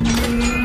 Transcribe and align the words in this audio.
Mm-hmm. 0.00 0.57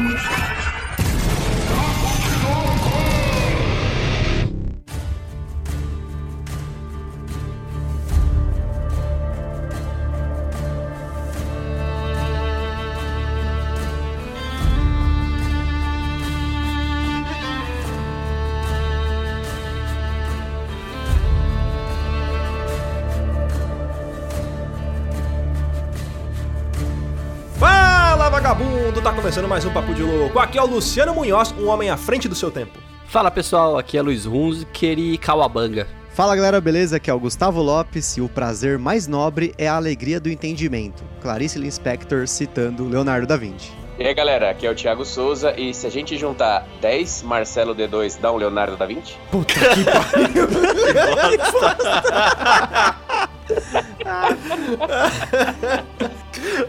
Começando 29.34 29.50
mais 29.50 29.66
um 29.66 29.74
Papo 29.74 29.96
de 29.96 30.04
Louco. 30.04 30.38
Aqui 30.38 30.60
é 30.60 30.62
o 30.62 30.68
Luciano 30.68 31.12
Munhoz, 31.12 31.52
um 31.54 31.68
homem 31.68 31.90
à 31.90 31.98
frente 31.98 32.30
do 32.30 32.36
seu 32.36 32.52
tempo. 32.52 32.78
Fala 33.08 33.32
pessoal, 33.32 33.80
aqui 33.80 33.98
é 33.98 34.02
Luiz 34.04 34.28
Hunziker 34.28 35.00
e 35.00 35.18
Kawabanga. 35.18 35.88
Fala 36.12 36.36
galera, 36.36 36.62
beleza? 36.62 36.98
Aqui 36.98 37.10
é 37.10 37.14
o 37.16 37.20
Gustavo 37.20 37.60
Lopes 37.60 38.16
e 38.16 38.22
o 38.22 38.30
prazer 38.30 38.78
mais 38.78 39.08
nobre 39.08 39.52
é 39.58 39.68
a 39.68 39.76
alegria 39.76 40.20
do 40.20 40.30
entendimento. 40.30 41.04
Clarice 41.20 41.58
Lispector 41.58 42.28
citando 42.28 42.88
Leonardo 42.88 43.26
da 43.26 43.36
Vinci. 43.36 43.72
E 43.98 44.06
aí 44.06 44.14
galera, 44.14 44.52
aqui 44.52 44.68
é 44.68 44.70
o 44.70 44.76
Thiago 44.76 45.04
Souza 45.04 45.60
e 45.60 45.74
se 45.74 45.88
a 45.88 45.90
gente 45.90 46.16
juntar 46.16 46.68
10 46.80 47.24
Marcelo 47.24 47.74
D2 47.74 48.20
dá 48.22 48.32
um 48.32 48.38
Leonardo 48.38 48.78
da 48.78 48.86
Vinci? 48.86 49.16
Puta 49.32 49.56
que 49.56 49.84
pariu. 49.84 50.48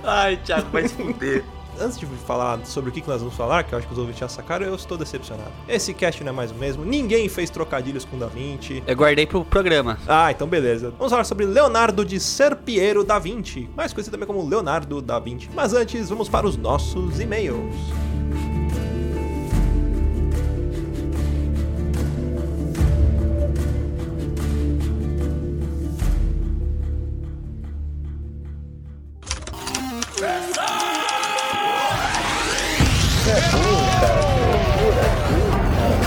Ai, 0.03 0.39
Thiago, 0.39 0.71
vai 0.71 0.89
se 0.89 0.95
fuder. 0.95 1.45
Antes 1.81 1.99
de 1.99 2.07
falar 2.07 2.65
sobre 2.65 2.91
o 2.91 2.93
que 2.93 3.07
nós 3.07 3.21
vamos 3.21 3.35
falar, 3.35 3.65
que 3.65 3.75
eu 3.75 3.79
acho 3.79 3.87
que 3.87 3.93
os 3.93 3.99
ouvintes 3.99 4.21
já 4.21 4.29
sacaram, 4.29 4.67
eu 4.67 4.75
estou 4.75 4.97
decepcionado. 4.97 5.51
Esse 5.69 5.93
cast 5.93 6.23
não 6.23 6.31
é 6.31 6.35
mais 6.35 6.51
o 6.51 6.55
mesmo, 6.55 6.85
ninguém 6.85 7.29
fez 7.29 7.51
trocadilhos 7.51 8.05
com 8.05 8.19
Da 8.19 8.27
Vinci. 8.27 8.83
Eu 8.87 8.97
guardei 8.97 9.27
pro 9.27 9.45
programa. 9.45 9.99
Ah, 10.07 10.31
então 10.31 10.47
beleza. 10.47 10.93
Vamos 10.97 11.11
falar 11.11 11.25
sobre 11.25 11.47
Leonardo 11.47 12.05
de 12.05 12.21
Serpiero 12.21 13.05
da 13.05 13.19
Vinci, 13.19 13.69
mais 13.77 13.93
conhecido 13.93 14.13
também 14.13 14.27
como 14.27 14.49
Leonardo 14.49 15.03
da 15.03 15.19
Vinci. 15.19 15.51
Mas 15.55 15.73
antes, 15.75 16.09
vamos 16.09 16.29
para 16.29 16.47
os 16.47 16.57
nossos 16.57 17.21
e-mails. 17.21 17.75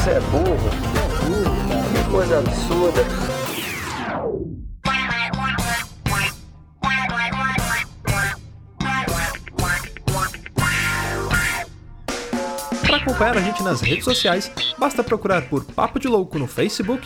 Você 0.08 0.14
é 0.14 0.20
burro. 0.22 0.70
Que 1.92 2.10
coisa 2.10 2.40
absurda. 2.40 3.02
Para 12.86 12.96
acompanhar 12.96 13.38
a 13.38 13.42
gente 13.42 13.62
nas 13.62 13.82
redes 13.82 14.06
sociais, 14.06 14.50
basta 14.80 15.04
procurar 15.04 15.42
por 15.50 15.66
Papo 15.66 16.00
de 16.00 16.08
Louco 16.08 16.40
no 16.40 16.48
Facebook, 16.48 17.06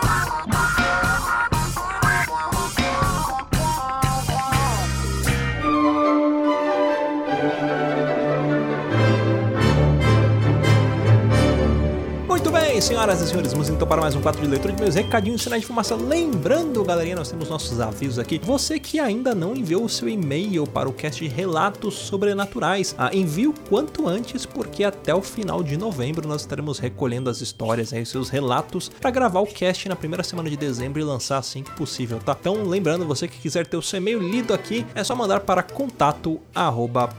senhoras 12.81 13.21
e 13.21 13.27
senhores, 13.27 13.51
vamos 13.51 13.69
então 13.69 13.87
para 13.87 14.01
mais 14.01 14.15
um 14.15 14.21
quadro 14.21 14.41
de 14.41 14.47
leitura 14.47 14.73
de 14.73 14.81
meus 14.81 14.95
recadinhos 14.95 15.43
sinais 15.43 15.61
de 15.61 15.67
fumaça. 15.67 15.95
Lembrando, 15.95 16.83
galerinha, 16.83 17.15
nós 17.15 17.29
temos 17.29 17.47
nossos 17.47 17.79
avisos 17.79 18.17
aqui. 18.17 18.41
Você 18.43 18.79
que 18.79 18.99
ainda 18.99 19.35
não 19.35 19.55
enviou 19.55 19.85
o 19.85 19.89
seu 19.89 20.09
e-mail 20.09 20.65
para 20.65 20.89
o 20.89 20.93
cast 20.93 21.23
de 21.23 21.29
Relatos 21.29 21.93
Sobrenaturais, 21.93 22.95
ah, 22.97 23.11
envie 23.13 23.45
o 23.45 23.53
quanto 23.69 24.07
antes, 24.07 24.47
porque 24.47 24.83
até 24.83 25.13
o 25.13 25.21
final 25.21 25.61
de 25.61 25.77
novembro 25.77 26.27
nós 26.27 26.41
estaremos 26.41 26.79
recolhendo 26.79 27.29
as 27.29 27.39
histórias 27.39 27.93
aí, 27.93 28.03
seus 28.03 28.29
relatos, 28.29 28.89
para 28.89 29.11
gravar 29.11 29.41
o 29.41 29.45
cast 29.45 29.87
na 29.87 29.95
primeira 29.95 30.23
semana 30.23 30.49
de 30.49 30.57
dezembro 30.57 30.99
e 30.99 31.03
lançar 31.03 31.37
assim 31.37 31.61
que 31.61 31.71
possível, 31.73 32.17
tá? 32.17 32.35
Então, 32.39 32.63
lembrando, 32.63 33.05
você 33.05 33.27
que 33.27 33.37
quiser 33.37 33.67
ter 33.67 33.77
o 33.77 33.81
seu 33.81 33.97
e-mail 33.97 34.19
lido 34.19 34.55
aqui, 34.55 34.87
é 34.95 35.03
só 35.03 35.15
mandar 35.15 35.41
para 35.41 35.61
contato 35.61 36.39
arroba 36.55 37.09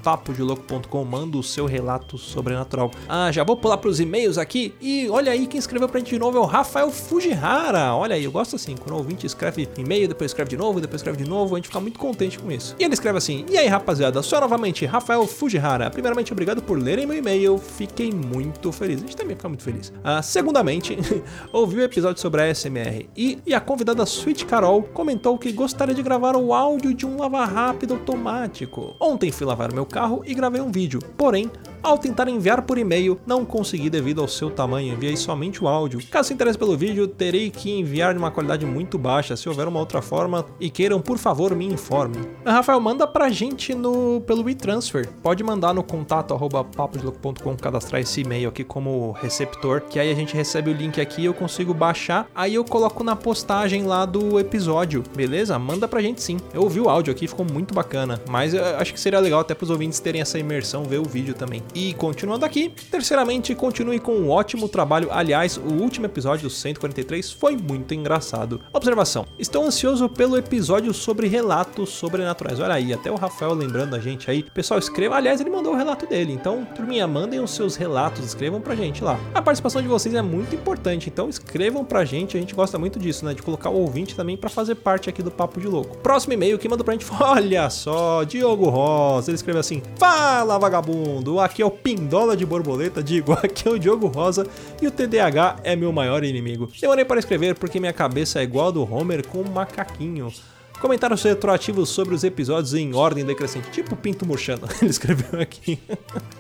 manda 1.08 1.38
o 1.38 1.42
seu 1.42 1.66
relato 1.66 2.18
sobrenatural. 2.18 2.90
Ah, 3.08 3.30
já 3.30 3.44
vou 3.44 3.56
pular 3.56 3.76
para 3.76 3.90
os 3.90 4.00
e-mails 4.00 4.38
aqui 4.38 4.74
e 4.80 5.08
olha 5.08 5.30
aí 5.30 5.51
quem 5.52 5.58
escreveu 5.58 5.86
pra 5.86 6.00
gente 6.00 6.08
de 6.08 6.18
novo 6.18 6.38
é 6.38 6.40
o 6.40 6.46
Rafael 6.46 6.90
Fujihara. 6.90 7.94
Olha 7.94 8.16
aí, 8.16 8.24
eu 8.24 8.32
gosto 8.32 8.56
assim, 8.56 8.74
quando 8.74 8.94
o 8.94 8.96
ouvinte 8.96 9.26
escreve 9.26 9.68
e-mail, 9.76 10.08
depois 10.08 10.30
escreve 10.30 10.48
de 10.48 10.56
novo, 10.56 10.80
depois 10.80 11.02
escreve 11.02 11.22
de 11.22 11.28
novo, 11.28 11.54
a 11.54 11.58
gente 11.58 11.68
fica 11.68 11.78
muito 11.78 11.98
contente 11.98 12.38
com 12.38 12.50
isso. 12.50 12.74
E 12.78 12.84
ele 12.84 12.94
escreve 12.94 13.18
assim: 13.18 13.44
E 13.50 13.58
aí, 13.58 13.66
rapaziada, 13.66 14.22
sou 14.22 14.40
novamente 14.40 14.86
Rafael 14.86 15.26
Fujihara. 15.26 15.90
Primeiramente, 15.90 16.32
obrigado 16.32 16.62
por 16.62 16.78
lerem 16.78 17.06
meu 17.06 17.18
e-mail, 17.18 17.58
fiquei 17.58 18.10
muito 18.10 18.72
feliz. 18.72 18.96
A 18.96 19.00
gente 19.02 19.14
também 19.14 19.36
fica 19.36 19.46
muito 19.46 19.62
feliz. 19.62 19.92
Ah, 20.02 20.22
segundamente, 20.22 20.96
ouvi 21.52 21.80
o 21.80 21.82
episódio 21.82 22.22
sobre 22.22 22.40
a 22.40 22.54
SMR 22.54 23.10
e, 23.14 23.38
e 23.44 23.52
a 23.52 23.60
convidada 23.60 24.04
Sweet 24.04 24.46
Carol 24.46 24.82
comentou 24.82 25.36
que 25.36 25.52
gostaria 25.52 25.94
de 25.94 26.02
gravar 26.02 26.34
o 26.34 26.54
áudio 26.54 26.94
de 26.94 27.04
um 27.04 27.18
lava 27.18 27.44
rápido 27.44 27.92
automático. 27.92 28.96
Ontem 28.98 29.30
fui 29.30 29.46
lavar 29.46 29.70
meu 29.70 29.84
carro 29.84 30.22
e 30.24 30.32
gravei 30.32 30.62
um 30.62 30.72
vídeo, 30.72 31.00
porém, 31.14 31.50
ao 31.82 31.98
tentar 31.98 32.26
enviar 32.28 32.62
por 32.62 32.78
e-mail, 32.78 33.20
não 33.26 33.44
consegui 33.44 33.90
devido 33.90 34.22
ao 34.22 34.28
seu 34.28 34.48
tamanho, 34.48 34.94
enviei 34.94 35.14
somente 35.14 35.41
o 35.62 35.68
áudio. 35.68 36.00
Caso 36.10 36.28
se 36.28 36.34
interesse 36.34 36.58
pelo 36.58 36.76
vídeo, 36.76 37.08
terei 37.08 37.50
que 37.50 37.70
enviar 37.70 38.12
de 38.12 38.18
uma 38.18 38.30
qualidade 38.30 38.64
muito 38.66 38.98
baixa. 38.98 39.36
Se 39.36 39.48
houver 39.48 39.66
uma 39.66 39.80
outra 39.80 40.02
forma 40.02 40.46
e 40.60 40.70
queiram, 40.70 41.00
por 41.00 41.18
favor, 41.18 41.54
me 41.54 41.66
informe. 41.66 42.16
Rafael, 42.44 42.80
manda 42.80 43.06
pra 43.06 43.30
gente 43.30 43.74
no 43.74 44.20
pelo 44.20 44.48
e-transfer. 44.48 45.08
Pode 45.22 45.42
mandar 45.42 45.74
no 45.74 45.82
contato 45.82 46.34
arroba 46.34 46.64
papodelouco.com, 46.64 47.56
cadastrar 47.56 48.00
esse 48.00 48.20
e-mail 48.20 48.48
aqui 48.48 48.64
como 48.64 49.12
receptor, 49.12 49.82
que 49.82 49.98
aí 49.98 50.10
a 50.10 50.14
gente 50.14 50.34
recebe 50.34 50.70
o 50.70 50.74
link 50.74 51.00
aqui, 51.00 51.24
eu 51.24 51.34
consigo 51.34 51.74
baixar, 51.74 52.28
aí 52.34 52.54
eu 52.54 52.64
coloco 52.64 53.02
na 53.02 53.16
postagem 53.16 53.84
lá 53.84 54.04
do 54.04 54.38
episódio, 54.38 55.02
beleza? 55.14 55.58
Manda 55.58 55.88
pra 55.88 56.00
gente 56.00 56.22
sim. 56.22 56.38
Eu 56.52 56.62
ouvi 56.62 56.80
o 56.80 56.88
áudio 56.88 57.12
aqui, 57.12 57.26
ficou 57.26 57.44
muito 57.44 57.74
bacana, 57.74 58.20
mas 58.28 58.54
eu 58.54 58.64
acho 58.76 58.92
que 58.92 59.00
seria 59.00 59.18
legal 59.20 59.40
até 59.40 59.54
pros 59.54 59.70
ouvintes 59.70 60.00
terem 60.00 60.20
essa 60.20 60.38
imersão, 60.38 60.84
ver 60.84 60.98
o 60.98 61.04
vídeo 61.04 61.34
também. 61.34 61.62
E 61.74 61.94
continuando 61.94 62.44
aqui, 62.44 62.72
terceiramente, 62.90 63.54
continue 63.54 63.98
com 63.98 64.12
um 64.12 64.30
ótimo 64.30 64.68
trabalho. 64.68 65.08
Aliás, 65.10 65.31
o 65.56 65.80
último 65.80 66.06
episódio, 66.06 66.46
o 66.46 66.50
143, 66.50 67.32
foi 67.32 67.56
muito 67.56 67.94
engraçado. 67.94 68.60
Observação: 68.72 69.26
estou 69.38 69.64
ansioso 69.64 70.08
pelo 70.08 70.36
episódio 70.36 70.92
sobre 70.92 71.26
relatos 71.26 71.90
sobrenaturais. 71.90 72.60
Olha 72.60 72.74
aí, 72.74 72.92
até 72.92 73.10
o 73.10 73.16
Rafael 73.16 73.54
lembrando 73.54 73.94
a 73.94 73.98
gente 73.98 74.30
aí. 74.30 74.42
Pessoal, 74.42 74.78
escreva. 74.78 75.16
Aliás, 75.16 75.40
ele 75.40 75.50
mandou 75.50 75.72
o 75.72 75.76
relato 75.76 76.06
dele. 76.06 76.32
Então, 76.32 76.64
turminha, 76.74 77.06
mandem 77.06 77.40
os 77.40 77.52
seus 77.52 77.76
relatos, 77.76 78.24
escrevam 78.24 78.60
pra 78.60 78.74
gente 78.74 79.02
lá. 79.02 79.18
A 79.34 79.42
participação 79.42 79.82
de 79.82 79.88
vocês 79.88 80.14
é 80.14 80.22
muito 80.22 80.54
importante, 80.54 81.08
então 81.08 81.28
escrevam 81.28 81.84
pra 81.84 82.04
gente. 82.04 82.36
A 82.36 82.40
gente 82.40 82.54
gosta 82.54 82.78
muito 82.78 82.98
disso, 82.98 83.24
né? 83.24 83.34
De 83.34 83.42
colocar 83.42 83.70
o 83.70 83.76
ouvinte 83.76 84.14
também 84.14 84.36
pra 84.36 84.50
fazer 84.50 84.76
parte 84.76 85.08
aqui 85.08 85.22
do 85.22 85.30
Papo 85.30 85.60
de 85.60 85.66
Louco. 85.66 85.96
Próximo 85.98 86.32
e-mail 86.32 86.58
que 86.58 86.68
mandou 86.68 86.84
pra 86.84 86.94
gente 86.94 87.04
foi: 87.04 87.16
olha 87.26 87.70
só, 87.70 88.24
Diogo 88.24 88.68
Rosa. 88.68 89.30
Ele 89.30 89.36
escreveu 89.36 89.60
assim: 89.60 89.82
Fala, 89.96 90.58
vagabundo! 90.58 91.40
Aqui 91.40 91.62
é 91.62 91.66
o 91.66 91.70
Pindola 91.70 92.36
de 92.36 92.46
Borboleta, 92.46 93.02
digo, 93.02 93.32
aqui 93.42 93.68
é 93.68 93.70
o 93.70 93.78
Diogo 93.78 94.06
Rosa 94.06 94.46
e 94.80 94.86
o 94.86 94.90
TDAH 95.22 95.60
é 95.62 95.76
meu 95.76 95.92
maior 95.92 96.24
inimigo. 96.24 96.68
Demorei 96.80 97.04
para 97.04 97.20
escrever 97.20 97.54
porque 97.54 97.78
minha 97.78 97.92
cabeça 97.92 98.40
é 98.40 98.42
igual 98.42 98.68
a 98.68 98.70
do 98.72 98.92
Homer 98.92 99.24
com 99.26 99.42
um 99.42 99.50
macaquinho. 99.50 100.32
Comentários 100.82 101.22
retroativos 101.22 101.90
sobre 101.90 102.12
os 102.12 102.24
episódios 102.24 102.74
em 102.74 102.92
ordem 102.92 103.24
decrescente, 103.24 103.70
tipo 103.70 103.94
Pinto 103.94 104.26
Murchando, 104.26 104.66
ele 104.82 104.90
escreveu 104.90 105.40
aqui. 105.40 105.78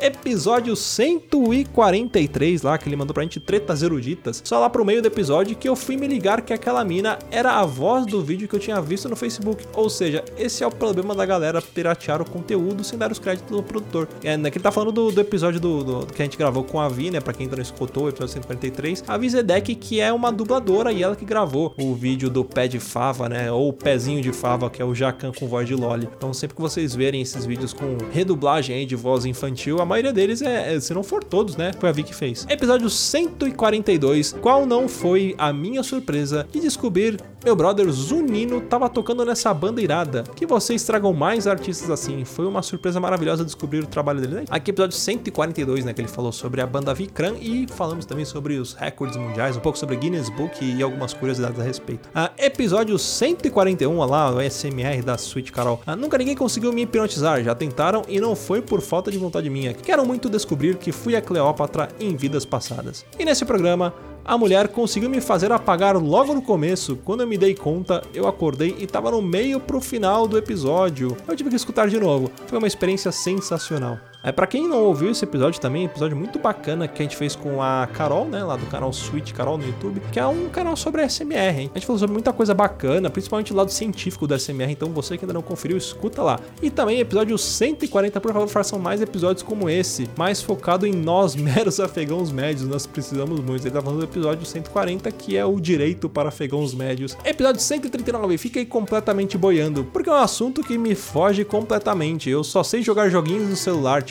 episódio 0.00 0.74
143 0.74 2.62
lá, 2.62 2.76
que 2.76 2.88
ele 2.88 2.96
mandou 2.96 3.14
pra 3.14 3.22
gente, 3.22 3.38
Tretas 3.38 3.84
Eruditas. 3.84 4.42
Só 4.44 4.58
lá 4.58 4.68
pro 4.68 4.84
meio 4.84 5.00
do 5.00 5.06
episódio 5.06 5.54
que 5.54 5.68
eu 5.68 5.76
fui 5.76 5.96
me 5.96 6.08
ligar 6.08 6.42
que 6.42 6.52
aquela 6.52 6.84
mina 6.84 7.20
era 7.30 7.52
a 7.52 7.64
voz 7.64 8.04
do 8.04 8.20
vídeo 8.20 8.48
que 8.48 8.56
eu 8.56 8.58
tinha 8.58 8.80
visto 8.80 9.08
no 9.08 9.14
Facebook. 9.14 9.64
Ou 9.74 9.88
seja, 9.88 10.24
esse 10.36 10.64
é 10.64 10.66
o 10.66 10.72
problema 10.72 11.14
da 11.14 11.24
galera 11.24 11.62
piratear 11.62 12.20
o 12.20 12.28
conteúdo 12.28 12.82
sem 12.82 12.98
dar 12.98 13.12
os 13.12 13.20
créditos 13.20 13.56
do 13.56 13.62
produtor. 13.62 14.08
É, 14.24 14.36
né, 14.36 14.50
que 14.50 14.58
ele 14.58 14.64
tá 14.64 14.72
falando 14.72 14.90
do, 14.90 15.12
do 15.12 15.20
episódio 15.20 15.60
do, 15.60 15.84
do, 15.84 16.06
que 16.06 16.20
a 16.20 16.24
gente 16.24 16.36
gravou 16.36 16.64
com 16.64 16.80
a 16.80 16.88
Vi, 16.88 17.12
né, 17.12 17.20
pra 17.20 17.32
quem 17.32 17.44
ainda 17.44 17.54
não 17.54 17.62
escutou, 17.62 18.06
o 18.06 18.08
episódio 18.08 18.32
143. 18.32 19.04
A 19.06 19.16
Vi 19.16 19.30
Zedek, 19.30 19.76
que 19.76 20.00
é 20.00 20.12
uma 20.12 20.32
dubladora 20.32 20.90
e 20.90 21.00
ela 21.00 21.14
que 21.14 21.24
gravou 21.24 21.72
o 21.78 21.94
vídeo 21.94 22.28
do 22.28 22.44
pé 22.44 22.66
de 22.66 22.80
fava, 22.80 23.28
né, 23.28 23.52
ou 23.52 23.68
o 23.68 23.72
pezinho 23.72 24.20
de 24.20 24.31
fava, 24.32 24.70
que 24.70 24.80
é 24.80 24.84
o 24.84 24.94
Jacan 24.94 25.32
com 25.32 25.46
voz 25.46 25.66
de 25.66 25.74
Loli. 25.74 26.08
Então 26.16 26.32
sempre 26.32 26.56
que 26.56 26.62
vocês 26.62 26.94
verem 26.94 27.20
esses 27.20 27.44
vídeos 27.44 27.72
com 27.72 27.96
redublagem 28.10 28.76
aí 28.76 28.86
de 28.86 28.96
voz 28.96 29.24
infantil, 29.24 29.80
a 29.80 29.84
maioria 29.84 30.12
deles 30.12 30.42
é, 30.42 30.74
é, 30.74 30.80
se 30.80 30.92
não 30.94 31.02
for 31.02 31.22
todos, 31.22 31.56
né, 31.56 31.72
foi 31.78 31.88
a 31.88 31.92
Vi 31.92 32.02
que 32.02 32.14
fez. 32.14 32.46
Episódio 32.48 32.88
142, 32.88 34.32
qual 34.40 34.66
não 34.66 34.88
foi 34.88 35.34
a 35.38 35.52
minha 35.52 35.82
surpresa 35.82 36.46
de 36.50 36.60
descobrir 36.60 37.18
meu 37.44 37.56
brother 37.56 37.90
Zunino 37.90 38.60
tava 38.60 38.88
tocando 38.88 39.24
nessa 39.24 39.52
banda 39.52 39.82
irada. 39.82 40.22
Que 40.36 40.46
vocês 40.46 40.84
tragam 40.84 41.12
mais 41.12 41.48
artistas 41.48 41.90
assim. 41.90 42.24
Foi 42.24 42.46
uma 42.46 42.62
surpresa 42.62 43.00
maravilhosa 43.00 43.44
descobrir 43.44 43.80
o 43.80 43.86
trabalho 43.86 44.20
dele. 44.20 44.34
Né? 44.36 44.44
Aqui 44.48 44.70
episódio 44.70 44.96
142, 44.96 45.84
né, 45.84 45.92
que 45.92 46.00
ele 46.00 46.08
falou 46.08 46.30
sobre 46.30 46.60
a 46.60 46.66
banda 46.66 46.94
Vikram 46.94 47.36
e 47.40 47.66
falamos 47.68 48.04
também 48.04 48.24
sobre 48.24 48.58
os 48.58 48.74
recordes 48.74 49.16
mundiais, 49.16 49.56
um 49.56 49.60
pouco 49.60 49.76
sobre 49.76 49.96
Guinness 49.96 50.30
Book 50.30 50.64
e 50.64 50.80
algumas 50.82 51.12
curiosidades 51.12 51.58
a 51.58 51.64
respeito. 51.64 52.08
Ah, 52.14 52.30
episódio 52.38 52.96
141, 52.96 53.96
olha 53.98 54.10
lá, 54.10 54.21
o 54.30 54.40
SMR 54.40 55.02
da 55.02 55.14
Sweet 55.14 55.52
Carol. 55.52 55.80
Ah, 55.86 55.96
nunca 55.96 56.18
ninguém 56.18 56.36
conseguiu 56.36 56.72
me 56.72 56.82
hipnotizar, 56.82 57.42
já 57.42 57.54
tentaram 57.54 58.02
e 58.08 58.20
não 58.20 58.36
foi 58.36 58.62
por 58.62 58.80
falta 58.80 59.10
de 59.10 59.18
vontade 59.18 59.48
minha. 59.50 59.74
Quero 59.74 60.04
muito 60.06 60.28
descobrir 60.28 60.76
que 60.76 60.92
fui 60.92 61.16
a 61.16 61.22
Cleópatra 61.22 61.88
em 61.98 62.16
vidas 62.16 62.44
passadas. 62.44 63.04
E 63.18 63.24
nesse 63.24 63.44
programa, 63.44 63.94
a 64.24 64.38
mulher 64.38 64.68
conseguiu 64.68 65.10
me 65.10 65.20
fazer 65.20 65.50
apagar 65.50 65.96
logo 65.96 66.34
no 66.34 66.42
começo. 66.42 66.96
Quando 66.96 67.22
eu 67.22 67.26
me 67.26 67.36
dei 67.36 67.54
conta, 67.54 68.02
eu 68.14 68.28
acordei 68.28 68.76
e 68.78 68.84
estava 68.84 69.10
no 69.10 69.20
meio 69.20 69.58
pro 69.58 69.80
final 69.80 70.28
do 70.28 70.38
episódio. 70.38 71.16
Eu 71.26 71.36
tive 71.36 71.50
que 71.50 71.56
escutar 71.56 71.88
de 71.88 71.98
novo. 71.98 72.30
Foi 72.46 72.58
uma 72.58 72.68
experiência 72.68 73.10
sensacional. 73.10 73.98
É, 74.24 74.30
para 74.30 74.46
quem 74.46 74.68
não 74.68 74.84
ouviu 74.84 75.10
esse 75.10 75.24
episódio 75.24 75.60
também, 75.60 75.84
episódio 75.84 76.16
muito 76.16 76.38
bacana 76.38 76.86
que 76.86 77.02
a 77.02 77.04
gente 77.04 77.16
fez 77.16 77.34
com 77.34 77.60
a 77.60 77.88
Carol, 77.92 78.24
né, 78.24 78.44
lá 78.44 78.54
do 78.54 78.66
canal 78.66 78.92
Switch 78.92 79.32
Carol 79.32 79.58
no 79.58 79.66
YouTube, 79.66 80.00
que 80.12 80.20
é 80.20 80.24
um 80.24 80.48
canal 80.48 80.76
sobre 80.76 81.02
SMR, 81.08 81.62
hein? 81.62 81.70
A 81.74 81.78
gente 81.78 81.86
falou 81.86 81.98
sobre 81.98 82.12
muita 82.12 82.32
coisa 82.32 82.54
bacana, 82.54 83.10
principalmente 83.10 83.52
o 83.52 83.56
lado 83.56 83.72
científico 83.72 84.24
do 84.28 84.38
SMR, 84.38 84.70
então 84.70 84.90
você 84.90 85.18
que 85.18 85.24
ainda 85.24 85.34
não 85.34 85.42
conferiu, 85.42 85.76
escuta 85.76 86.22
lá. 86.22 86.38
E 86.62 86.70
também 86.70 87.00
episódio 87.00 87.36
140, 87.36 88.20
por 88.20 88.32
favor, 88.32 88.46
façam 88.46 88.78
mais 88.78 89.02
episódios 89.02 89.42
como 89.42 89.68
esse, 89.68 90.08
mais 90.16 90.40
focado 90.40 90.86
em 90.86 90.92
nós, 90.92 91.34
meros 91.36 91.80
afegãos 91.80 92.30
médios, 92.30 92.68
nós 92.68 92.86
precisamos 92.86 93.40
muito. 93.40 93.66
Ele 93.66 93.74
tá 93.74 93.82
falando 93.82 93.98
do 93.98 94.04
episódio 94.04 94.46
140, 94.46 95.10
que 95.10 95.36
é 95.36 95.44
o 95.44 95.58
direito 95.58 96.08
para 96.08 96.28
afegãos 96.28 96.72
médios. 96.74 97.16
Episódio 97.24 97.60
139, 97.60 98.38
fiquei 98.38 98.64
completamente 98.64 99.36
boiando, 99.36 99.82
porque 99.92 100.08
é 100.08 100.12
um 100.12 100.16
assunto 100.16 100.62
que 100.62 100.78
me 100.78 100.94
foge 100.94 101.44
completamente. 101.44 102.30
Eu 102.30 102.44
só 102.44 102.62
sei 102.62 102.82
jogar 102.82 103.08
joguinhos 103.08 103.48
no 103.48 103.56
celular, 103.56 104.04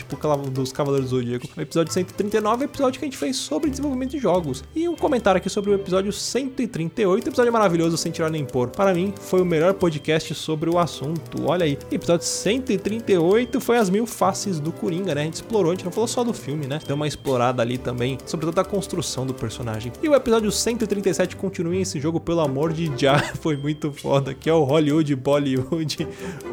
dos 0.52 0.72
Cavaleiros 0.72 1.10
do 1.10 1.16
Zodíaco. 1.16 1.48
O 1.56 1.60
episódio 1.60 1.92
139 1.92 2.64
é 2.64 2.66
o 2.66 2.68
episódio 2.68 2.98
que 2.98 3.04
a 3.04 3.08
gente 3.08 3.16
fez 3.16 3.36
sobre 3.36 3.70
desenvolvimento 3.70 4.10
de 4.10 4.18
jogos. 4.18 4.64
E 4.74 4.88
um 4.88 4.96
comentário 4.96 5.38
aqui 5.38 5.48
sobre 5.48 5.70
o 5.70 5.74
episódio 5.74 6.12
138, 6.12 7.28
episódio 7.28 7.52
maravilhoso 7.52 7.96
sem 7.96 8.12
tirar 8.12 8.30
nem 8.30 8.44
pôr. 8.44 8.68
Para 8.68 8.94
mim, 8.94 9.12
foi 9.20 9.40
o 9.40 9.44
melhor 9.44 9.74
podcast 9.74 10.34
sobre 10.34 10.70
o 10.70 10.78
assunto. 10.78 11.44
Olha 11.46 11.64
aí, 11.64 11.78
episódio 11.90 12.26
138 12.26 13.60
foi 13.60 13.78
as 13.78 13.90
mil 13.90 14.06
faces 14.06 14.60
do 14.60 14.72
Coringa, 14.72 15.14
né? 15.14 15.22
A 15.22 15.24
gente 15.24 15.34
explorou, 15.34 15.72
a 15.72 15.74
gente 15.74 15.84
não 15.84 15.92
falou 15.92 16.08
só 16.08 16.24
do 16.24 16.32
filme, 16.32 16.66
né? 16.66 16.80
Deu 16.86 16.96
uma 16.96 17.06
explorada 17.06 17.62
ali 17.62 17.78
também, 17.78 18.18
sobre 18.26 18.46
toda 18.46 18.60
a 18.60 18.64
construção 18.64 19.26
do 19.26 19.34
personagem. 19.34 19.92
E 20.02 20.08
o 20.08 20.14
episódio 20.14 20.50
137 20.50 21.36
continua 21.36 21.76
esse 21.76 22.00
jogo, 22.00 22.20
pelo 22.20 22.40
amor 22.40 22.72
de 22.72 22.92
já, 22.96 23.18
foi 23.40 23.56
muito 23.56 23.92
foda, 23.92 24.34
que 24.34 24.48
é 24.48 24.54
o 24.54 24.64
Hollywood, 24.64 25.14
Bollywood, 25.16 26.08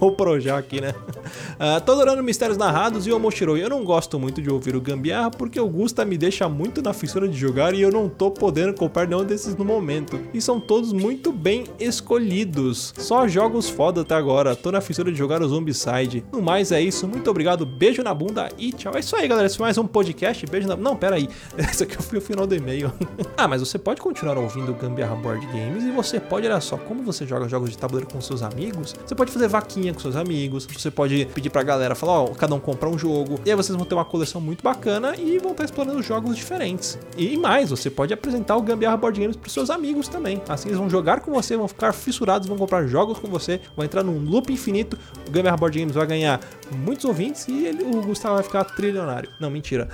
o, 0.00 0.06
o 0.06 0.12
Projac, 0.12 0.80
né? 0.80 0.90
Uh, 0.90 1.80
tô 1.84 1.92
adorando 1.92 2.22
Mistérios 2.22 2.58
E 2.86 3.12
o 3.12 3.18
Moshiroi. 3.18 3.60
Eu 3.60 3.68
não 3.68 3.82
gosto 3.82 4.16
muito 4.16 4.40
de 4.40 4.48
ouvir 4.48 4.76
o 4.76 4.80
Gambiarra 4.80 5.28
porque 5.28 5.58
o 5.58 5.68
Gusta 5.68 6.04
me 6.04 6.16
deixa 6.16 6.48
muito 6.48 6.80
na 6.80 6.92
fissura 6.92 7.26
de 7.26 7.36
jogar 7.36 7.74
e 7.74 7.82
eu 7.82 7.90
não 7.90 8.08
tô 8.08 8.30
podendo 8.30 8.72
comprar 8.74 9.08
nenhum 9.08 9.24
desses 9.24 9.56
no 9.56 9.64
momento. 9.64 10.20
E 10.32 10.40
são 10.40 10.60
todos 10.60 10.92
muito 10.92 11.32
bem 11.32 11.64
escolhidos. 11.80 12.94
Só 12.96 13.26
jogos 13.26 13.68
foda 13.68 14.02
até 14.02 14.14
agora. 14.14 14.54
Tô 14.54 14.70
na 14.70 14.80
fissura 14.80 15.10
de 15.10 15.18
jogar 15.18 15.42
o 15.42 15.48
Zombicide. 15.48 16.24
No 16.32 16.40
mais 16.40 16.70
é 16.70 16.80
isso. 16.80 17.08
Muito 17.08 17.28
obrigado. 17.28 17.66
Beijo 17.66 18.04
na 18.04 18.14
bunda 18.14 18.48
e 18.56 18.72
tchau. 18.72 18.92
É 18.94 19.00
isso 19.00 19.16
aí, 19.16 19.26
galera. 19.26 19.48
Esse 19.48 19.56
foi 19.56 19.64
mais 19.64 19.76
um 19.78 19.86
podcast. 19.86 20.46
Beijo 20.46 20.68
na. 20.68 20.76
Não, 20.76 20.94
pera 20.94 21.16
aí. 21.16 21.28
Esse 21.58 21.82
aqui 21.82 22.00
foi 22.00 22.18
o 22.18 22.22
final 22.22 22.46
do 22.46 22.54
e-mail. 22.54 22.92
ah, 23.36 23.48
mas 23.48 23.60
você 23.60 23.80
pode 23.80 24.00
continuar 24.00 24.38
ouvindo 24.38 24.70
o 24.70 24.74
Gambiarra 24.76 25.16
Board 25.16 25.44
Games 25.46 25.82
e 25.82 25.90
você 25.90 26.20
pode, 26.20 26.46
olha 26.46 26.60
só, 26.60 26.76
como 26.76 27.02
você 27.02 27.26
joga 27.26 27.48
jogos 27.48 27.70
de 27.70 27.76
tabuleiro 27.76 28.08
com 28.08 28.20
seus 28.20 28.42
amigos, 28.42 28.94
você 29.04 29.14
pode 29.14 29.32
fazer 29.32 29.48
vaquinha 29.48 29.92
com 29.92 29.98
seus 29.98 30.14
amigos, 30.14 30.66
você 30.66 30.90
pode 30.90 31.26
pedir 31.34 31.50
pra 31.50 31.64
galera 31.64 31.96
falar, 31.96 32.22
ó, 32.22 32.26
cada 32.28 32.54
um 32.54 32.60
compra 32.60 32.75
um 32.84 32.98
jogo. 32.98 33.40
E 33.44 33.50
aí 33.50 33.56
vocês 33.56 33.76
vão 33.76 33.86
ter 33.86 33.94
uma 33.94 34.04
coleção 34.04 34.40
muito 34.40 34.62
bacana 34.62 35.14
e 35.16 35.38
vão 35.38 35.52
estar 35.52 35.64
explorando 35.64 36.02
jogos 36.02 36.36
diferentes. 36.36 36.98
E 37.16 37.36
mais, 37.36 37.70
você 37.70 37.88
pode 37.88 38.12
apresentar 38.12 38.56
o 38.56 38.62
Gambiarra 38.62 38.96
Board 38.96 39.18
Games 39.18 39.36
para 39.36 39.50
seus 39.50 39.70
amigos 39.70 40.08
também. 40.08 40.42
Assim 40.48 40.68
eles 40.68 40.78
vão 40.78 40.90
jogar 40.90 41.20
com 41.20 41.32
você, 41.32 41.56
vão 41.56 41.68
ficar 41.68 41.92
fissurados, 41.92 42.46
vão 42.48 42.58
comprar 42.58 42.86
jogos 42.86 43.18
com 43.18 43.28
você, 43.28 43.60
vão 43.74 43.84
entrar 43.84 44.02
num 44.02 44.18
loop 44.18 44.52
infinito. 44.52 44.98
O 45.26 45.30
Gambiarra 45.30 45.56
Board 45.56 45.78
Games 45.78 45.94
vai 45.94 46.06
ganhar 46.06 46.40
muitos 46.72 47.04
ouvintes 47.04 47.46
e 47.48 47.66
ele, 47.66 47.84
o 47.84 48.02
Gustavo 48.02 48.34
vai 48.34 48.44
ficar 48.44 48.64
trilionário. 48.64 49.30
Não, 49.40 49.50
mentira. 49.50 49.88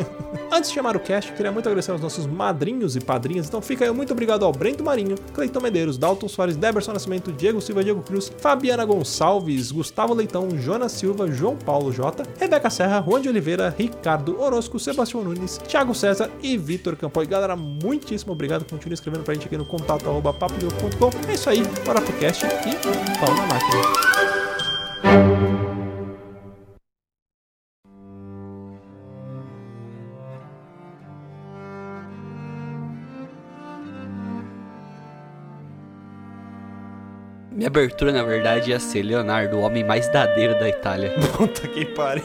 Antes 0.52 0.70
de 0.70 0.74
chamar 0.74 0.96
o 0.96 1.00
cast, 1.00 1.32
queria 1.32 1.50
muito 1.50 1.66
agradecer 1.66 1.90
aos 1.90 2.00
nossos 2.00 2.26
madrinhos 2.26 2.94
e 2.94 3.00
padrinhas. 3.00 3.46
Então 3.46 3.62
fica 3.62 3.84
aí 3.84 3.90
muito 3.90 4.12
obrigado 4.12 4.44
ao 4.44 4.52
Brento 4.52 4.84
Marinho, 4.84 5.16
Cleiton 5.32 5.60
Medeiros, 5.60 5.96
Dalton 5.96 6.28
Soares, 6.28 6.56
Deberson 6.56 6.92
Nascimento, 6.92 7.32
Diego 7.32 7.60
Silva, 7.60 7.82
Diego 7.82 8.02
Cruz, 8.02 8.30
Fabiana 8.38 8.84
Gonçalves, 8.84 9.72
Gustavo 9.72 10.12
Leitão, 10.12 10.48
Jonas 10.58 10.92
Silva, 10.92 11.26
João 11.30 11.56
Paulo 11.56 11.90
J, 11.90 12.22
Rebeca 12.38 12.68
Serra, 12.68 13.02
Juan 13.02 13.22
de 13.22 13.28
Oliveira, 13.28 13.74
Ricardo 13.76 14.40
Orozco, 14.40 14.78
Sebastião 14.78 15.24
Nunes, 15.24 15.58
Thiago 15.66 15.94
César 15.94 16.30
e 16.42 16.58
Vitor 16.58 16.96
Campoy. 16.96 17.26
Galera, 17.26 17.56
muitíssimo 17.56 18.32
obrigado. 18.32 18.64
Continue 18.68 18.94
escrevendo 18.94 19.24
pra 19.24 19.34
gente 19.34 19.46
aqui 19.46 19.56
no 19.56 19.64
contato 19.64 20.04
É 21.28 21.34
isso 21.34 21.48
aí, 21.48 21.62
bora 21.84 22.00
pro 22.00 22.12
cast 22.18 22.44
e 22.46 23.18
pau 23.18 23.34
na 23.34 23.46
máquina. 23.46 25.31
Minha 37.62 37.68
abertura, 37.68 38.10
na 38.10 38.24
verdade, 38.24 38.70
ia 38.70 38.80
ser 38.80 39.04
Leonardo, 39.04 39.56
o 39.56 39.60
homem 39.60 39.84
mais 39.84 40.08
dadeiro 40.08 40.58
da 40.58 40.68
Itália. 40.68 41.14
Puta 41.38 41.68
que 41.68 41.84
pariu. 41.84 42.24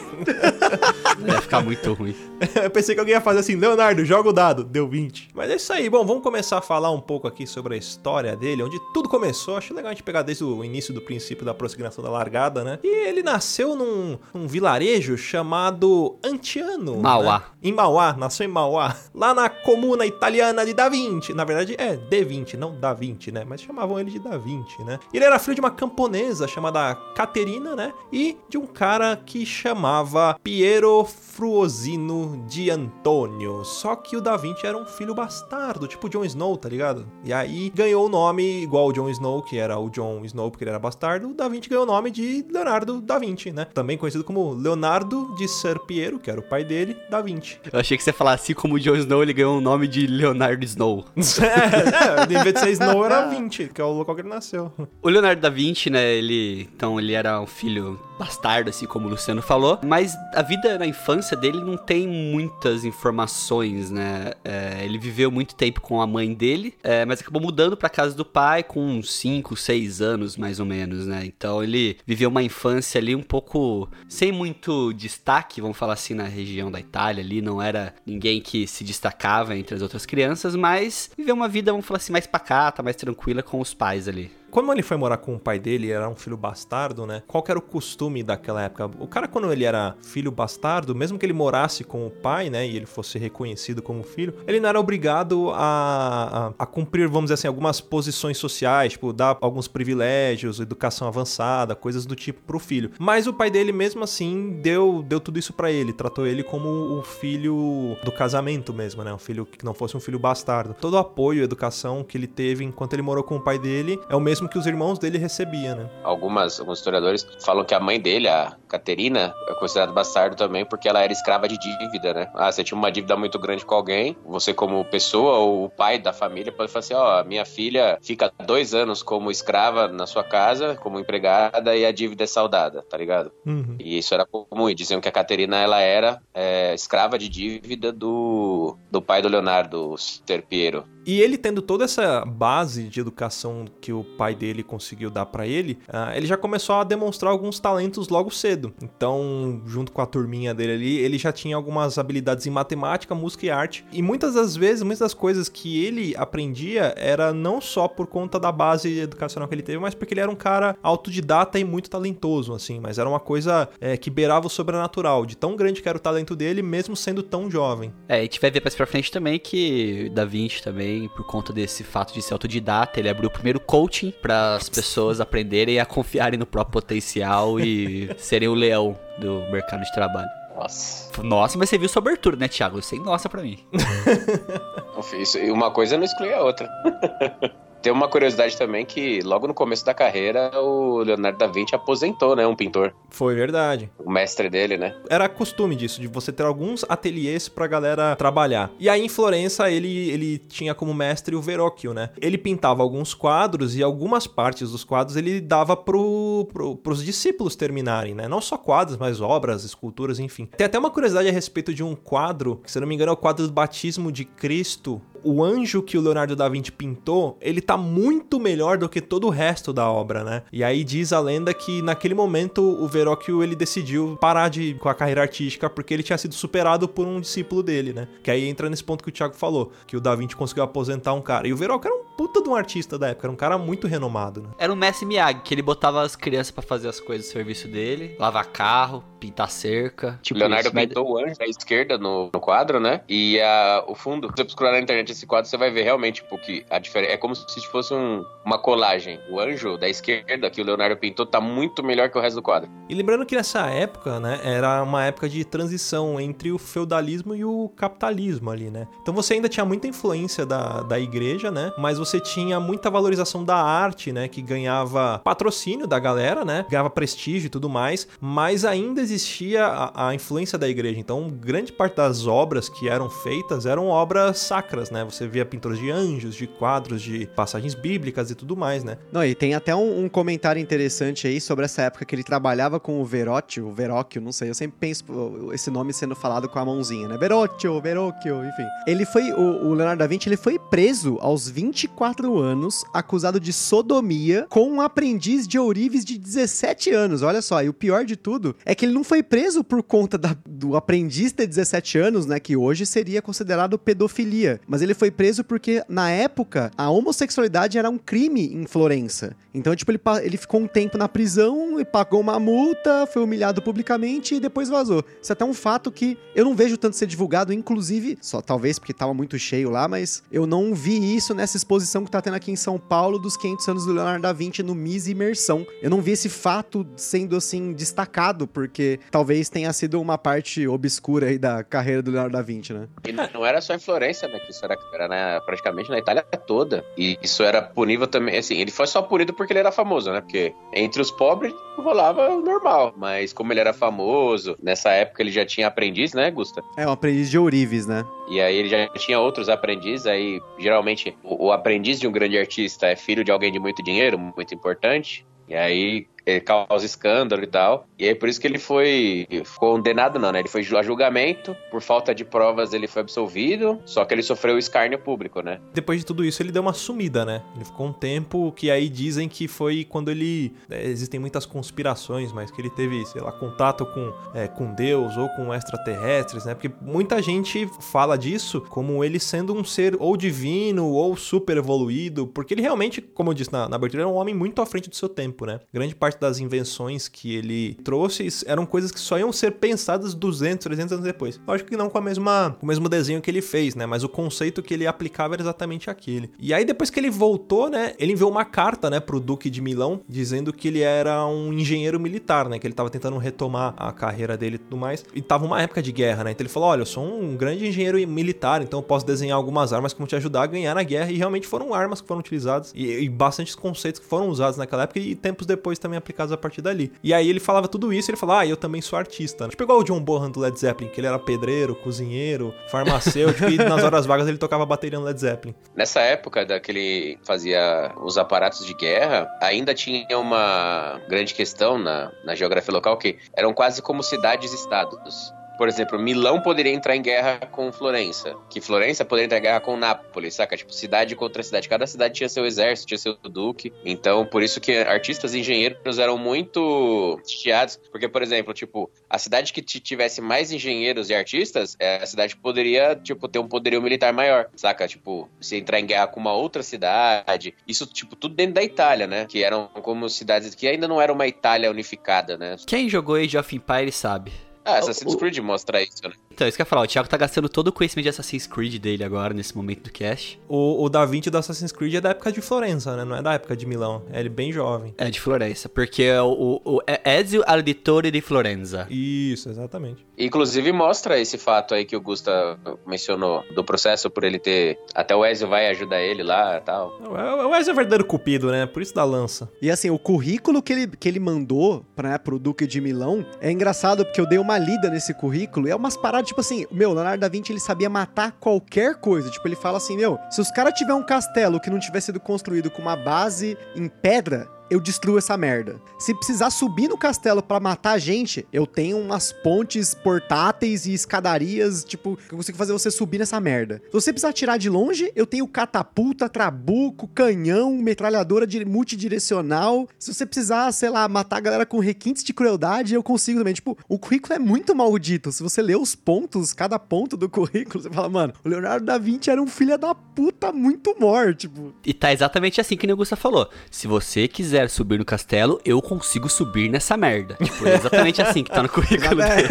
ia 1.24 1.40
ficar 1.40 1.60
muito 1.60 1.92
ruim. 1.92 2.16
Eu 2.62 2.70
pensei 2.70 2.94
que 2.94 3.00
alguém 3.00 3.14
ia 3.14 3.20
fazer 3.20 3.40
assim, 3.40 3.56
Leonardo, 3.56 4.04
joga 4.04 4.28
o 4.28 4.32
dado. 4.32 4.62
Deu 4.64 4.88
20. 4.88 5.30
Mas 5.34 5.50
é 5.50 5.56
isso 5.56 5.72
aí. 5.72 5.88
Bom, 5.90 6.04
vamos 6.04 6.22
começar 6.22 6.58
a 6.58 6.62
falar 6.62 6.90
um 6.90 7.00
pouco 7.00 7.26
aqui 7.26 7.46
sobre 7.46 7.74
a 7.74 7.76
história 7.76 8.36
dele, 8.36 8.62
onde 8.62 8.78
tudo 8.92 9.08
começou. 9.08 9.56
Acho 9.56 9.74
legal 9.74 9.90
a 9.90 9.94
gente 9.94 10.02
pegar 10.02 10.22
desde 10.22 10.44
o 10.44 10.64
início 10.64 10.94
do 10.94 11.00
princípio 11.00 11.44
da 11.44 11.52
prosseguição 11.52 12.02
da 12.02 12.10
largada, 12.10 12.62
né? 12.62 12.78
E 12.82 13.08
ele 13.08 13.22
nasceu 13.22 13.74
num, 13.74 14.18
num 14.32 14.46
vilarejo 14.46 15.16
chamado 15.16 16.16
Antiano. 16.24 16.96
Mauá. 16.98 17.38
Né? 17.38 17.44
Em 17.62 17.72
Mauá, 17.72 18.12
nasceu 18.16 18.46
em 18.46 18.50
Mauá. 18.50 18.94
Lá 19.14 19.34
na 19.34 19.48
comuna 19.48 20.06
italiana 20.06 20.64
de 20.64 20.72
Da 20.72 20.88
Vinci. 20.88 21.34
Na 21.34 21.44
verdade, 21.44 21.74
é 21.78 21.96
De 21.96 22.24
Vinci, 22.24 22.56
não 22.56 22.78
Da 22.78 22.92
Vinci, 22.92 23.32
né? 23.32 23.44
Mas 23.44 23.62
chamavam 23.62 23.98
ele 23.98 24.10
de 24.10 24.18
Da 24.18 24.36
Vinci, 24.36 24.82
né? 24.84 24.98
Ele 25.12 25.24
era 25.24 25.38
filho 25.38 25.54
de 25.54 25.60
uma 25.60 25.70
camponesa 25.70 26.46
chamada 26.46 26.94
Caterina, 27.14 27.74
né? 27.74 27.92
E 28.12 28.36
de 28.48 28.58
um 28.58 28.66
cara 28.66 29.16
que 29.16 29.44
chamava 29.44 30.38
Piero 30.42 31.04
Fruosino 31.04 32.27
de 32.36 32.70
Antônio. 32.70 33.64
Só 33.64 33.96
que 33.96 34.16
o 34.16 34.20
Da 34.20 34.36
Vinci 34.36 34.66
era 34.66 34.76
um 34.76 34.84
filho 34.84 35.14
bastardo, 35.14 35.86
tipo 35.86 36.08
Jon 36.08 36.24
Snow, 36.24 36.56
tá 36.56 36.68
ligado? 36.68 37.06
E 37.24 37.32
aí 37.32 37.70
ganhou 37.74 38.06
o 38.06 38.08
nome 38.08 38.62
igual 38.62 38.88
o 38.88 38.92
Jon 38.92 39.08
Snow, 39.08 39.42
que 39.42 39.58
era 39.58 39.78
o 39.78 39.90
Jon 39.90 40.24
Snow 40.24 40.50
porque 40.50 40.64
ele 40.64 40.70
era 40.70 40.78
bastardo. 40.78 41.30
O 41.30 41.34
Da 41.34 41.48
Vinci 41.48 41.68
ganhou 41.68 41.84
o 41.84 41.86
nome 41.86 42.10
de 42.10 42.44
Leonardo 42.50 43.00
da 43.00 43.18
Vinci, 43.18 43.52
né? 43.52 43.66
Também 43.72 43.96
conhecido 43.96 44.24
como 44.24 44.54
Leonardo 44.54 45.34
de 45.36 45.48
Ser 45.48 45.78
Piero, 45.80 46.18
que 46.18 46.30
era 46.30 46.40
o 46.40 46.42
pai 46.42 46.64
dele, 46.64 46.96
da 47.10 47.20
Vinci. 47.20 47.58
Eu 47.72 47.80
achei 47.80 47.96
que 47.96 48.02
você 48.02 48.12
falasse 48.12 48.52
assim 48.52 48.54
como 48.54 48.74
o 48.74 48.80
Jon 48.80 48.96
Snow, 48.96 49.22
ele 49.22 49.32
ganhou 49.32 49.58
o 49.58 49.60
nome 49.60 49.86
de 49.88 50.06
Leonardo 50.06 50.64
Snow. 50.64 51.04
é, 51.16 52.20
é, 52.20 52.24
em 52.24 52.42
vez 52.42 52.54
de 52.54 52.60
ser 52.60 52.70
Snow, 52.70 53.04
era 53.04 53.26
Vinci, 53.28 53.68
que 53.68 53.80
é 53.80 53.84
o 53.84 53.92
local 53.92 54.14
que 54.14 54.22
ele 54.22 54.28
nasceu. 54.28 54.72
O 55.02 55.08
Leonardo 55.08 55.40
da 55.40 55.50
Vinci, 55.50 55.90
né, 55.90 56.14
ele... 56.14 56.68
Então, 56.74 56.98
ele 56.98 57.12
era 57.12 57.40
um 57.40 57.46
filho 57.46 57.98
bastardo, 58.18 58.70
assim 58.70 58.86
como 58.86 59.06
o 59.06 59.10
Luciano 59.10 59.40
falou. 59.40 59.78
Mas 59.84 60.16
a 60.34 60.42
vida 60.42 60.78
na 60.78 60.86
infância 60.86 61.36
dele 61.36 61.60
não 61.60 61.76
tem 61.76 62.06
muitas 62.06 62.84
informações, 62.84 63.90
né? 63.90 64.32
É, 64.44 64.84
ele 64.84 64.98
viveu 64.98 65.30
muito 65.30 65.54
tempo 65.54 65.80
com 65.80 66.00
a 66.00 66.06
mãe 66.06 66.34
dele, 66.34 66.74
é, 66.82 67.04
mas 67.04 67.20
acabou 67.20 67.40
mudando 67.40 67.76
pra 67.76 67.88
casa 67.88 68.14
do 68.14 68.24
pai 68.24 68.62
com 68.62 68.84
uns 68.84 69.12
5, 69.12 69.56
6 69.56 70.00
anos, 70.02 70.36
mais 70.36 70.60
ou 70.60 70.66
menos, 70.66 71.06
né? 71.06 71.22
Então 71.24 71.62
ele 71.62 71.98
viveu 72.06 72.28
uma 72.28 72.42
infância 72.42 72.98
ali 72.98 73.14
um 73.14 73.22
pouco 73.22 73.88
sem 74.08 74.32
muito 74.32 74.92
destaque, 74.92 75.60
vamos 75.60 75.76
falar 75.76 75.94
assim, 75.94 76.14
na 76.14 76.24
região 76.24 76.70
da 76.70 76.80
Itália 76.80 77.22
ali. 77.22 77.40
Não 77.40 77.62
era 77.62 77.94
ninguém 78.04 78.40
que 78.40 78.66
se 78.66 78.82
destacava 78.82 79.56
entre 79.56 79.74
as 79.74 79.82
outras 79.82 80.04
crianças, 80.04 80.56
mas 80.56 81.10
viveu 81.16 81.34
uma 81.34 81.48
vida, 81.48 81.70
vamos 81.70 81.86
falar 81.86 81.98
assim, 81.98 82.12
mais 82.12 82.26
pacata, 82.26 82.82
mais 82.82 82.96
tranquila 82.96 83.42
com 83.42 83.60
os 83.60 83.72
pais 83.72 84.08
ali. 84.08 84.30
Quando 84.50 84.72
ele 84.72 84.82
foi 84.82 84.96
morar 84.96 85.18
com 85.18 85.34
o 85.34 85.38
pai 85.38 85.58
dele, 85.58 85.90
era 85.90 86.08
um 86.08 86.16
filho 86.16 86.36
bastardo, 86.36 87.06
né? 87.06 87.22
Qual 87.26 87.44
era 87.48 87.58
o 87.58 87.62
costume 87.62 88.22
daquela 88.22 88.62
época? 88.62 88.90
O 88.98 89.06
cara, 89.06 89.28
quando 89.28 89.52
ele 89.52 89.64
era 89.64 89.96
filho 90.02 90.30
bastardo, 90.30 90.94
mesmo 90.94 91.18
que 91.18 91.26
ele 91.26 91.32
morasse 91.32 91.84
com 91.84 92.06
o 92.06 92.10
pai, 92.10 92.48
né? 92.50 92.66
E 92.66 92.76
ele 92.76 92.86
fosse 92.86 93.18
reconhecido 93.18 93.82
como 93.82 94.02
filho, 94.02 94.34
ele 94.46 94.60
não 94.60 94.68
era 94.68 94.80
obrigado 94.80 95.50
a, 95.50 96.52
a, 96.58 96.62
a 96.62 96.66
cumprir, 96.66 97.08
vamos 97.08 97.24
dizer 97.24 97.34
assim, 97.34 97.48
algumas 97.48 97.80
posições 97.80 98.38
sociais, 98.38 98.92
tipo, 98.92 99.12
dar 99.12 99.36
alguns 99.40 99.68
privilégios, 99.68 100.60
educação 100.60 101.08
avançada, 101.08 101.74
coisas 101.74 102.06
do 102.06 102.14
tipo 102.14 102.40
pro 102.42 102.58
filho. 102.58 102.90
Mas 102.98 103.26
o 103.26 103.32
pai 103.32 103.50
dele, 103.50 103.72
mesmo 103.72 104.04
assim, 104.04 104.58
deu, 104.62 105.04
deu 105.06 105.20
tudo 105.20 105.38
isso 105.38 105.52
para 105.52 105.70
ele, 105.70 105.92
tratou 105.92 106.26
ele 106.26 106.42
como 106.42 106.68
o 106.68 107.02
filho 107.02 107.96
do 108.04 108.12
casamento 108.12 108.72
mesmo, 108.72 109.02
né? 109.02 109.12
Um 109.12 109.18
filho 109.18 109.44
que 109.44 109.64
não 109.64 109.74
fosse 109.74 109.96
um 109.96 110.00
filho 110.00 110.18
bastardo. 110.18 110.74
Todo 110.74 110.94
o 110.94 110.98
apoio 110.98 111.42
educação 111.42 112.04
que 112.04 112.16
ele 112.16 112.26
teve 112.26 112.64
enquanto 112.64 112.92
ele 112.92 113.02
morou 113.02 113.24
com 113.24 113.36
o 113.36 113.40
pai 113.40 113.58
dele 113.58 114.00
é 114.08 114.16
o 114.16 114.20
mesmo 114.20 114.37
mesmo 114.38 114.48
que 114.48 114.58
os 114.58 114.66
irmãos 114.66 114.98
dele 114.98 115.18
recebiam, 115.18 115.76
né? 115.76 115.90
Algumas, 116.04 116.60
alguns 116.60 116.78
historiadores 116.78 117.26
falam 117.44 117.64
que 117.64 117.74
a 117.74 117.80
mãe 117.80 118.00
dele, 118.00 118.28
a 118.28 118.56
Caterina, 118.68 119.34
é 119.48 119.54
considerada 119.54 119.92
bastardo 119.92 120.36
também 120.36 120.64
porque 120.64 120.88
ela 120.88 121.02
era 121.02 121.12
escrava 121.12 121.48
de 121.48 121.58
dívida, 121.58 122.14
né? 122.14 122.30
Ah, 122.34 122.50
você 122.50 122.62
tinha 122.62 122.78
uma 122.78 122.90
dívida 122.90 123.16
muito 123.16 123.38
grande 123.38 123.64
com 123.64 123.74
alguém, 123.74 124.16
você 124.24 124.54
como 124.54 124.84
pessoa 124.84 125.38
ou 125.38 125.64
o 125.64 125.70
pai 125.70 125.98
da 125.98 126.12
família 126.12 126.52
pode 126.52 126.70
falar 126.70 126.80
assim, 126.80 126.94
ó, 126.94 127.20
oh, 127.20 127.24
minha 127.24 127.44
filha 127.44 127.98
fica 128.02 128.32
dois 128.44 128.74
anos 128.74 129.02
como 129.02 129.30
escrava 129.30 129.88
na 129.88 130.06
sua 130.06 130.22
casa, 130.22 130.76
como 130.76 130.98
empregada 130.98 131.76
e 131.76 131.84
a 131.84 131.92
dívida 131.92 132.24
é 132.24 132.26
saudada, 132.26 132.82
tá 132.82 132.96
ligado? 132.96 133.32
Uhum. 133.44 133.76
E 133.78 133.98
isso 133.98 134.14
era 134.14 134.24
comum, 134.24 134.68
e 134.70 134.74
diziam 134.74 135.00
que 135.00 135.08
a 135.08 135.12
Caterina, 135.12 135.56
ela 135.58 135.80
era 135.80 136.20
é, 136.32 136.74
escrava 136.74 137.18
de 137.18 137.28
dívida 137.28 137.92
do, 137.92 138.76
do 138.90 139.02
pai 139.02 139.20
do 139.20 139.28
Leonardo 139.28 139.96
Serpiero. 139.96 140.84
E 141.08 141.22
ele 141.22 141.38
tendo 141.38 141.62
toda 141.62 141.86
essa 141.86 142.22
base 142.22 142.84
de 142.84 143.00
educação 143.00 143.64
que 143.80 143.94
o 143.94 144.04
pai 144.04 144.34
dele 144.34 144.62
conseguiu 144.62 145.08
dar 145.08 145.24
para 145.24 145.46
ele, 145.46 145.78
uh, 145.88 146.14
ele 146.14 146.26
já 146.26 146.36
começou 146.36 146.76
a 146.76 146.84
demonstrar 146.84 147.32
alguns 147.32 147.58
talentos 147.58 148.10
logo 148.10 148.30
cedo. 148.30 148.74
Então, 148.82 149.62
junto 149.64 149.90
com 149.90 150.02
a 150.02 150.06
turminha 150.06 150.52
dele 150.52 150.72
ali, 150.72 150.98
ele 150.98 151.16
já 151.16 151.32
tinha 151.32 151.56
algumas 151.56 151.96
habilidades 151.96 152.46
em 152.46 152.50
matemática, 152.50 153.14
música 153.14 153.46
e 153.46 153.50
arte. 153.50 153.86
E 153.90 154.02
muitas 154.02 154.34
das 154.34 154.54
vezes, 154.54 154.82
muitas 154.82 154.98
das 154.98 155.14
coisas 155.14 155.48
que 155.48 155.82
ele 155.82 156.14
aprendia 156.14 156.92
era 156.94 157.32
não 157.32 157.58
só 157.58 157.88
por 157.88 158.06
conta 158.06 158.38
da 158.38 158.52
base 158.52 158.98
educacional 158.98 159.48
que 159.48 159.54
ele 159.54 159.62
teve, 159.62 159.78
mas 159.78 159.94
porque 159.94 160.12
ele 160.12 160.20
era 160.20 160.30
um 160.30 160.36
cara 160.36 160.76
autodidata 160.82 161.58
e 161.58 161.64
muito 161.64 161.88
talentoso, 161.88 162.52
assim. 162.52 162.80
Mas 162.80 162.98
era 162.98 163.08
uma 163.08 163.20
coisa 163.20 163.66
é, 163.80 163.96
que 163.96 164.10
beirava 164.10 164.46
o 164.46 164.50
sobrenatural, 164.50 165.24
de 165.24 165.38
tão 165.38 165.56
grande 165.56 165.80
que 165.80 165.88
era 165.88 165.96
o 165.96 166.00
talento 166.02 166.36
dele, 166.36 166.60
mesmo 166.60 166.94
sendo 166.94 167.22
tão 167.22 167.50
jovem. 167.50 167.94
É, 168.06 168.20
gente 168.20 168.40
vai 168.40 168.50
ver 168.50 168.62
mais 168.62 168.74
pra 168.74 168.86
frente 168.86 169.10
também 169.10 169.38
que 169.38 170.10
Da 170.10 170.26
Vinci 170.26 170.62
também 170.62 170.97
por 171.06 171.26
conta 171.26 171.52
desse 171.52 171.84
fato 171.84 172.14
de 172.14 172.22
ser 172.22 172.32
autodidata, 172.32 172.98
ele 172.98 173.08
abriu 173.08 173.28
o 173.28 173.32
primeiro 173.32 173.60
coaching 173.60 174.10
para 174.10 174.56
as 174.56 174.68
pessoas 174.68 175.20
aprenderem 175.20 175.78
a 175.78 175.84
confiarem 175.84 176.38
no 176.38 176.46
próprio 176.46 176.72
potencial 176.72 177.60
e 177.60 178.10
serem 178.18 178.48
o 178.48 178.54
leão 178.54 178.98
do 179.18 179.42
mercado 179.52 179.82
de 179.82 179.92
trabalho. 179.92 180.28
Nossa. 180.56 181.22
Nossa, 181.22 181.58
mas 181.58 181.68
você 181.68 181.78
viu 181.78 181.88
sua 181.88 182.00
abertura, 182.00 182.36
né, 182.36 182.48
Thiago? 182.48 182.82
Sem 182.82 182.98
nossa 183.00 183.28
pra 183.28 183.42
mim. 183.42 183.64
e 185.36 185.50
uma 185.50 185.70
coisa 185.70 185.96
não 185.96 186.04
exclui 186.04 186.32
a 186.32 186.42
outra. 186.42 186.68
Tem 187.82 187.92
uma 187.92 188.08
curiosidade 188.08 188.56
também 188.56 188.84
que 188.84 189.20
logo 189.20 189.46
no 189.46 189.54
começo 189.54 189.84
da 189.84 189.94
carreira 189.94 190.50
o 190.60 190.98
Leonardo 190.98 191.38
da 191.38 191.46
Vinci 191.46 191.74
aposentou, 191.74 192.34
né, 192.34 192.46
um 192.46 192.56
pintor. 192.56 192.92
Foi 193.08 193.34
verdade. 193.34 193.90
O 193.98 194.10
mestre 194.10 194.50
dele, 194.50 194.76
né? 194.76 194.94
Era 195.08 195.28
costume 195.28 195.76
disso, 195.76 196.00
de 196.00 196.08
você 196.08 196.32
ter 196.32 196.44
alguns 196.44 196.84
ateliês 196.88 197.48
pra 197.48 197.66
galera 197.66 198.16
trabalhar. 198.16 198.70
E 198.78 198.88
aí 198.88 199.04
em 199.04 199.08
Florença 199.08 199.70
ele, 199.70 200.10
ele 200.10 200.38
tinha 200.38 200.74
como 200.74 200.92
mestre 200.92 201.36
o 201.36 201.40
Verrocchio, 201.40 201.94
né? 201.94 202.10
Ele 202.20 202.36
pintava 202.36 202.82
alguns 202.82 203.14
quadros 203.14 203.76
e 203.76 203.82
algumas 203.82 204.26
partes 204.26 204.70
dos 204.70 204.84
quadros 204.84 205.16
ele 205.16 205.40
dava 205.40 205.76
pro, 205.76 206.48
pro, 206.52 206.76
pros 206.76 207.04
discípulos 207.04 207.54
terminarem, 207.54 208.14
né? 208.14 208.26
Não 208.28 208.40
só 208.40 208.58
quadros, 208.58 208.96
mas 208.96 209.20
obras, 209.20 209.64
esculturas, 209.64 210.18
enfim. 210.18 210.46
Tem 210.56 210.66
até 210.66 210.78
uma 210.78 210.90
curiosidade 210.90 211.28
a 211.28 211.32
respeito 211.32 211.72
de 211.72 211.82
um 211.82 211.94
quadro, 211.94 212.60
que 212.62 212.70
se 212.70 212.80
não 212.80 212.86
me 212.86 212.94
engano 212.94 213.10
é 213.10 213.14
o 213.14 213.16
quadro 213.16 213.46
do 213.46 213.52
batismo 213.52 214.10
de 214.10 214.24
Cristo 214.24 215.00
o 215.22 215.42
anjo 215.42 215.82
que 215.82 215.96
o 215.96 216.00
Leonardo 216.00 216.34
da 216.36 216.48
Vinci 216.48 216.72
pintou, 216.72 217.36
ele 217.40 217.60
tá 217.60 217.76
muito 217.76 218.38
melhor 218.38 218.78
do 218.78 218.88
que 218.88 219.00
todo 219.00 219.26
o 219.26 219.30
resto 219.30 219.72
da 219.72 219.90
obra, 219.90 220.24
né? 220.24 220.42
E 220.52 220.62
aí 220.64 220.84
diz 220.84 221.12
a 221.12 221.20
lenda 221.20 221.52
que 221.52 221.82
naquele 221.82 222.14
momento 222.14 222.62
o 222.62 222.86
Verrocchio 222.86 223.42
ele 223.42 223.54
decidiu 223.54 224.16
parar 224.20 224.48
de 224.48 224.74
com 224.74 224.88
a 224.88 224.94
carreira 224.94 225.22
artística 225.22 225.68
porque 225.68 225.94
ele 225.94 226.02
tinha 226.02 226.18
sido 226.18 226.34
superado 226.34 226.88
por 226.88 227.06
um 227.06 227.20
discípulo 227.20 227.62
dele, 227.62 227.92
né? 227.92 228.08
Que 228.22 228.30
aí 228.30 228.48
entra 228.48 228.68
nesse 228.68 228.84
ponto 228.84 229.02
que 229.02 229.10
o 229.10 229.12
Thiago 229.12 229.34
falou, 229.34 229.72
que 229.86 229.96
o 229.96 230.00
da 230.00 230.14
Vinci 230.14 230.36
conseguiu 230.36 230.64
aposentar 230.64 231.12
um 231.12 231.20
cara. 231.20 231.46
E 231.48 231.52
o 231.52 231.56
Verrocchio 231.56 231.90
era 231.90 231.96
um 231.96 232.08
puta 232.16 232.42
de 232.42 232.48
um 232.48 232.54
artista 232.56 232.98
da 232.98 233.08
época, 233.08 233.26
era 233.28 233.32
um 233.32 233.36
cara 233.36 233.56
muito 233.56 233.86
renomado, 233.86 234.42
né? 234.42 234.48
Era 234.58 234.72
o 234.72 234.76
Messi 234.76 235.06
Miyagi, 235.06 235.40
que 235.42 235.54
ele 235.54 235.62
botava 235.62 236.02
as 236.02 236.16
crianças 236.16 236.50
para 236.50 236.62
fazer 236.62 236.88
as 236.88 236.98
coisas 236.98 237.26
do 237.26 237.32
serviço 237.32 237.68
dele, 237.68 238.16
lavar 238.18 238.46
carro, 238.46 239.04
pintar 239.20 239.50
cerca. 239.50 240.18
Tipo 240.22 240.40
Leonardo 240.40 240.66
isso, 240.66 240.74
pintou 240.74 241.04
mas... 241.04 241.12
o 241.12 241.18
anjo 241.18 241.36
à 241.40 241.46
esquerda 241.46 241.96
no, 241.96 242.30
no 242.32 242.40
quadro, 242.40 242.80
né? 242.80 243.02
E 243.08 243.40
a, 243.40 243.84
o 243.86 243.94
fundo, 243.94 244.28
se 244.28 244.36
você 244.36 244.44
procurar 244.44 244.72
na 244.72 244.80
internet 244.80 245.12
esse 245.18 245.26
quadro, 245.26 245.50
você 245.50 245.56
vai 245.56 245.70
ver 245.70 245.82
realmente 245.82 246.22
tipo, 246.22 246.38
que 246.38 246.64
a 246.70 246.78
diferença. 246.78 247.12
É 247.12 247.16
como 247.16 247.34
se 247.34 247.66
fosse 247.68 247.92
um, 247.92 248.24
uma 248.44 248.58
colagem. 248.58 249.20
O 249.28 249.40
anjo 249.40 249.76
da 249.76 249.88
esquerda 249.88 250.50
que 250.50 250.60
o 250.60 250.64
Leonardo 250.64 250.96
pintou 250.96 251.26
tá 251.26 251.40
muito 251.40 251.82
melhor 251.82 252.08
que 252.08 252.16
o 252.16 252.20
resto 252.20 252.36
do 252.36 252.42
quadro. 252.42 252.70
E 252.88 252.94
lembrando 252.94 253.26
que 253.26 253.36
nessa 253.36 253.66
época, 253.66 254.18
né, 254.20 254.40
era 254.42 254.82
uma 254.82 255.04
época 255.04 255.28
de 255.28 255.44
transição 255.44 256.20
entre 256.20 256.50
o 256.50 256.58
feudalismo 256.58 257.34
e 257.34 257.44
o 257.44 257.68
capitalismo 257.76 258.50
ali, 258.50 258.70
né? 258.70 258.86
Então 259.02 259.12
você 259.12 259.34
ainda 259.34 259.48
tinha 259.48 259.64
muita 259.64 259.86
influência 259.86 260.46
da, 260.46 260.82
da 260.82 260.98
igreja, 260.98 261.50
né? 261.50 261.72
Mas 261.76 261.98
você 261.98 262.20
tinha 262.20 262.58
muita 262.60 262.90
valorização 262.90 263.44
da 263.44 263.56
arte, 263.56 264.12
né? 264.12 264.28
Que 264.28 264.40
ganhava 264.40 265.20
patrocínio 265.24 265.86
da 265.86 265.98
galera, 265.98 266.44
né? 266.44 266.64
Ganhava 266.70 266.90
prestígio 266.90 267.46
e 267.46 267.50
tudo 267.50 267.68
mais, 267.68 268.08
mas 268.20 268.64
ainda 268.64 269.00
existia 269.00 269.66
a, 269.66 270.08
a 270.08 270.14
influência 270.14 270.58
da 270.58 270.68
igreja. 270.68 270.98
Então, 270.98 271.28
grande 271.28 271.72
parte 271.72 271.96
das 271.96 272.26
obras 272.26 272.68
que 272.68 272.88
eram 272.88 273.10
feitas 273.10 273.66
eram 273.66 273.88
obras 273.88 274.38
sacras, 274.38 274.90
né? 274.90 274.97
Você 275.04 275.26
via 275.26 275.44
pintores 275.44 275.78
de 275.78 275.90
anjos, 275.90 276.34
de 276.34 276.46
quadros, 276.46 277.02
de 277.02 277.26
passagens 277.34 277.74
bíblicas 277.74 278.30
e 278.30 278.34
tudo 278.34 278.56
mais, 278.56 278.84
né? 278.84 278.98
Não, 279.12 279.24
e 279.24 279.34
tem 279.34 279.54
até 279.54 279.74
um, 279.74 280.04
um 280.04 280.08
comentário 280.08 280.60
interessante 280.60 281.26
aí 281.26 281.40
sobre 281.40 281.64
essa 281.64 281.82
época 281.82 282.04
que 282.04 282.14
ele 282.14 282.24
trabalhava 282.24 282.80
com 282.80 283.00
o 283.00 283.04
Verocchio, 283.04 283.66
o 283.66 283.72
Verocchio, 283.72 284.20
não 284.20 284.32
sei, 284.32 284.50
eu 284.50 284.54
sempre 284.54 284.76
penso 284.78 285.04
esse 285.52 285.70
nome 285.70 285.92
sendo 285.92 286.14
falado 286.14 286.48
com 286.48 286.58
a 286.58 286.64
mãozinha, 286.64 287.08
né? 287.08 287.16
Verocchio, 287.16 287.80
Verocchio, 287.80 288.44
enfim. 288.44 288.66
Ele 288.86 289.04
foi, 289.04 289.32
o, 289.32 289.68
o 289.68 289.74
Leonardo 289.74 289.98
da 289.98 290.06
Vinci, 290.06 290.28
ele 290.28 290.36
foi 290.36 290.58
preso 290.58 291.18
aos 291.20 291.48
24 291.48 292.38
anos, 292.38 292.84
acusado 292.92 293.40
de 293.40 293.52
sodomia 293.52 294.46
com 294.48 294.68
um 294.68 294.80
aprendiz 294.80 295.46
de 295.46 295.58
ourives 295.58 296.04
de 296.04 296.18
17 296.18 296.90
anos, 296.90 297.22
olha 297.22 297.42
só, 297.42 297.62
e 297.62 297.68
o 297.68 297.74
pior 297.74 298.04
de 298.04 298.16
tudo 298.16 298.56
é 298.64 298.74
que 298.74 298.84
ele 298.84 298.92
não 298.92 299.04
foi 299.04 299.22
preso 299.22 299.62
por 299.64 299.82
conta 299.82 300.18
da, 300.18 300.36
do 300.46 300.76
aprendiz 300.76 301.32
ter 301.32 301.46
17 301.46 301.98
anos, 301.98 302.26
né? 302.26 302.38
Que 302.40 302.56
hoje 302.56 302.86
seria 302.86 303.22
considerado 303.22 303.78
pedofilia. 303.78 304.60
Mas 304.66 304.82
ele 304.82 304.87
foi 304.94 305.10
preso 305.10 305.44
porque, 305.44 305.82
na 305.88 306.10
época, 306.10 306.70
a 306.76 306.90
homossexualidade 306.90 307.78
era 307.78 307.88
um 307.88 307.98
crime 307.98 308.54
em 308.54 308.66
Florença. 308.66 309.36
Então, 309.52 309.74
tipo, 309.74 309.90
ele, 309.90 310.00
ele 310.22 310.36
ficou 310.36 310.60
um 310.60 310.66
tempo 310.66 310.96
na 310.96 311.08
prisão 311.08 311.80
e 311.80 311.84
pagou 311.84 312.20
uma 312.20 312.38
multa, 312.38 313.06
foi 313.06 313.22
humilhado 313.22 313.60
publicamente 313.60 314.34
e 314.34 314.40
depois 314.40 314.68
vazou. 314.68 315.04
Isso 315.20 315.32
é 315.32 315.34
até 315.34 315.44
um 315.44 315.54
fato 315.54 315.90
que 315.90 316.16
eu 316.34 316.44
não 316.44 316.54
vejo 316.54 316.76
tanto 316.76 316.96
ser 316.96 317.06
divulgado, 317.06 317.52
inclusive, 317.52 318.18
só 318.20 318.40
talvez 318.40 318.78
porque 318.78 318.92
tava 318.92 319.12
muito 319.12 319.38
cheio 319.38 319.70
lá, 319.70 319.88
mas 319.88 320.22
eu 320.30 320.46
não 320.46 320.74
vi 320.74 321.16
isso 321.16 321.34
nessa 321.34 321.56
exposição 321.56 322.04
que 322.04 322.10
tá 322.10 322.22
tendo 322.22 322.34
aqui 322.34 322.50
em 322.50 322.56
São 322.56 322.78
Paulo 322.78 323.18
dos 323.18 323.36
500 323.36 323.68
anos 323.68 323.86
do 323.86 323.92
Leonardo 323.92 324.22
da 324.22 324.32
Vinci 324.32 324.62
no 324.62 324.74
MIS 324.74 325.08
Imersão. 325.08 325.66
Eu 325.82 325.90
não 325.90 326.00
vi 326.00 326.12
esse 326.12 326.28
fato 326.28 326.86
sendo 326.96 327.36
assim 327.36 327.72
destacado, 327.72 328.46
porque 328.46 329.00
talvez 329.10 329.48
tenha 329.48 329.72
sido 329.72 330.00
uma 330.00 330.16
parte 330.16 330.66
obscura 330.66 331.26
aí 331.26 331.38
da 331.38 331.64
carreira 331.64 332.02
do 332.02 332.10
Leonardo 332.10 332.36
da 332.36 332.42
Vinci, 332.42 332.72
né? 332.72 332.88
E 333.04 333.12
não 333.12 333.44
era 333.44 333.60
só 333.60 333.74
em 333.74 333.78
Florença, 333.78 334.28
né? 334.28 334.38
Que 334.38 334.50
isso 334.50 334.64
era, 334.64 334.77
era 334.92 335.08
na, 335.08 335.40
praticamente 335.40 335.90
na 335.90 335.98
Itália 335.98 336.22
toda. 336.22 336.84
E 336.96 337.18
isso 337.22 337.42
era 337.42 337.62
punível 337.62 338.06
também. 338.06 338.36
Assim, 338.36 338.56
ele 338.56 338.70
foi 338.70 338.86
só 338.86 339.02
punido 339.02 339.32
porque 339.32 339.52
ele 339.52 339.60
era 339.60 339.72
famoso, 339.72 340.10
né? 340.10 340.20
Porque 340.20 340.54
entre 340.72 341.00
os 341.00 341.10
pobres 341.10 341.54
rolava 341.76 342.28
normal. 342.36 342.92
Mas 342.96 343.32
como 343.32 343.52
ele 343.52 343.60
era 343.60 343.72
famoso, 343.72 344.56
nessa 344.62 344.90
época 344.90 345.22
ele 345.22 345.30
já 345.30 345.44
tinha 345.44 345.66
aprendiz, 345.66 346.12
né, 346.14 346.30
Gusta? 346.30 346.62
É, 346.76 346.86
um 346.86 346.92
aprendiz 346.92 347.30
de 347.30 347.38
ourives, 347.38 347.86
né? 347.86 348.04
E 348.30 348.40
aí 348.40 348.56
ele 348.56 348.68
já 348.68 348.88
tinha 348.88 349.20
outros 349.20 349.48
aprendizes. 349.48 350.06
Aí 350.06 350.40
geralmente 350.58 351.16
o, 351.22 351.46
o 351.46 351.52
aprendiz 351.52 352.00
de 352.00 352.06
um 352.06 352.12
grande 352.12 352.38
artista 352.38 352.86
é 352.86 352.96
filho 352.96 353.24
de 353.24 353.30
alguém 353.30 353.52
de 353.52 353.58
muito 353.58 353.82
dinheiro, 353.82 354.18
muito 354.18 354.54
importante. 354.54 355.26
E 355.48 355.54
aí 355.54 356.06
ele 356.28 356.40
causa 356.40 356.84
escândalo 356.84 357.42
e 357.42 357.46
tal. 357.46 357.86
E 357.98 358.06
aí 358.06 358.14
por 358.14 358.28
isso 358.28 358.40
que 358.40 358.46
ele 358.46 358.58
foi 358.58 359.26
condenado, 359.56 360.18
não, 360.18 360.30
né? 360.30 360.40
Ele 360.40 360.48
foi 360.48 360.66
a 360.76 360.82
julgamento, 360.82 361.56
por 361.70 361.80
falta 361.80 362.14
de 362.14 362.24
provas 362.24 362.72
ele 362.72 362.86
foi 362.86 363.02
absolvido, 363.02 363.80
só 363.86 364.04
que 364.04 364.14
ele 364.14 364.22
sofreu 364.22 364.58
escárnio 364.58 364.98
público, 364.98 365.40
né? 365.40 365.60
Depois 365.72 366.00
de 366.00 366.06
tudo 366.06 366.24
isso, 366.24 366.42
ele 366.42 366.52
deu 366.52 366.60
uma 366.60 366.74
sumida, 366.74 367.24
né? 367.24 367.42
Ele 367.56 367.64
ficou 367.64 367.86
um 367.86 367.92
tempo 367.92 368.52
que 368.52 368.70
aí 368.70 368.88
dizem 368.88 369.28
que 369.28 369.48
foi 369.48 369.84
quando 369.84 370.10
ele. 370.10 370.54
é, 370.70 370.86
existem 370.86 371.18
muitas 371.18 371.46
conspirações, 371.46 372.32
mas 372.32 372.50
que 372.50 372.60
ele 372.60 372.70
teve, 372.70 373.04
sei 373.06 373.22
lá, 373.22 373.32
contato 373.32 373.86
com, 373.86 374.12
é, 374.34 374.46
com 374.46 374.74
Deus 374.74 375.16
ou 375.16 375.28
com 375.30 375.54
extraterrestres, 375.54 376.44
né? 376.44 376.54
Porque 376.54 376.70
muita 376.82 377.22
gente 377.22 377.68
fala 377.80 378.18
disso 378.18 378.60
como 378.68 379.02
ele 379.02 379.18
sendo 379.18 379.54
um 379.54 379.64
ser 379.64 379.96
ou 379.98 380.16
divino 380.16 380.86
ou 380.86 381.16
super 381.16 381.56
evoluído, 381.56 382.26
porque 382.26 382.54
ele 382.54 382.62
realmente, 382.62 383.00
como 383.00 383.30
eu 383.30 383.34
disse 383.34 383.52
na, 383.52 383.68
na 383.68 383.76
abertura, 383.76 384.02
era 384.02 384.08
um 384.08 384.16
homem 384.16 384.34
muito 384.34 384.60
à 384.60 384.66
frente 384.66 384.90
do 384.90 384.96
seu 384.96 385.08
tempo, 385.08 385.46
né? 385.46 385.60
Grande 385.72 385.94
parte 385.94 386.17
das 386.20 386.38
invenções 386.38 387.08
que 387.08 387.34
ele 387.34 387.74
trouxe 387.84 388.28
eram 388.46 388.66
coisas 388.66 388.90
que 388.90 389.00
só 389.00 389.18
iam 389.18 389.32
ser 389.32 389.52
pensadas 389.52 390.14
200, 390.14 390.64
300 390.64 390.92
anos 390.92 391.04
depois. 391.04 391.40
Lógico 391.46 391.70
que 391.70 391.76
não 391.76 391.88
com 391.88 391.98
a 391.98 392.00
mesma, 392.00 392.56
com 392.58 392.66
o 392.66 392.68
mesmo 392.68 392.88
desenho 392.88 393.20
que 393.20 393.30
ele 393.30 393.42
fez, 393.42 393.74
né? 393.74 393.86
Mas 393.86 394.04
o 394.04 394.08
conceito 394.08 394.62
que 394.62 394.74
ele 394.74 394.86
aplicava 394.86 395.34
era 395.34 395.42
exatamente 395.42 395.90
aquele. 395.90 396.30
E 396.38 396.52
aí 396.52 396.64
depois 396.64 396.90
que 396.90 397.00
ele 397.00 397.10
voltou, 397.10 397.68
né, 397.68 397.94
ele 397.98 398.12
enviou 398.12 398.30
uma 398.30 398.44
carta, 398.44 398.90
né, 398.90 399.00
pro 399.00 399.20
Duque 399.20 399.50
de 399.50 399.60
Milão, 399.60 400.00
dizendo 400.08 400.52
que 400.52 400.68
ele 400.68 400.80
era 400.80 401.24
um 401.26 401.52
engenheiro 401.52 401.98
militar, 401.98 402.48
né, 402.48 402.58
que 402.58 402.66
ele 402.66 402.74
tava 402.74 402.90
tentando 402.90 403.16
retomar 403.18 403.74
a 403.76 403.92
carreira 403.92 404.36
dele 404.36 404.56
e 404.56 404.58
tudo 404.58 404.76
mais. 404.76 405.04
E 405.14 405.22
tava 405.22 405.44
uma 405.44 405.60
época 405.60 405.82
de 405.82 405.92
guerra, 405.92 406.24
né? 406.24 406.30
Então 406.32 406.44
ele 406.44 406.52
falou: 406.52 406.68
"Olha, 406.68 406.82
eu 406.82 406.86
sou 406.86 407.04
um 407.04 407.36
grande 407.36 407.66
engenheiro 407.66 407.98
militar, 408.08 408.62
então 408.62 408.78
eu 408.78 408.82
posso 408.82 409.06
desenhar 409.06 409.36
algumas 409.36 409.72
armas 409.72 409.92
que 409.92 409.98
vão 409.98 410.06
te 410.06 410.16
ajudar 410.16 410.42
a 410.42 410.46
ganhar 410.46 410.74
na 410.74 410.82
guerra". 410.82 411.10
E 411.10 411.16
realmente 411.16 411.46
foram 411.46 411.74
armas 411.74 412.00
que 412.00 412.08
foram 412.08 412.20
utilizadas 412.20 412.72
e, 412.74 412.86
e 412.86 413.08
bastantes 413.08 413.54
conceitos 413.54 414.00
que 414.00 414.06
foram 414.06 414.28
usados 414.28 414.56
naquela 414.56 414.82
época 414.84 414.98
e 414.98 415.14
tempos 415.14 415.46
depois 415.46 415.78
também 415.78 415.98
aplicados 416.08 416.32
a 416.32 416.36
partir 416.36 416.62
dali. 416.62 416.92
E 417.02 417.12
aí 417.12 417.28
ele 417.28 417.40
falava 417.40 417.68
tudo 417.68 417.92
isso, 417.92 418.10
e 418.10 418.12
ele 418.12 418.18
falava: 418.18 418.40
"Ah, 418.40 418.46
eu 418.46 418.56
também 418.56 418.80
sou 418.80 418.98
artista". 418.98 419.48
Tipo 419.48 419.62
igual 419.62 419.78
o 419.80 419.84
John 419.84 420.00
Bonham 420.00 420.30
do 420.30 420.40
Led 420.40 420.58
Zeppelin, 420.58 420.90
que 420.90 421.00
ele 421.00 421.06
era 421.06 421.18
pedreiro, 421.18 421.74
cozinheiro, 421.74 422.54
farmacêutico 422.68 423.48
e 423.50 423.56
nas 423.58 423.82
horas 423.82 424.06
vagas 424.06 424.26
ele 424.26 424.38
tocava 424.38 424.64
bateria 424.64 424.98
no 424.98 425.04
Led 425.04 425.20
Zeppelin. 425.20 425.54
Nessa 425.76 426.00
época 426.00 426.44
da 426.44 426.58
que 426.58 426.70
ele 426.70 427.18
fazia 427.24 427.92
os 428.02 428.16
aparatos 428.16 428.64
de 428.64 428.74
guerra, 428.74 429.28
ainda 429.42 429.74
tinha 429.74 430.18
uma 430.18 431.00
grande 431.08 431.34
questão 431.34 431.78
na, 431.78 432.10
na 432.24 432.34
geografia 432.34 432.72
local 432.72 432.96
que 432.96 433.18
eram 433.36 433.52
quase 433.52 433.82
como 433.82 434.02
cidades-estados. 434.02 435.32
Por 435.58 435.68
exemplo, 435.68 435.98
Milão 435.98 436.40
poderia 436.40 436.72
entrar 436.72 436.94
em 436.94 437.02
guerra 437.02 437.40
com 437.50 437.72
Florença, 437.72 438.36
que 438.48 438.60
Florença 438.60 439.04
poderia 439.04 439.26
entrar 439.26 439.38
em 439.38 439.42
guerra 439.42 439.60
com 439.60 439.76
Nápoles, 439.76 440.34
saca? 440.34 440.56
Tipo, 440.56 440.72
cidade 440.72 441.16
contra 441.16 441.42
cidade. 441.42 441.68
Cada 441.68 441.84
cidade 441.84 442.14
tinha 442.14 442.28
seu 442.28 442.46
exército, 442.46 442.86
tinha 442.86 442.98
seu 442.98 443.14
duque. 443.14 443.72
Então, 443.84 444.24
por 444.24 444.42
isso 444.42 444.60
que 444.60 444.78
artistas 444.78 445.34
e 445.34 445.40
engenheiros 445.40 445.98
eram 445.98 446.16
muito 446.16 447.20
chiados. 447.26 447.78
Porque, 447.90 448.08
por 448.08 448.22
exemplo, 448.22 448.54
tipo, 448.54 448.88
a 449.10 449.18
cidade 449.18 449.52
que 449.52 449.60
tivesse 449.60 450.20
mais 450.20 450.52
engenheiros 450.52 451.10
e 451.10 451.14
artistas, 451.14 451.76
é 451.80 451.96
a 451.96 452.06
cidade 452.06 452.36
poderia, 452.36 452.94
tipo, 452.94 453.26
ter 453.26 453.40
um 453.40 453.48
poderio 453.48 453.82
militar 453.82 454.12
maior, 454.12 454.48
saca? 454.54 454.86
Tipo, 454.86 455.28
se 455.40 455.56
entrar 455.56 455.80
em 455.80 455.86
guerra 455.86 456.06
com 456.06 456.20
uma 456.20 456.32
outra 456.32 456.62
cidade. 456.62 457.52
Isso, 457.66 457.84
tipo, 457.84 458.14
tudo 458.14 458.36
dentro 458.36 458.54
da 458.54 458.62
Itália, 458.62 459.08
né? 459.08 459.26
Que 459.28 459.42
eram 459.42 459.68
como 459.82 460.08
cidades 460.08 460.54
que 460.54 460.68
ainda 460.68 460.86
não 460.86 461.00
era 461.00 461.12
uma 461.12 461.26
Itália 461.26 461.68
unificada, 461.68 462.38
né? 462.38 462.56
Quem 462.64 462.88
jogou 462.88 463.16
Age 463.16 463.36
of 463.36 463.56
Empires 463.56 463.96
sabe. 463.96 464.32
Ah, 464.68 464.78
Assassin's 464.78 465.14
O- 465.14 465.18
Creed 465.18 465.38
mostra 465.38 465.82
isso, 465.82 465.96
né? 466.06 466.12
Então, 466.38 466.46
isso 466.46 466.56
que 466.56 466.62
eu 466.62 466.64
ia 466.64 466.68
falar, 466.68 466.82
o 466.82 466.86
Thiago 466.86 467.08
tá 467.08 467.16
gastando 467.16 467.48
todo 467.48 467.66
o 467.66 467.72
conhecimento 467.72 468.04
de 468.04 468.10
Assassin's 468.10 468.46
Creed 468.46 468.80
dele 468.80 469.02
agora, 469.02 469.34
nesse 469.34 469.56
momento 469.56 469.82
do 469.82 469.90
cast. 469.90 470.40
O, 470.48 470.84
o 470.84 470.88
Da 470.88 471.04
Vinci 471.04 471.30
do 471.30 471.36
Assassin's 471.36 471.72
Creed 471.72 471.94
é 471.94 472.00
da 472.00 472.10
época 472.10 472.30
de 472.30 472.40
Florença, 472.40 472.94
né? 472.94 473.04
Não 473.04 473.16
é 473.16 473.20
da 473.20 473.32
época 473.32 473.56
de 473.56 473.66
Milão. 473.66 474.04
É 474.12 474.20
ele 474.20 474.28
bem 474.28 474.52
jovem. 474.52 474.94
É, 474.96 475.10
de 475.10 475.20
Florença, 475.20 475.68
porque 475.68 476.04
é 476.04 476.22
o, 476.22 476.60
o, 476.64 476.76
o 476.76 476.80
é 476.86 477.18
Ezio 477.18 477.42
Auditore 477.44 478.12
di 478.12 478.20
Florenza. 478.20 478.86
Isso, 478.88 479.48
exatamente. 479.48 480.06
Inclusive 480.16 480.70
mostra 480.70 481.18
esse 481.18 481.36
fato 481.36 481.74
aí 481.74 481.84
que 481.84 481.96
o 481.96 482.00
Gusta 482.00 482.56
mencionou, 482.86 483.42
do 483.52 483.64
processo 483.64 484.08
por 484.08 484.22
ele 484.22 484.38
ter. 484.38 484.78
Até 484.94 485.16
o 485.16 485.26
Ezio 485.26 485.48
vai 485.48 485.68
ajudar 485.70 486.00
ele 486.00 486.22
lá 486.22 486.56
e 486.56 486.60
tal. 486.60 487.00
É 487.02 487.44
o 487.46 487.56
Ezio 487.56 487.70
é 487.70 487.72
o 487.72 487.76
verdadeiro 487.76 488.04
cupido, 488.04 488.52
né? 488.52 488.64
Por 488.64 488.80
isso 488.80 488.94
da 488.94 489.02
lança. 489.02 489.50
E 489.60 489.72
assim, 489.72 489.90
o 489.90 489.98
currículo 489.98 490.62
que 490.62 490.72
ele, 490.72 490.86
que 490.86 491.08
ele 491.08 491.18
mandou 491.18 491.84
pra, 491.96 492.10
né, 492.10 492.18
pro 492.18 492.38
Duque 492.38 492.64
de 492.64 492.80
Milão 492.80 493.26
é 493.40 493.50
engraçado 493.50 494.04
porque 494.04 494.20
eu 494.20 494.28
dei 494.28 494.38
uma 494.38 494.56
lida 494.56 494.88
nesse 494.88 495.12
currículo 495.12 495.66
e 495.66 495.72
é 495.72 495.74
umas 495.74 495.96
paradas, 495.96 496.27
tipo 496.28 496.40
assim, 496.40 496.66
meu, 496.70 496.92
Leonardo 496.92 497.20
da 497.20 497.28
Vinci 497.28 497.52
ele 497.52 497.60
sabia 497.60 497.90
matar 497.90 498.32
qualquer 498.32 498.94
coisa. 498.96 499.30
Tipo, 499.30 499.48
ele 499.48 499.56
fala 499.56 499.78
assim, 499.78 499.96
meu, 499.96 500.18
se 500.30 500.40
os 500.40 500.50
caras 500.50 500.74
tiver 500.74 500.94
um 500.94 501.02
castelo 501.02 501.60
que 501.60 501.70
não 501.70 501.78
tivesse 501.78 502.06
sido 502.06 502.20
construído 502.20 502.70
com 502.70 502.80
uma 502.82 502.96
base 502.96 503.56
em 503.74 503.88
pedra, 503.88 504.48
eu 504.70 504.80
destruo 504.80 505.18
essa 505.18 505.36
merda. 505.36 505.80
Se 505.98 506.14
precisar 506.14 506.50
subir 506.50 506.88
no 506.88 506.96
castelo 506.96 507.42
pra 507.42 507.60
matar 507.60 507.98
gente, 507.98 508.46
eu 508.52 508.66
tenho 508.66 508.98
umas 508.98 509.32
pontes 509.32 509.94
portáteis 509.94 510.86
e 510.86 510.92
escadarias, 510.92 511.84
tipo, 511.84 512.16
que 512.16 512.34
eu 512.34 512.36
consigo 512.36 512.58
fazer 512.58 512.72
você 512.72 512.90
subir 512.90 513.18
nessa 513.18 513.40
merda. 513.40 513.82
Se 513.86 513.92
você 513.92 514.12
precisar 514.12 514.30
atirar 514.30 514.58
de 514.58 514.68
longe, 514.68 515.10
eu 515.14 515.26
tenho 515.26 515.46
catapulta, 515.46 516.28
trabuco, 516.28 517.08
canhão, 517.08 517.76
metralhadora 517.76 518.46
de 518.46 518.64
multidirecional. 518.64 519.88
Se 519.98 520.12
você 520.12 520.26
precisar, 520.26 520.70
sei 520.72 520.90
lá, 520.90 521.08
matar 521.08 521.38
a 521.38 521.40
galera 521.40 521.66
com 521.66 521.78
requintes 521.78 522.22
de 522.22 522.32
crueldade, 522.32 522.94
eu 522.94 523.02
consigo 523.02 523.38
também. 523.38 523.54
Tipo, 523.54 523.76
o 523.88 523.98
currículo 523.98 524.34
é 524.34 524.38
muito 524.38 524.74
maldito. 524.74 525.32
Se 525.32 525.42
você 525.42 525.62
lê 525.62 525.76
os 525.76 525.94
pontos, 525.94 526.52
cada 526.52 526.78
ponto 526.78 527.16
do 527.16 527.28
currículo, 527.28 527.82
você 527.82 527.90
fala, 527.90 528.08
mano, 528.08 528.32
o 528.44 528.48
Leonardo 528.48 528.84
da 528.84 528.98
Vinci 528.98 529.30
era 529.30 529.42
um 529.42 529.46
filho 529.46 529.78
da 529.78 529.94
puta 529.94 530.52
muito 530.52 530.94
mor, 530.98 531.34
tipo. 531.34 531.72
E 531.84 531.92
tá 531.92 532.12
exatamente 532.12 532.60
assim 532.60 532.76
que 532.76 532.86
o 532.86 532.90
Augusta 532.90 533.16
falou. 533.16 533.48
Se 533.70 533.86
você 533.86 534.26
quiser 534.26 534.57
subir 534.66 534.98
no 534.98 535.04
castelo, 535.04 535.60
eu 535.64 535.80
consigo 535.80 536.28
subir 536.28 536.68
nessa 536.68 536.96
merda. 536.96 537.36
Tipo, 537.42 537.66
é 537.68 537.74
exatamente 537.74 538.20
assim 538.20 538.42
que 538.42 538.50
tá 538.50 538.62
no 538.62 538.68
currículo 538.68 539.16
dele. 539.16 539.48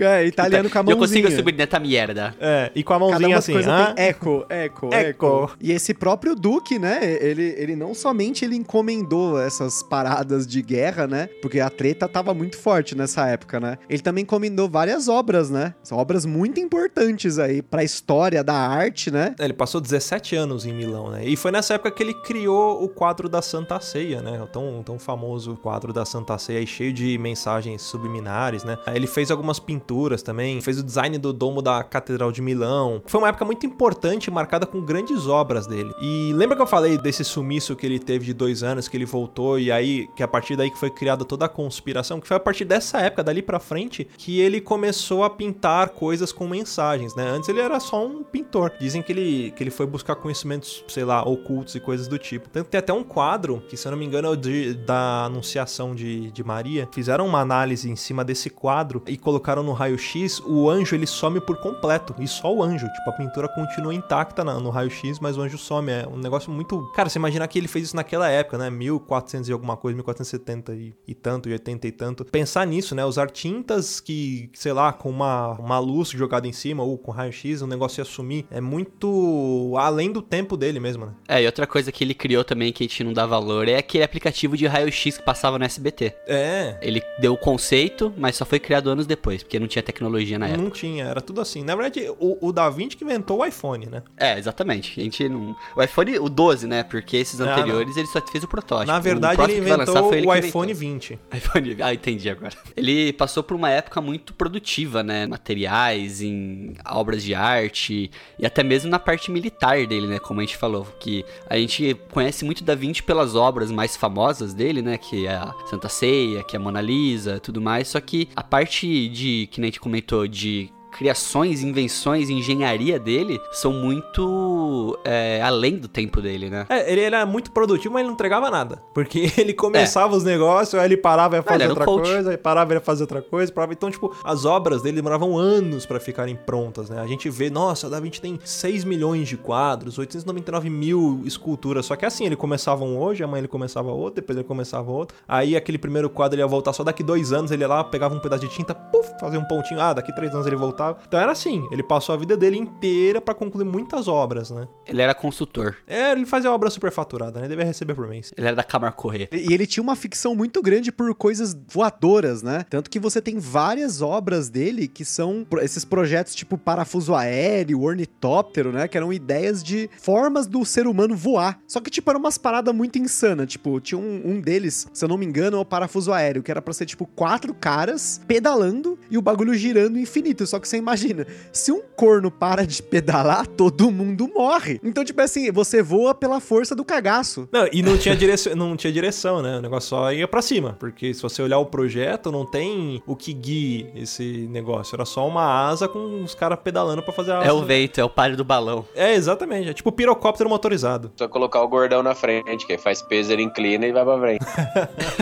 é, 0.00 0.26
italiano 0.26 0.70
com 0.70 0.78
a 0.78 0.80
Eu 0.92 0.96
mãozinha. 0.96 1.22
consigo 1.22 1.30
subir 1.30 1.54
nessa 1.54 1.78
merda. 1.78 2.34
É, 2.40 2.70
e 2.74 2.82
com 2.82 2.94
a 2.94 2.98
mãozinha 2.98 3.38
assim, 3.38 3.52
coisa 3.52 3.74
ah, 3.74 3.92
tem 3.92 4.04
eco, 4.04 4.46
eco, 4.48 4.86
Eco. 4.92 4.94
eco. 4.94 5.50
E 5.60 5.72
esse 5.72 5.92
próprio 5.92 6.34
Duque, 6.34 6.78
né? 6.78 7.00
Ele, 7.02 7.54
ele 7.58 7.76
não 7.76 7.94
somente 7.94 8.44
ele 8.44 8.56
encomendou 8.56 9.40
essas 9.40 9.82
paradas 9.82 10.46
de 10.46 10.62
guerra, 10.62 11.06
né? 11.06 11.28
Porque 11.40 11.60
a 11.60 11.68
treta 11.68 12.08
tava 12.08 12.32
muito 12.32 12.56
forte 12.56 12.96
nessa 12.96 13.26
época, 13.26 13.60
né? 13.60 13.78
Ele 13.88 14.02
também 14.02 14.22
encomendou 14.22 14.68
várias 14.68 15.08
obras, 15.08 15.50
né? 15.50 15.74
São 15.82 15.98
obras 15.98 16.24
muito 16.24 16.60
importantes 16.60 17.38
aí 17.38 17.60
pra 17.62 17.84
história 17.84 18.42
da 18.42 18.54
arte, 18.54 19.10
né? 19.10 19.34
Ele 19.38 19.52
passou 19.52 19.80
17 19.80 20.36
anos 20.36 20.64
em 20.64 20.72
Milão, 20.72 21.10
né? 21.10 21.24
E 21.24 21.36
foi 21.36 21.50
nessa 21.50 21.74
época 21.74 21.90
que 21.90 22.02
ele 22.02 22.14
criou 22.14 22.82
o 22.82 22.88
quadro 22.88 23.28
da 23.28 23.42
Santa 23.42 23.80
Ceia, 23.80 24.21
né? 24.22 24.40
O 24.42 24.46
tão, 24.46 24.82
tão 24.82 24.98
famoso 24.98 25.56
quadro 25.56 25.92
da 25.92 26.04
Santa 26.04 26.38
Ceia, 26.38 26.64
cheio 26.66 26.92
de 26.92 27.18
mensagens 27.18 27.82
subliminares, 27.82 28.64
né? 28.64 28.78
Ele 28.94 29.06
fez 29.06 29.30
algumas 29.30 29.58
pinturas 29.58 30.22
também, 30.22 30.60
fez 30.60 30.78
o 30.78 30.82
design 30.82 31.18
do 31.18 31.32
domo 31.32 31.60
da 31.60 31.82
Catedral 31.82 32.32
de 32.32 32.40
Milão. 32.40 33.02
Foi 33.06 33.20
uma 33.20 33.28
época 33.28 33.44
muito 33.44 33.66
importante, 33.66 34.30
marcada 34.30 34.66
com 34.66 34.80
grandes 34.80 35.26
obras 35.26 35.66
dele. 35.66 35.92
E 36.00 36.32
lembra 36.34 36.56
que 36.56 36.62
eu 36.62 36.66
falei 36.66 36.96
desse 36.96 37.24
sumiço 37.24 37.76
que 37.76 37.86
ele 37.86 37.98
teve 37.98 38.24
de 38.24 38.34
dois 38.34 38.62
anos, 38.62 38.88
que 38.88 38.96
ele 38.96 39.04
voltou 39.04 39.58
e 39.58 39.70
aí, 39.70 40.08
que 40.16 40.22
a 40.22 40.28
partir 40.28 40.56
daí 40.56 40.70
que 40.70 40.78
foi 40.78 40.90
criada 40.90 41.24
toda 41.24 41.46
a 41.46 41.48
conspiração, 41.48 42.20
que 42.20 42.28
foi 42.28 42.36
a 42.36 42.40
partir 42.40 42.64
dessa 42.64 42.98
época, 42.98 43.24
dali 43.24 43.42
pra 43.42 43.58
frente, 43.58 44.06
que 44.16 44.40
ele 44.40 44.60
começou 44.60 45.24
a 45.24 45.30
pintar 45.30 45.90
coisas 45.90 46.32
com 46.32 46.46
mensagens, 46.46 47.14
né? 47.14 47.28
Antes 47.28 47.48
ele 47.48 47.60
era 47.60 47.80
só 47.80 48.04
um 48.04 48.22
pintor. 48.22 48.72
Dizem 48.80 49.02
que 49.02 49.12
ele, 49.12 49.52
que 49.56 49.62
ele 49.62 49.70
foi 49.70 49.86
buscar 49.86 50.14
conhecimentos, 50.16 50.84
sei 50.88 51.04
lá, 51.04 51.22
ocultos 51.22 51.74
e 51.74 51.80
coisas 51.80 52.06
do 52.06 52.18
tipo. 52.18 52.48
Tanto 52.48 52.66
que 52.66 52.70
tem 52.70 52.78
até 52.78 52.92
um 52.92 53.02
quadro, 53.02 53.62
que 53.68 53.76
se 53.76 53.86
eu 53.86 53.90
não 53.90 53.98
me 53.98 54.04
engano 54.04 54.11
é 54.26 54.30
o 54.30 54.36
de- 54.36 54.74
da 54.74 55.24
Anunciação 55.24 55.94
de, 55.94 56.30
de 56.30 56.44
Maria. 56.44 56.88
Fizeram 56.92 57.26
uma 57.26 57.40
análise 57.40 57.90
em 57.90 57.96
cima 57.96 58.24
desse 58.24 58.50
quadro 58.50 59.02
e 59.06 59.16
colocaram 59.16 59.62
no 59.62 59.72
raio-x. 59.72 60.40
O 60.46 60.68
anjo 60.70 60.94
ele 60.94 61.06
some 61.06 61.40
por 61.40 61.56
completo. 61.58 62.14
E 62.18 62.26
só 62.28 62.52
o 62.52 62.62
anjo. 62.62 62.86
Tipo, 62.92 63.10
a 63.10 63.12
pintura 63.12 63.48
continua 63.48 63.94
intacta 63.94 64.44
na- 64.44 64.58
no 64.60 64.70
raio-x, 64.70 65.18
mas 65.20 65.36
o 65.36 65.42
anjo 65.42 65.58
some. 65.58 65.90
É 65.90 66.06
um 66.06 66.16
negócio 66.16 66.50
muito. 66.50 66.80
Cara, 66.94 67.08
você 67.08 67.18
imaginar 67.18 67.46
que 67.48 67.58
ele 67.58 67.68
fez 67.68 67.86
isso 67.86 67.96
naquela 67.96 68.28
época, 68.28 68.58
né? 68.58 68.70
1400 68.70 69.48
e 69.48 69.52
alguma 69.52 69.76
coisa, 69.76 69.94
1470 69.96 70.74
e, 70.74 70.94
e 71.06 71.14
tanto, 71.14 71.48
e 71.48 71.52
80 71.52 71.86
e 71.86 71.92
tanto. 71.92 72.24
Pensar 72.24 72.66
nisso, 72.66 72.94
né? 72.94 73.04
Usar 73.04 73.30
tintas 73.30 74.00
que, 74.00 74.50
sei 74.54 74.72
lá, 74.72 74.92
com 74.92 75.08
uma, 75.10 75.52
uma 75.58 75.78
luz 75.78 76.08
jogada 76.10 76.46
em 76.46 76.52
cima 76.52 76.82
ou 76.82 76.96
com 76.98 77.10
raio-x, 77.10 77.62
o 77.62 77.66
negócio 77.66 78.00
ia 78.00 78.04
sumir. 78.04 78.46
É 78.50 78.60
muito 78.60 79.74
além 79.78 80.10
do 80.12 80.22
tempo 80.22 80.56
dele 80.56 80.80
mesmo, 80.80 81.06
né? 81.06 81.12
É, 81.28 81.42
e 81.42 81.46
outra 81.46 81.66
coisa 81.66 81.90
que 81.92 82.04
ele 82.04 82.14
criou 82.14 82.44
também 82.44 82.72
que 82.72 82.84
a 82.84 82.86
gente 82.86 83.04
não 83.04 83.12
dá 83.12 83.26
valor 83.26 83.68
é 83.68 83.80
aquele 84.02 84.04
aplicativo 84.04 84.56
de 84.56 84.66
raio-x 84.66 85.18
que 85.18 85.22
passava 85.24 85.58
no 85.58 85.64
SBT. 85.64 86.14
É. 86.26 86.76
Ele 86.82 87.02
deu 87.18 87.32
o 87.34 87.36
conceito, 87.36 88.12
mas 88.16 88.36
só 88.36 88.44
foi 88.44 88.58
criado 88.58 88.90
anos 88.90 89.06
depois, 89.06 89.42
porque 89.42 89.58
não 89.58 89.66
tinha 89.66 89.82
tecnologia 89.82 90.38
na 90.38 90.46
época. 90.48 90.62
Não 90.62 90.70
tinha, 90.70 91.04
era 91.04 91.20
tudo 91.20 91.40
assim. 91.40 91.62
Na 91.62 91.74
verdade, 91.74 92.08
o, 92.18 92.48
o 92.48 92.52
Da 92.52 92.68
Vinci 92.68 92.96
que 92.96 93.04
inventou 93.04 93.40
o 93.40 93.44
iPhone, 93.44 93.86
né? 93.86 94.02
É, 94.16 94.38
exatamente. 94.38 95.00
A 95.00 95.04
gente 95.04 95.28
não. 95.28 95.56
O 95.76 95.82
iPhone, 95.82 96.18
o 96.18 96.28
12, 96.28 96.66
né? 96.66 96.82
Porque 96.82 97.16
esses 97.16 97.40
Ah, 97.40 97.52
anteriores 97.52 97.96
ele 97.96 98.06
só 98.06 98.20
fez 98.20 98.44
o 98.44 98.48
protótipo. 98.48 98.90
Na 98.90 98.98
verdade, 99.00 99.40
ele 99.42 99.58
inventou 99.58 100.12
ele 100.14 100.26
o 100.26 100.34
iPhone 100.34 100.72
inventou. 100.72 100.82
20. 100.92 101.18
iPhone. 101.34 101.76
Ah, 101.80 101.94
entendi 101.94 102.28
agora. 102.28 102.54
Ele 102.76 103.12
passou 103.12 103.42
por 103.42 103.54
uma 103.54 103.70
época 103.70 104.00
muito 104.00 104.34
produtiva, 104.34 105.02
né? 105.02 105.26
Materiais, 105.26 106.20
em 106.22 106.74
obras 106.88 107.22
de 107.22 107.34
arte 107.34 108.10
e 108.38 108.46
até 108.46 108.62
mesmo 108.62 108.90
na 108.90 108.98
parte 108.98 109.30
militar 109.30 109.86
dele, 109.86 110.06
né? 110.06 110.18
Como 110.18 110.40
a 110.40 110.42
gente 110.42 110.56
falou, 110.56 110.86
que 110.98 111.24
a 111.48 111.56
gente 111.56 111.94
conhece 112.10 112.44
muito 112.44 112.64
Da 112.64 112.74
Vinci 112.74 113.02
pelas 113.02 113.34
obras 113.34 113.70
mais 113.82 113.96
famosas 113.96 114.54
dele, 114.54 114.80
né? 114.80 114.96
Que 114.96 115.26
é 115.26 115.34
a 115.34 115.52
Santa 115.66 115.88
Ceia, 115.88 116.44
que 116.44 116.54
é 116.54 116.58
a 116.58 116.62
Mona 116.62 116.80
Lisa, 116.80 117.40
tudo 117.40 117.60
mais. 117.60 117.88
Só 117.88 118.00
que 118.00 118.28
a 118.36 118.42
parte 118.42 119.08
de, 119.08 119.48
que 119.50 119.60
nem 119.60 119.66
a 119.66 119.70
gente 119.70 119.80
comentou, 119.80 120.28
de 120.28 120.70
criações, 120.92 121.62
invenções, 121.62 122.30
engenharia 122.30 122.98
dele 122.98 123.40
são 123.50 123.72
muito 123.72 124.98
é, 125.04 125.40
além 125.42 125.76
do 125.76 125.88
tempo 125.88 126.20
dele, 126.20 126.48
né? 126.50 126.66
É, 126.68 126.90
ele 126.92 127.00
era 127.00 127.24
muito 127.26 127.50
produtivo, 127.50 127.94
mas 127.94 128.00
ele 128.00 128.08
não 128.08 128.14
entregava 128.14 128.50
nada. 128.50 128.82
Porque 128.94 129.30
ele 129.38 129.52
começava 129.54 130.14
os 130.16 130.24
negócios, 130.24 130.74
aí 130.80 130.86
ele 130.86 130.96
parava 130.96 131.36
e 131.36 131.38
ia 131.38 131.40
É. 131.40 131.42
fazer 131.42 131.68
outra 131.68 131.84
coach. 131.84 132.10
coisa, 132.10 132.30
aí 132.30 132.36
parava 132.36 132.72
e 132.72 132.76
ia 132.76 132.80
fazer 132.80 133.02
outra 133.04 133.22
coisa, 133.22 133.52
parava. 133.52 133.72
Então, 133.72 133.90
tipo, 133.90 134.14
as 134.24 134.44
obras 134.44 134.82
dele 134.82 134.96
demoravam 134.96 135.36
anos 135.38 135.86
pra 135.86 135.98
ficarem 135.98 136.36
prontas, 136.36 136.90
né? 136.90 137.00
A 137.00 137.06
gente 137.06 137.28
vê, 137.30 137.50
nossa, 137.50 137.88
Da 137.88 137.98
Vinci 138.00 138.20
tem 138.20 138.38
6 138.44 138.84
milhões 138.84 139.28
de 139.28 139.36
quadros, 139.36 139.98
899 139.98 140.68
mil 140.70 141.22
esculturas. 141.24 141.86
Só 141.86 141.96
que 141.96 142.04
assim, 142.04 142.26
ele 142.26 142.36
começava 142.36 142.84
um 142.84 142.98
hoje, 142.98 143.22
amanhã 143.24 143.40
ele 143.40 143.48
começava 143.48 143.90
outro, 143.90 144.16
depois 144.16 144.36
ele 144.38 144.46
começava 144.46 144.90
outro. 144.90 145.16
Aí 145.26 145.56
aquele 145.56 145.78
primeiro 145.78 146.10
quadro 146.10 146.34
ele 146.36 146.42
ia 146.42 146.46
voltar 146.46 146.72
só 146.72 146.84
daqui 146.84 147.02
dois 147.02 147.32
anos, 147.32 147.50
ele 147.50 147.62
ia 147.62 147.68
lá, 147.68 147.82
pegava 147.84 148.14
um 148.14 148.18
pedaço 148.20 148.42
de 148.46 148.48
tinta, 148.54 148.74
puf, 148.74 149.08
fazia 149.20 149.38
um 149.38 149.44
pontinho. 149.44 149.80
Ah, 149.80 149.92
daqui 149.92 150.14
três 150.14 150.32
anos 150.34 150.46
ele 150.46 150.56
voltava. 150.56 150.81
Então 151.06 151.20
era 151.20 151.32
assim, 151.32 151.66
ele 151.70 151.82
passou 151.82 152.14
a 152.14 152.18
vida 152.18 152.36
dele 152.36 152.58
inteira 152.58 153.20
pra 153.20 153.34
concluir 153.34 153.64
muitas 153.64 154.08
obras, 154.08 154.50
né? 154.50 154.66
Ele 154.86 155.02
era 155.02 155.14
consultor. 155.14 155.76
É, 155.86 156.12
ele 156.12 156.26
fazia 156.26 156.52
obra 156.52 156.70
superfaturada, 156.70 157.38
né? 157.38 157.46
Ele 157.46 157.54
devia 157.54 157.64
receber 157.64 157.94
por 157.94 158.08
mês. 158.08 158.32
Ele 158.36 158.46
era 158.46 158.56
da 158.56 158.64
Câmara 158.64 158.92
Corrêa. 158.92 159.28
E 159.32 159.52
ele 159.52 159.66
tinha 159.66 159.82
uma 159.82 159.96
ficção 159.96 160.34
muito 160.34 160.60
grande 160.62 160.90
por 160.90 161.14
coisas 161.14 161.56
voadoras, 161.68 162.42
né? 162.42 162.64
Tanto 162.68 162.90
que 162.90 162.98
você 162.98 163.20
tem 163.20 163.38
várias 163.38 164.02
obras 164.02 164.48
dele 164.48 164.88
que 164.88 165.04
são 165.04 165.46
esses 165.60 165.84
projetos 165.84 166.34
tipo 166.34 166.58
parafuso 166.58 167.14
aéreo, 167.14 167.82
ornitóptero, 167.82 168.72
né? 168.72 168.88
Que 168.88 168.96
eram 168.96 169.12
ideias 169.12 169.62
de 169.62 169.88
formas 170.00 170.46
do 170.46 170.64
ser 170.64 170.86
humano 170.86 171.16
voar. 171.16 171.58
Só 171.66 171.80
que, 171.80 171.90
tipo, 171.90 172.10
era 172.10 172.18
umas 172.18 172.38
paradas 172.38 172.74
muito 172.74 172.98
insanas. 172.98 173.46
Tipo, 173.46 173.80
tinha 173.80 173.98
um, 173.98 174.22
um 174.24 174.40
deles, 174.40 174.86
se 174.92 175.04
eu 175.04 175.08
não 175.08 175.18
me 175.18 175.26
engano, 175.26 175.56
é 175.56 175.60
o 175.60 175.64
parafuso 175.64 176.12
aéreo, 176.12 176.42
que 176.42 176.50
era 176.50 176.62
pra 176.62 176.72
ser, 176.72 176.86
tipo, 176.86 177.06
quatro 177.06 177.54
caras 177.54 178.20
pedalando 178.26 178.98
e 179.10 179.18
o 179.18 179.22
bagulho 179.22 179.54
girando 179.54 179.98
infinito. 179.98 180.46
Só 180.46 180.58
que 180.58 180.68
você 180.72 180.78
imagina, 180.78 181.26
se 181.52 181.70
um 181.70 181.82
corno 181.94 182.30
para 182.30 182.66
de 182.66 182.82
pedalar, 182.82 183.46
todo 183.46 183.90
mundo 183.90 184.28
morre. 184.34 184.80
Então, 184.82 185.04
tipo 185.04 185.20
assim, 185.20 185.52
você 185.52 185.82
voa 185.82 186.14
pela 186.14 186.40
força 186.40 186.74
do 186.74 186.84
cagaço. 186.84 187.48
Não, 187.52 187.68
e 187.70 187.82
não 187.82 187.98
tinha, 187.98 188.16
direção, 188.16 188.54
não 188.56 188.76
tinha 188.76 188.92
direção, 188.92 189.42
né? 189.42 189.58
O 189.58 189.60
negócio 189.60 189.90
só 189.90 190.12
ia 190.12 190.26
pra 190.26 190.40
cima. 190.40 190.76
Porque 190.78 191.12
se 191.12 191.20
você 191.20 191.42
olhar 191.42 191.58
o 191.58 191.66
projeto, 191.66 192.32
não 192.32 192.46
tem 192.46 193.02
o 193.06 193.14
que 193.14 193.32
guie 193.34 193.90
esse 193.94 194.48
negócio. 194.50 194.96
Era 194.96 195.04
só 195.04 195.28
uma 195.28 195.68
asa 195.68 195.86
com 195.86 196.22
os 196.22 196.34
caras 196.34 196.58
pedalando 196.62 197.02
pra 197.02 197.12
fazer 197.12 197.32
a 197.32 197.38
asa. 197.38 197.48
É 197.48 197.52
o 197.52 197.62
vento, 197.62 198.00
é 198.00 198.04
o 198.04 198.10
palho 198.10 198.36
do 198.36 198.44
balão. 198.44 198.86
É, 198.94 199.14
exatamente. 199.14 199.68
É 199.68 199.74
tipo 199.74 199.92
pirocóptero 199.92 200.48
motorizado. 200.48 201.12
Só 201.16 201.28
colocar 201.28 201.60
o 201.60 201.68
gordão 201.68 202.02
na 202.02 202.14
frente, 202.14 202.66
que 202.66 202.72
aí 202.72 202.78
faz 202.78 203.02
peso, 203.02 203.30
ele 203.32 203.42
inclina 203.42 203.86
e 203.86 203.92
vai 203.92 204.04
pra 204.04 204.18
frente. 204.18 204.44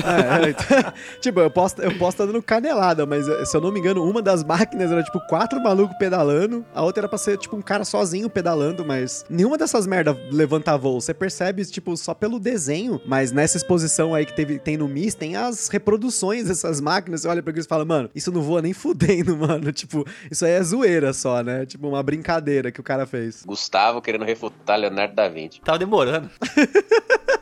É, 0.00 0.50
então, 0.50 0.92
tipo, 1.20 1.40
eu 1.40 1.50
posso 1.50 1.80
eu 1.80 1.96
posso 1.96 2.10
estar 2.14 2.26
dando 2.26 2.42
canelada, 2.42 3.04
mas 3.04 3.28
eh, 3.28 3.44
se 3.44 3.56
eu 3.56 3.60
não 3.60 3.70
me 3.70 3.78
engano, 3.78 4.02
uma 4.04 4.22
das 4.22 4.42
máquinas 4.42 4.90
era 4.90 5.02
tipo 5.02 5.20
quatro 5.26 5.39
malucos 5.62 5.96
pedalando, 5.96 6.64
a 6.74 6.82
outra 6.82 7.02
era 7.02 7.08
pra 7.08 7.18
ser 7.18 7.38
tipo 7.38 7.56
um 7.56 7.62
cara 7.62 7.84
sozinho 7.84 8.28
pedalando, 8.28 8.84
mas 8.84 9.24
nenhuma 9.28 9.56
dessas 9.56 9.86
merda 9.86 10.16
levanta 10.30 10.76
voo. 10.76 11.00
Você 11.00 11.14
percebe, 11.14 11.64
tipo, 11.64 11.96
só 11.96 12.14
pelo 12.14 12.38
desenho, 12.38 13.00
mas 13.06 13.32
nessa 13.32 13.56
exposição 13.56 14.14
aí 14.14 14.26
que 14.26 14.34
teve, 14.34 14.58
tem 14.58 14.76
no 14.76 14.88
MIS, 14.88 15.14
tem 15.14 15.36
as 15.36 15.68
reproduções 15.68 16.44
dessas 16.46 16.80
máquinas. 16.80 17.22
Você 17.22 17.28
olha 17.28 17.42
pra 17.42 17.50
aquilo 17.50 17.64
e 17.64 17.68
fala, 17.68 17.84
mano, 17.84 18.10
isso 18.14 18.32
não 18.32 18.42
voa 18.42 18.62
nem 18.62 18.72
fudendo, 18.74 19.36
mano. 19.36 19.72
Tipo, 19.72 20.04
isso 20.30 20.44
aí 20.44 20.52
é 20.52 20.62
zoeira 20.62 21.12
só, 21.12 21.42
né? 21.42 21.66
Tipo, 21.66 21.88
uma 21.88 22.02
brincadeira 22.02 22.70
que 22.70 22.80
o 22.80 22.84
cara 22.84 23.06
fez. 23.06 23.42
Gustavo 23.44 24.00
querendo 24.00 24.24
refutar 24.24 24.78
Leonardo 24.78 25.14
da 25.14 25.28
Vinci. 25.28 25.60
Tava 25.60 25.78
demorando. 25.78 26.30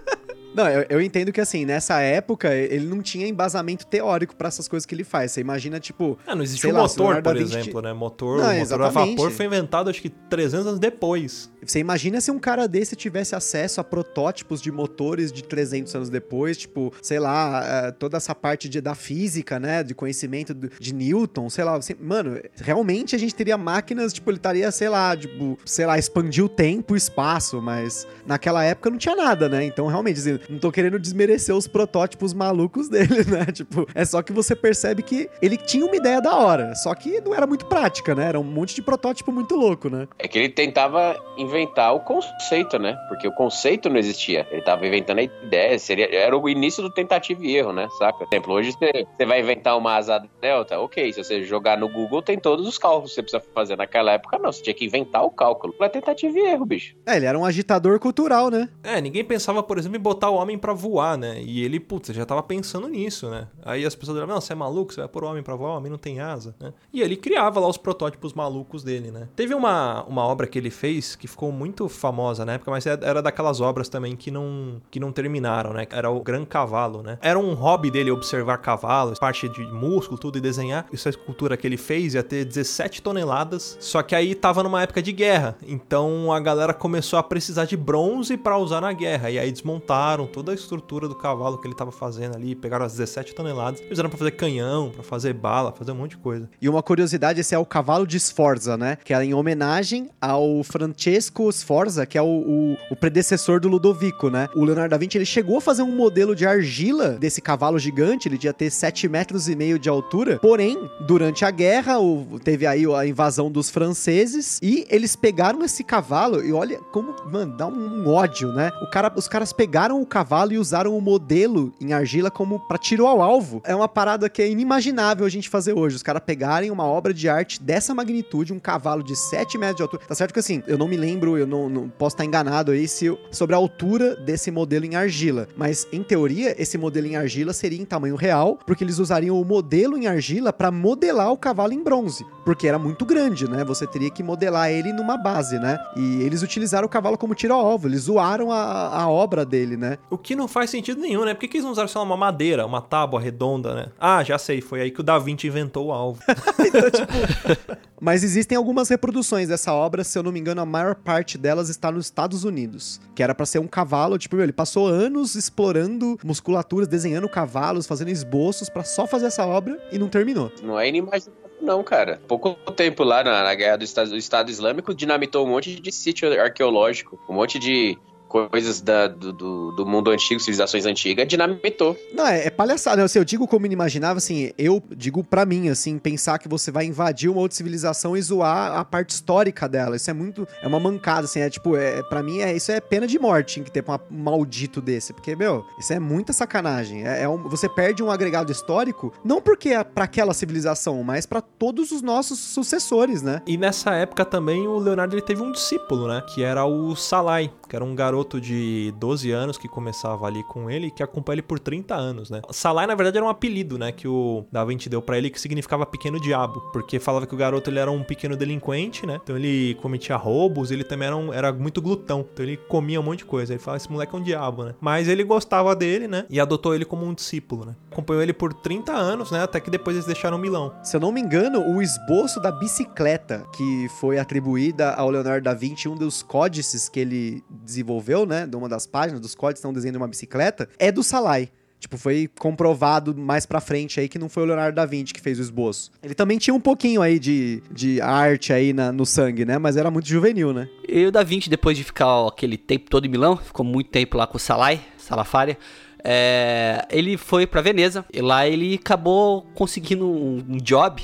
Não, 0.59 0.69
eu, 0.69 0.85
eu 0.89 1.01
entendo 1.01 1.31
que 1.33 1.41
assim, 1.41 1.65
nessa 1.65 2.01
época, 2.01 2.53
ele 2.55 2.85
não 2.87 3.01
tinha 3.01 3.27
embasamento 3.29 3.87
teórico 3.87 4.35
pra 4.35 4.49
essas 4.49 4.67
coisas 4.67 4.85
que 4.85 4.93
ele 4.95 5.05
faz. 5.05 5.31
Você 5.33 5.41
imagina, 5.41 5.79
tipo. 5.79 6.19
Ah, 6.27 6.35
não 6.35 6.43
existe 6.43 6.67
um 6.67 6.71
motor, 7.05 7.23
por 7.23 7.37
exemplo, 7.61 7.81
né? 7.83 7.93
Motor, 7.93 8.39
Não, 8.39 8.45
o 8.57 8.59
motor 8.59 8.83
a 8.83 8.89
vapor 8.91 9.31
foi 9.31 9.47
inventado 9.47 9.89
acho 9.89 10.03
que 10.03 10.09
300 10.11 10.67
anos 10.67 10.81
depois. 10.81 11.49
Você 11.65 11.79
imagina 11.79 12.21
se 12.21 12.31
um 12.31 12.39
cara 12.39 12.67
desse 12.67 12.97
tivesse 12.97 13.35
acesso 13.35 13.81
a 13.81 13.85
protótipos 13.85 14.61
de 14.61 14.73
motores 14.73 15.31
de 15.33 15.43
300 15.45 15.95
anos 15.95 16.11
depois, 16.11 16.57
tipo, 16.57 16.93
sei 17.03 17.19
lá, 17.19 17.63
eh, 17.89 17.93
toda 17.93 18.17
essa 18.17 18.35
parte 18.35 18.69
de, 18.69 18.81
da 18.81 18.95
física, 18.95 19.61
né, 19.61 19.83
de 19.83 19.95
conhecimento 19.95 20.55
de 20.55 20.95
Newton, 20.95 21.49
sei 21.51 21.65
lá, 21.65 21.77
você- 21.77 21.97
mano, 22.01 22.41
realmente 22.57 23.15
a 23.15 23.19
gente 23.19 23.35
teria 23.35 23.57
máquinas, 23.59 24.13
tipo, 24.13 24.31
ele 24.31 24.39
estaria, 24.39 24.71
sei 24.71 24.89
lá, 24.89 25.17
tipo, 25.17 25.59
sei 25.65 25.85
lá, 25.87 25.99
expandir 25.99 26.45
o 26.45 26.49
tempo 26.49 26.95
e 26.95 26.97
o 26.97 26.99
espaço, 26.99 27.61
mas 27.61 28.07
naquela 28.27 28.65
época 28.65 28.91
não 28.91 28.97
tinha 28.99 29.15
nada, 29.15 29.49
né? 29.49 29.65
Então, 29.65 29.87
realmente, 29.87 30.21
assim, 30.21 30.39
não 30.49 30.59
tô 30.59 30.73
querendo 30.73 30.99
desmerecer 30.99 31.55
os 31.55 31.67
protótipos 31.67 32.33
malucos 32.33 32.89
dele, 32.91 33.25
né? 33.25 33.47
Tipo, 33.47 33.87
é 33.95 34.05
só 34.05 34.23
que 34.23 34.33
você 34.33 34.57
percebe 34.57 35.03
que 35.03 35.29
ele 35.43 35.57
tinha 35.57 35.85
uma 35.85 35.97
ideia 35.97 36.21
da 36.21 36.37
hora, 36.37 36.75
só 36.75 36.95
que 36.95 37.21
não 37.21 37.35
era 37.35 37.47
muito 37.47 37.67
prática, 37.67 38.15
né? 38.15 38.29
Era 38.29 38.41
um 38.41 38.45
monte 38.45 38.75
de 38.75 38.83
protótipo 38.83 39.31
muito 39.31 39.55
louco, 39.55 39.89
né? 39.89 40.09
É 40.19 40.27
que 40.27 40.39
ele 40.39 40.49
tentava 40.49 41.17
inventar 41.37 41.95
o 41.95 42.01
conceito, 42.01 42.79
né? 42.79 42.97
Porque 43.09 43.27
o 43.27 43.33
conceito 43.33 43.89
não 43.89 43.99
existia. 43.99 44.47
Ele 44.51 44.63
tava 44.63 44.87
inventando 44.87 45.19
a 45.19 45.23
ideia. 45.23 45.79
Seria, 45.79 46.09
era 46.15 46.37
o 46.37 46.49
início 46.49 46.83
do 46.83 46.91
tentativa 46.91 47.45
e 47.45 47.57
erro, 47.57 47.73
né? 47.73 47.89
Saca? 47.99 48.19
Por 48.19 48.29
exemplo, 48.33 48.55
hoje 48.55 48.73
você, 48.73 49.07
você 49.17 49.27
vai 49.27 49.41
inventar 49.41 49.77
uma 49.77 49.97
asa 49.97 50.23
delta. 50.41 50.79
Ok, 50.79 51.13
se 51.13 51.23
você 51.23 51.43
jogar 51.43 51.79
no 51.79 51.89
Google, 51.89 52.23
tem 52.23 52.39
todos 52.39 52.67
os 52.67 52.79
cálculos 52.79 53.11
que 53.11 53.17
você 53.17 53.23
precisa 53.23 53.43
fazer. 53.55 53.77
Naquela 53.77 54.13
época, 54.13 54.39
não. 54.39 54.53
Você 54.53 54.63
tinha 54.63 54.75
que 54.75 54.85
inventar 54.85 55.25
o 55.25 55.31
cálculo. 55.31 55.75
É 55.81 55.89
tentativa 55.89 56.39
e 56.39 56.43
erro, 56.43 56.67
bicho. 56.67 56.97
É, 57.07 57.17
ele 57.17 57.27
era 57.27 57.39
um 57.39 57.45
agitador 57.45 57.99
cultural, 57.99 58.51
né? 58.51 58.69
É, 58.83 59.01
ninguém 59.01 59.25
pensava, 59.25 59.63
por 59.63 59.79
exemplo, 59.79 59.97
em 59.97 60.01
botar 60.01 60.28
o 60.29 60.35
homem 60.35 60.59
pra 60.59 60.73
voar, 60.73 61.17
né? 61.17 61.41
E 61.43 61.65
ele, 61.65 61.81
putz, 61.81 62.15
já 62.15 62.25
tava 62.25 62.43
pensando 62.43 62.89
nisso, 62.89 63.29
né? 63.29 63.49
Aí 63.65 63.85
as 63.85 63.95
pessoas 63.95 64.17
falavam, 64.17 64.35
não, 64.35 64.41
você 64.41 64.53
é 64.53 64.57
maluco, 64.57 64.93
você 64.93 65.01
vai 65.01 65.09
pôr 65.09 65.25
o 65.25 65.29
homem 65.29 65.43
pra 65.43 65.55
voar, 65.55 65.73
o 65.73 65.77
homem 65.77 65.91
não 65.91 65.99
tem 65.99 66.21
asa, 66.21 66.55
né? 66.61 66.73
E 66.93 67.01
ele 67.01 67.17
criava 67.17 67.61
lá 67.61 67.69
os 67.69 67.77
protótipos 67.77 68.33
malucos 68.33 68.83
dele, 68.83 69.11
né? 69.11 69.29
Teve 69.35 69.55
uma, 69.55 70.05
uma 70.05 70.25
obra 70.25 70.47
que 70.47 70.59
ele 70.59 70.71
fez 70.71 71.17
que 71.17 71.27
ficou 71.27 71.53
muito 71.53 71.89
famosa 71.89 72.45
na 72.45 72.55
época, 72.55 72.71
mas 72.71 72.87
é, 72.87 72.99
era 73.03 73.23
daquelas 73.23 73.61
obras 73.61 73.89
também 73.89 74.17
que 74.17 74.31
não, 74.31 74.81
que 74.91 75.01
não 75.01 75.13
terminaram, 75.13 75.73
né? 75.73 75.87
Era 75.91 76.11
o 76.11 76.21
Gran 76.21 76.45
Cavalo, 76.45 77.03
né? 77.03 77.19
Era 77.21 77.39
um 77.39 77.55
hobby 77.55 77.91
dele 77.91 78.11
observar 78.11 78.59
cavalos, 78.59 79.19
parte 79.19 79.49
de 79.49 79.63
músculo, 79.67 80.19
tudo, 80.19 80.39
e 80.39 80.41
desenhar. 80.41 80.87
Essa 80.93 81.11
escultura 81.11 81.57
que 81.57 81.67
ele 81.67 81.77
fez 81.77 82.15
ia 82.15 82.23
ter 82.23 82.45
17 82.45 83.03
toneladas, 83.03 83.77
só 83.81 84.03
que 84.03 84.15
aí 84.15 84.35
tava 84.35 84.63
numa 84.63 84.83
época 84.83 85.03
de 85.03 85.13
guerra, 85.13 85.57
então 85.67 86.33
a 86.33 86.41
galera 86.41 86.75
começou 86.75 87.19
a 87.19 87.23
precisar 87.23 87.65
de 87.65 87.77
bronze 87.77 88.37
pra 88.37 88.59
usar 88.59 88.81
na 88.81 88.93
guerra, 88.93 89.31
e 89.31 89.39
aí 89.39 89.51
desmontaram 89.51 90.18
toda 90.27 90.53
a 90.53 90.55
estrutura 90.55 91.09
do 91.09 91.15
cavalo 91.15 91.59
que 91.59 91.67
ele 91.67 91.75
tava 91.75 91.93
fazendo 91.93 92.37
ali, 92.37 92.55
pegaram 92.55 92.85
as 92.85 92.93
17 92.93 93.35
toneladas, 93.35 93.83
usaram 93.91 94.09
pra 94.11 94.19
fazer 94.19 94.33
canhão, 94.33 94.91
pra 94.91 95.03
fazer 95.03 95.33
bala, 95.33 95.73
fazer 95.73 95.93
um 95.93 95.97
monte 95.97 96.11
de 96.13 96.17
coisa. 96.19 96.49
E 96.61 96.69
uma 96.69 96.83
curiosidade, 96.83 97.41
esse 97.41 97.55
é 97.55 97.59
o 97.59 97.65
cavalo 97.67 98.07
de 98.07 98.19
Sforza, 98.19 98.77
né? 98.77 98.97
Que 99.05 99.13
é 99.15 99.25
em 99.25 99.35
homenagem 99.35 100.11
ao 100.21 100.63
Francesco 100.65 101.51
Sforza, 101.53 102.07
que 102.07 102.17
é 102.19 102.23
o, 102.23 102.27
o, 102.27 102.77
o 102.91 102.97
predecessor 102.97 103.61
do 103.61 103.69
Ludovico, 103.69 104.31
né? 104.31 104.49
O 104.55 104.65
Leonardo 104.65 104.91
da 104.91 104.97
Vinci, 104.97 105.19
ele 105.19 105.25
chegou 105.25 105.59
a 105.59 105.61
fazer 105.61 105.83
um 105.83 105.95
modelo 105.95 106.35
de 106.35 106.47
argila 106.47 107.11
desse 107.11 107.41
cavalo 107.41 107.79
gigante, 107.79 108.27
ele 108.29 108.37
devia 108.37 108.53
ter 108.53 108.71
7 108.71 109.09
metros 109.09 109.49
e 109.49 109.55
meio 109.57 109.79
de 109.79 109.89
altura, 109.89 110.39
porém, 110.39 110.77
durante 111.07 111.45
a 111.45 111.51
guerra, 111.51 111.99
o- 112.01 112.39
teve 112.43 112.67
aí 112.67 112.85
a 112.95 113.07
invasão 113.07 113.51
dos 113.51 113.69
franceses, 113.71 114.59
e 114.63 114.87
eles 114.91 115.15
pegaram 115.15 115.63
esse 115.65 115.85
cavalo, 115.85 116.43
e 116.45 116.53
olha 116.53 116.79
como, 116.93 117.15
mano, 117.31 117.57
dá 117.57 117.67
um 117.67 118.09
ódio, 118.09 118.53
né? 118.53 118.71
O 118.83 118.91
cara, 118.91 119.13
os 119.17 119.29
caras 119.29 119.53
pegaram 119.53 120.01
o 120.01 120.07
cavalo 120.09 120.53
e 120.53 120.59
usaram 120.59 120.97
o 120.97 121.01
modelo 121.01 121.73
em 121.81 121.93
argila 121.93 122.31
como 122.31 122.59
pra 122.61 122.79
tiro 122.79 123.07
ao 123.07 123.23
alvo. 123.23 123.61
É 123.65 123.75
uma 123.75 123.89
parada 123.89 124.29
que 124.29 124.43
é 124.43 124.49
inimaginável 124.49 125.25
a 125.25 125.29
gente 125.29 125.49
fazer 125.49 125.73
hoje. 125.73 125.97
Os 125.97 126.03
caras 126.03 126.23
pegarem 126.25 126.71
uma 126.71 126.85
obra 126.85 127.15
de 127.15 127.29
arte 127.29 127.63
dessa 127.63 127.95
magnitude, 127.95 128.53
um 128.53 128.59
cavalo 128.59 129.03
de 129.03 129.15
7 129.15 129.59
metros 129.59 129.77
de 129.77 129.83
altura. 129.83 130.03
Tá 130.07 130.15
certo 130.15 130.33
que 130.33 130.41
assim, 130.41 130.63
eu 130.67 130.79
não 130.79 130.89
me 130.89 130.97
lembro, 130.97 131.37
eu 131.37 131.47
não, 131.47 131.69
não 131.69 131.89
posso 131.89 132.15
estar 132.15 132.25
enganado 132.25 132.73
aí 132.73 132.89
se, 132.89 133.17
sobre 133.31 133.55
a 133.55 133.59
altura 133.59 134.17
desse 134.17 134.51
modelo 134.51 134.85
em 134.85 134.97
argila. 134.97 135.49
Mas, 135.57 135.87
em 135.93 136.03
teoria, 136.03 136.61
esse 136.61 136.79
modelo 136.79 137.07
em 137.07 137.17
argila 137.17 137.53
seria 137.53 137.81
em 137.81 137.85
tamanho 137.85 138.17
real, 138.17 138.59
porque 138.67 138.83
eles 138.83 138.99
usariam 138.99 139.41
o 139.41 139.45
modelo 139.45 139.97
em 139.97 140.07
argila 140.07 140.53
pra 140.53 140.71
modelar 140.71 141.31
o 141.31 141.37
cavalo 141.37 141.73
em 141.73 141.83
bronze. 141.83 142.25
Porque 142.45 142.67
era 142.67 142.79
muito 142.79 143.05
grande, 143.05 143.49
né? 143.49 143.65
Você 143.65 143.87
teria 143.87 144.11
que 144.11 144.23
modelar 144.23 144.71
ele 144.71 144.93
numa 144.93 145.17
base, 145.17 145.59
né? 145.59 145.79
E 145.97 146.23
eles 146.23 146.43
utilizaram 146.43 146.87
o 146.87 146.91
cavalo 146.91 147.19
como 147.19 147.35
tiro 147.35 147.53
ao 147.53 147.67
alvo. 147.67 147.89
Eles 147.89 148.03
zoaram 148.03 148.51
a, 148.51 149.03
a 149.03 149.09
obra 149.09 149.45
dele, 149.45 149.77
né? 149.77 149.98
O 150.11 150.17
que 150.17 150.35
não 150.35 150.49
faz 150.49 150.71
sentido 150.71 151.01
nenhum, 151.01 151.25
né? 151.25 151.35
Por 151.35 151.41
que, 151.41 151.49
que 151.49 151.57
eles 151.59 151.65
não 151.65 151.73
usaram, 151.73 151.89
sei 151.89 151.99
lá, 151.99 152.05
uma 152.05 152.17
madeira, 152.17 152.65
uma 152.65 152.81
tábua 152.81 153.21
redonda, 153.21 153.75
né? 153.75 153.87
Ah, 153.99 154.25
já 154.25 154.39
sei, 154.39 154.61
foi 154.61 154.81
aí 154.81 154.91
que 154.91 155.01
o 155.01 155.03
Da 155.03 155.19
Vinci 155.19 155.47
inventou 155.47 155.87
o 155.87 155.93
alvo. 155.93 156.21
Mas 158.01 158.23
existem 158.23 158.57
algumas 158.57 158.89
reproduções 158.89 159.49
dessa 159.49 159.73
obra, 159.73 160.05
se 160.05 160.19
eu 160.19 160.23
não 160.23 160.33
me 160.33 160.41
engano, 160.41 160.61
a 160.61 160.67
maior 160.67 160.95
parte 160.95 161.37
delas 161.37 161.69
está 161.69 161.91
nos 161.91 162.07
Estados 162.07 162.45
Unidos. 162.45 163.01
Que 163.15 163.23
era 163.23 163.35
pra 163.35 163.45
ser 163.45 163.59
um 163.59 163.67
cavalo, 163.67 164.17
tipo, 164.17 164.37
meu, 164.37 164.45
ele 164.45 164.53
passou 164.53 164.87
anos 164.87 165.35
explorando 165.35 166.19
musculaturas, 166.25 166.89
desenhando 166.89 167.29
cavalos, 167.29 167.87
fazendo 167.87 168.09
esboços 168.09 168.69
pra 168.69 168.85
só 168.85 169.07
fazer 169.07 169.27
essa 169.27 169.47
obra 169.47 169.79
e 169.93 169.99
não 169.99 170.09
terminou. 170.09 170.51
Não 170.63 170.79
é 170.79 170.89
inimaginável, 170.89 171.49
não, 171.61 171.83
cara. 171.83 172.21
Pouco 172.29 172.55
tempo 172.73 173.03
lá 173.03 173.25
na, 173.25 173.43
na 173.43 173.55
guerra 173.55 173.77
do 173.77 173.85
Estado, 173.85 174.11
do 174.11 174.17
Estado 174.17 174.51
Islâmico, 174.51 174.95
dinamitou 174.95 175.45
um 175.45 175.51
monte 175.51 175.81
de 175.81 175.93
sítio 175.93 176.41
arqueológico, 176.41 177.19
um 177.29 177.35
monte 177.35 177.59
de 177.59 177.99
coisas 178.29 178.81
da, 178.81 179.09
do, 179.09 179.33
do, 179.33 179.73
do 179.73 179.87
mundo 179.87 180.11
antigo, 180.11 180.39
civilizações 180.41 180.85
antigas, 180.87 181.27
dinamitou. 181.27 181.97
Não, 182.15 182.27
é, 182.27 182.47
é 182.47 182.51
palhaçada. 182.51 183.03
Assim, 183.03 183.19
eu 183.19 183.25
digo 183.25 183.47
como 183.49 183.67
inimaginável, 183.67 184.19
assim, 184.19 184.53
eu 184.59 184.83
digo 184.95 185.25
pra 185.25 185.45
mim, 185.47 185.69
assim, 185.69 185.99
pensar 185.99 186.39
que 186.39 186.49
você 186.49 186.71
vai 186.71 186.85
invadir 186.85 187.31
uma 187.31 187.41
outra 187.41 187.57
civilização 187.57 188.17
e 188.17 188.23
zoar 188.23 188.77
a 188.79 188.85
parte 188.85 189.11
histórica 189.11 189.69
dela. 189.69 189.97
Isso 189.97 190.11
é 190.11 190.13
muito. 190.13 190.47
É 190.63 190.67
uma 190.69 190.79
mancada, 190.79 191.25
assim. 191.25 191.41
É 191.41 191.49
tipo, 191.51 191.77
é, 191.77 192.03
pra 192.05 192.23
mim, 192.23 192.41
é, 192.41 192.55
isso 192.55 192.71
é 192.71 192.81
pena 192.81 193.07
de 193.07 193.19
morte 193.19 193.61
em 193.61 193.63
que 193.63 193.71
ter 193.71 193.85
um 193.89 193.99
maldito 194.23 194.81
desse. 194.81 195.13
Porque, 195.13 195.35
meu, 195.35 195.65
isso 195.79 195.93
é 195.93 195.99
muita 195.99 196.33
sacanagem. 196.33 197.07
É, 197.07 197.23
é 197.23 197.29
um- 197.29 197.49
você 197.49 197.69
perde 197.69 198.03
um 198.03 198.11
agregado 198.11 198.53
histórico, 198.53 199.13
não 199.25 199.41
porque 199.41 199.71
é 199.71 199.83
pra 199.83 200.05
aquela 200.05 200.35
civilização, 200.35 201.03
mas 201.03 201.25
pra 201.27 201.41
todos 201.41 201.91
os 201.93 202.03
nossos 202.03 202.39
sucessores, 202.39 203.23
né? 203.23 203.41
E 203.47 203.57
nessa 203.57 203.95
época 203.95 204.25
também 204.25 204.67
o 204.67 204.79
Leonardo 204.79 205.15
ele 205.15 205.23
teve 205.23 205.43
um 205.43 205.51
discípulo, 205.53 206.09
né? 206.09 206.23
Que 206.35 206.43
era 206.43 206.65
o 206.67 206.95
Salai, 206.95 207.51
que 207.69 207.77
era 207.77 207.85
um 207.85 207.95
garoto 207.95 208.41
de 208.41 208.93
12 208.99 209.31
anos 209.31 209.59
que 209.59 209.69
começava 209.69 210.27
ali 210.27 210.43
com 210.45 210.71
ele 210.71 210.87
e 210.89 210.91
que 210.91 211.03
acompanha 211.03 211.35
ele 211.37 211.43
por 211.43 211.59
30 211.59 211.95
anos, 211.95 212.31
né? 212.31 212.41
Salai, 212.51 212.87
na 212.87 212.95
verdade, 212.95 213.17
era 213.19 213.27
um 213.27 213.29
apelido, 213.29 213.79
né? 213.79 213.93
Que 213.93 214.09
o 214.09 214.45
Da 214.51 214.65
Vinci 214.65 214.89
deu 214.89 215.03
pra 215.03 215.19
ele 215.19 215.31
que 215.31 215.41
significava 215.41 215.85
pequeno 215.87 216.21
diabo. 216.21 216.61
Porque 216.73 216.99
falava 216.99 217.27
que 217.27 217.35
o 217.35 217.39
garoto 217.39 217.71
ele 217.71 217.79
era 217.79 217.91
um 217.91 218.03
pequeno 218.03 218.37
delinquente, 218.37 219.07
né? 219.07 219.21
Então 219.23 219.37
ele 219.37 219.75
cometia 219.83 220.17
roubos, 220.17 220.71
ele 220.71 220.85
também 220.85 221.07
era, 221.09 221.17
um- 221.17 221.33
era 221.33 221.53
muito 221.53 221.81
glutão. 221.83 222.25
Então 222.33 222.45
ele 222.45 222.57
comia 222.57 223.01
um 223.01 223.03
monte 223.05 223.19
de 223.19 223.25
coisa. 223.27 223.53
Ele 223.53 223.61
falava, 223.61 223.77
esse 223.77 223.91
moleque 223.91 224.15
é 224.15 224.19
um 224.19 224.23
diabo, 224.23 224.65
né? 224.65 224.75
Mas 224.81 225.09
ele 225.09 225.23
gostava 225.25 225.75
dele, 225.77 226.09
né? 226.09 226.25
E 226.31 226.41
adotou 226.41 226.75
ele 226.75 226.85
como 226.85 227.05
um 227.05 227.13
discípulo, 227.13 227.65
né? 227.67 227.77
Acompanhou 227.91 228.23
ele 228.23 228.33
por 228.33 228.53
30 228.55 228.93
anos, 228.93 229.31
né? 229.31 229.43
Até 229.43 229.61
que 229.61 229.71
depois 229.71 229.97
eles 229.97 230.07
deixaram 230.07 230.39
Milão. 230.39 230.73
Se 230.83 230.97
eu 230.97 231.01
não 231.01 231.13
me 231.13 231.21
engano, 231.21 231.61
o 231.61 231.83
esboço 231.83 232.41
da 232.41 232.51
bicicleta 232.53 233.45
que 233.57 233.89
foi 234.01 234.19
atribuída 234.19 234.93
ao 234.95 235.11
Leonardo 235.11 235.45
da 235.45 235.55
Vinci, 235.55 235.89
um 235.89 235.97
dos 235.97 236.23
códices 236.23 236.89
que 236.89 237.01
ele 237.01 237.43
desenvolveu, 237.65 238.25
né? 238.27 238.47
De 238.47 238.57
uma 238.57 238.69
das 238.69 238.87
páginas 238.87 239.21
dos 239.21 239.35
códices 239.35 239.61
estão 239.61 239.73
desenhando 239.73 239.97
uma 239.97 240.09
bicicleta, 240.09 240.69
é 240.79 240.91
do 240.93 241.03
Salai. 241.03 241.49
Tipo, 241.81 241.97
foi 241.97 242.29
comprovado 242.41 243.17
mais 243.17 243.47
pra 243.47 243.61
frente 243.61 244.01
aí 244.01 244.09
que 244.09 244.19
não 244.19 244.29
foi 244.29 244.43
o 244.43 244.47
Leonardo 244.47 244.75
da 244.75 244.85
Vinci 244.85 245.15
que 245.15 245.21
fez 245.21 245.39
o 245.39 245.43
esboço. 245.43 245.93
Ele 246.03 246.13
também 246.13 246.37
tinha 246.37 246.53
um 246.53 246.59
pouquinho 246.61 247.01
aí 247.01 247.21
de, 247.21 247.63
de 247.71 248.01
arte 248.01 248.53
aí 248.53 248.73
na- 248.73 248.91
no 248.91 249.07
sangue, 249.07 249.45
né? 249.45 249.59
Mas 249.59 249.77
era 249.77 249.89
muito 249.89 250.09
juvenil, 250.09 250.53
né? 250.53 250.69
E 250.89 251.07
o 251.07 251.13
Da 251.13 251.23
Vinci, 251.23 251.49
depois 251.49 251.77
de 251.77 251.85
ficar 251.85 252.09
ó, 252.09 252.27
aquele 252.29 252.57
tempo 252.59 252.91
todo 252.91 253.05
em 253.07 253.09
Milão, 253.09 253.37
ficou 253.37 253.65
muito 253.65 253.91
tempo 253.91 254.17
lá 254.17 254.27
com 254.27 254.37
o 254.37 254.41
Salai, 254.41 254.81
Salafaria, 254.97 255.57
é, 256.05 256.85
ele 256.91 257.17
foi 257.17 257.47
pra 257.47 257.61
Veneza 257.61 258.05
e 258.13 258.21
lá 258.21 258.47
ele 258.47 258.75
acabou 258.75 259.43
conseguindo 259.55 260.07
um, 260.09 260.43
um 260.49 260.57
job, 260.57 261.03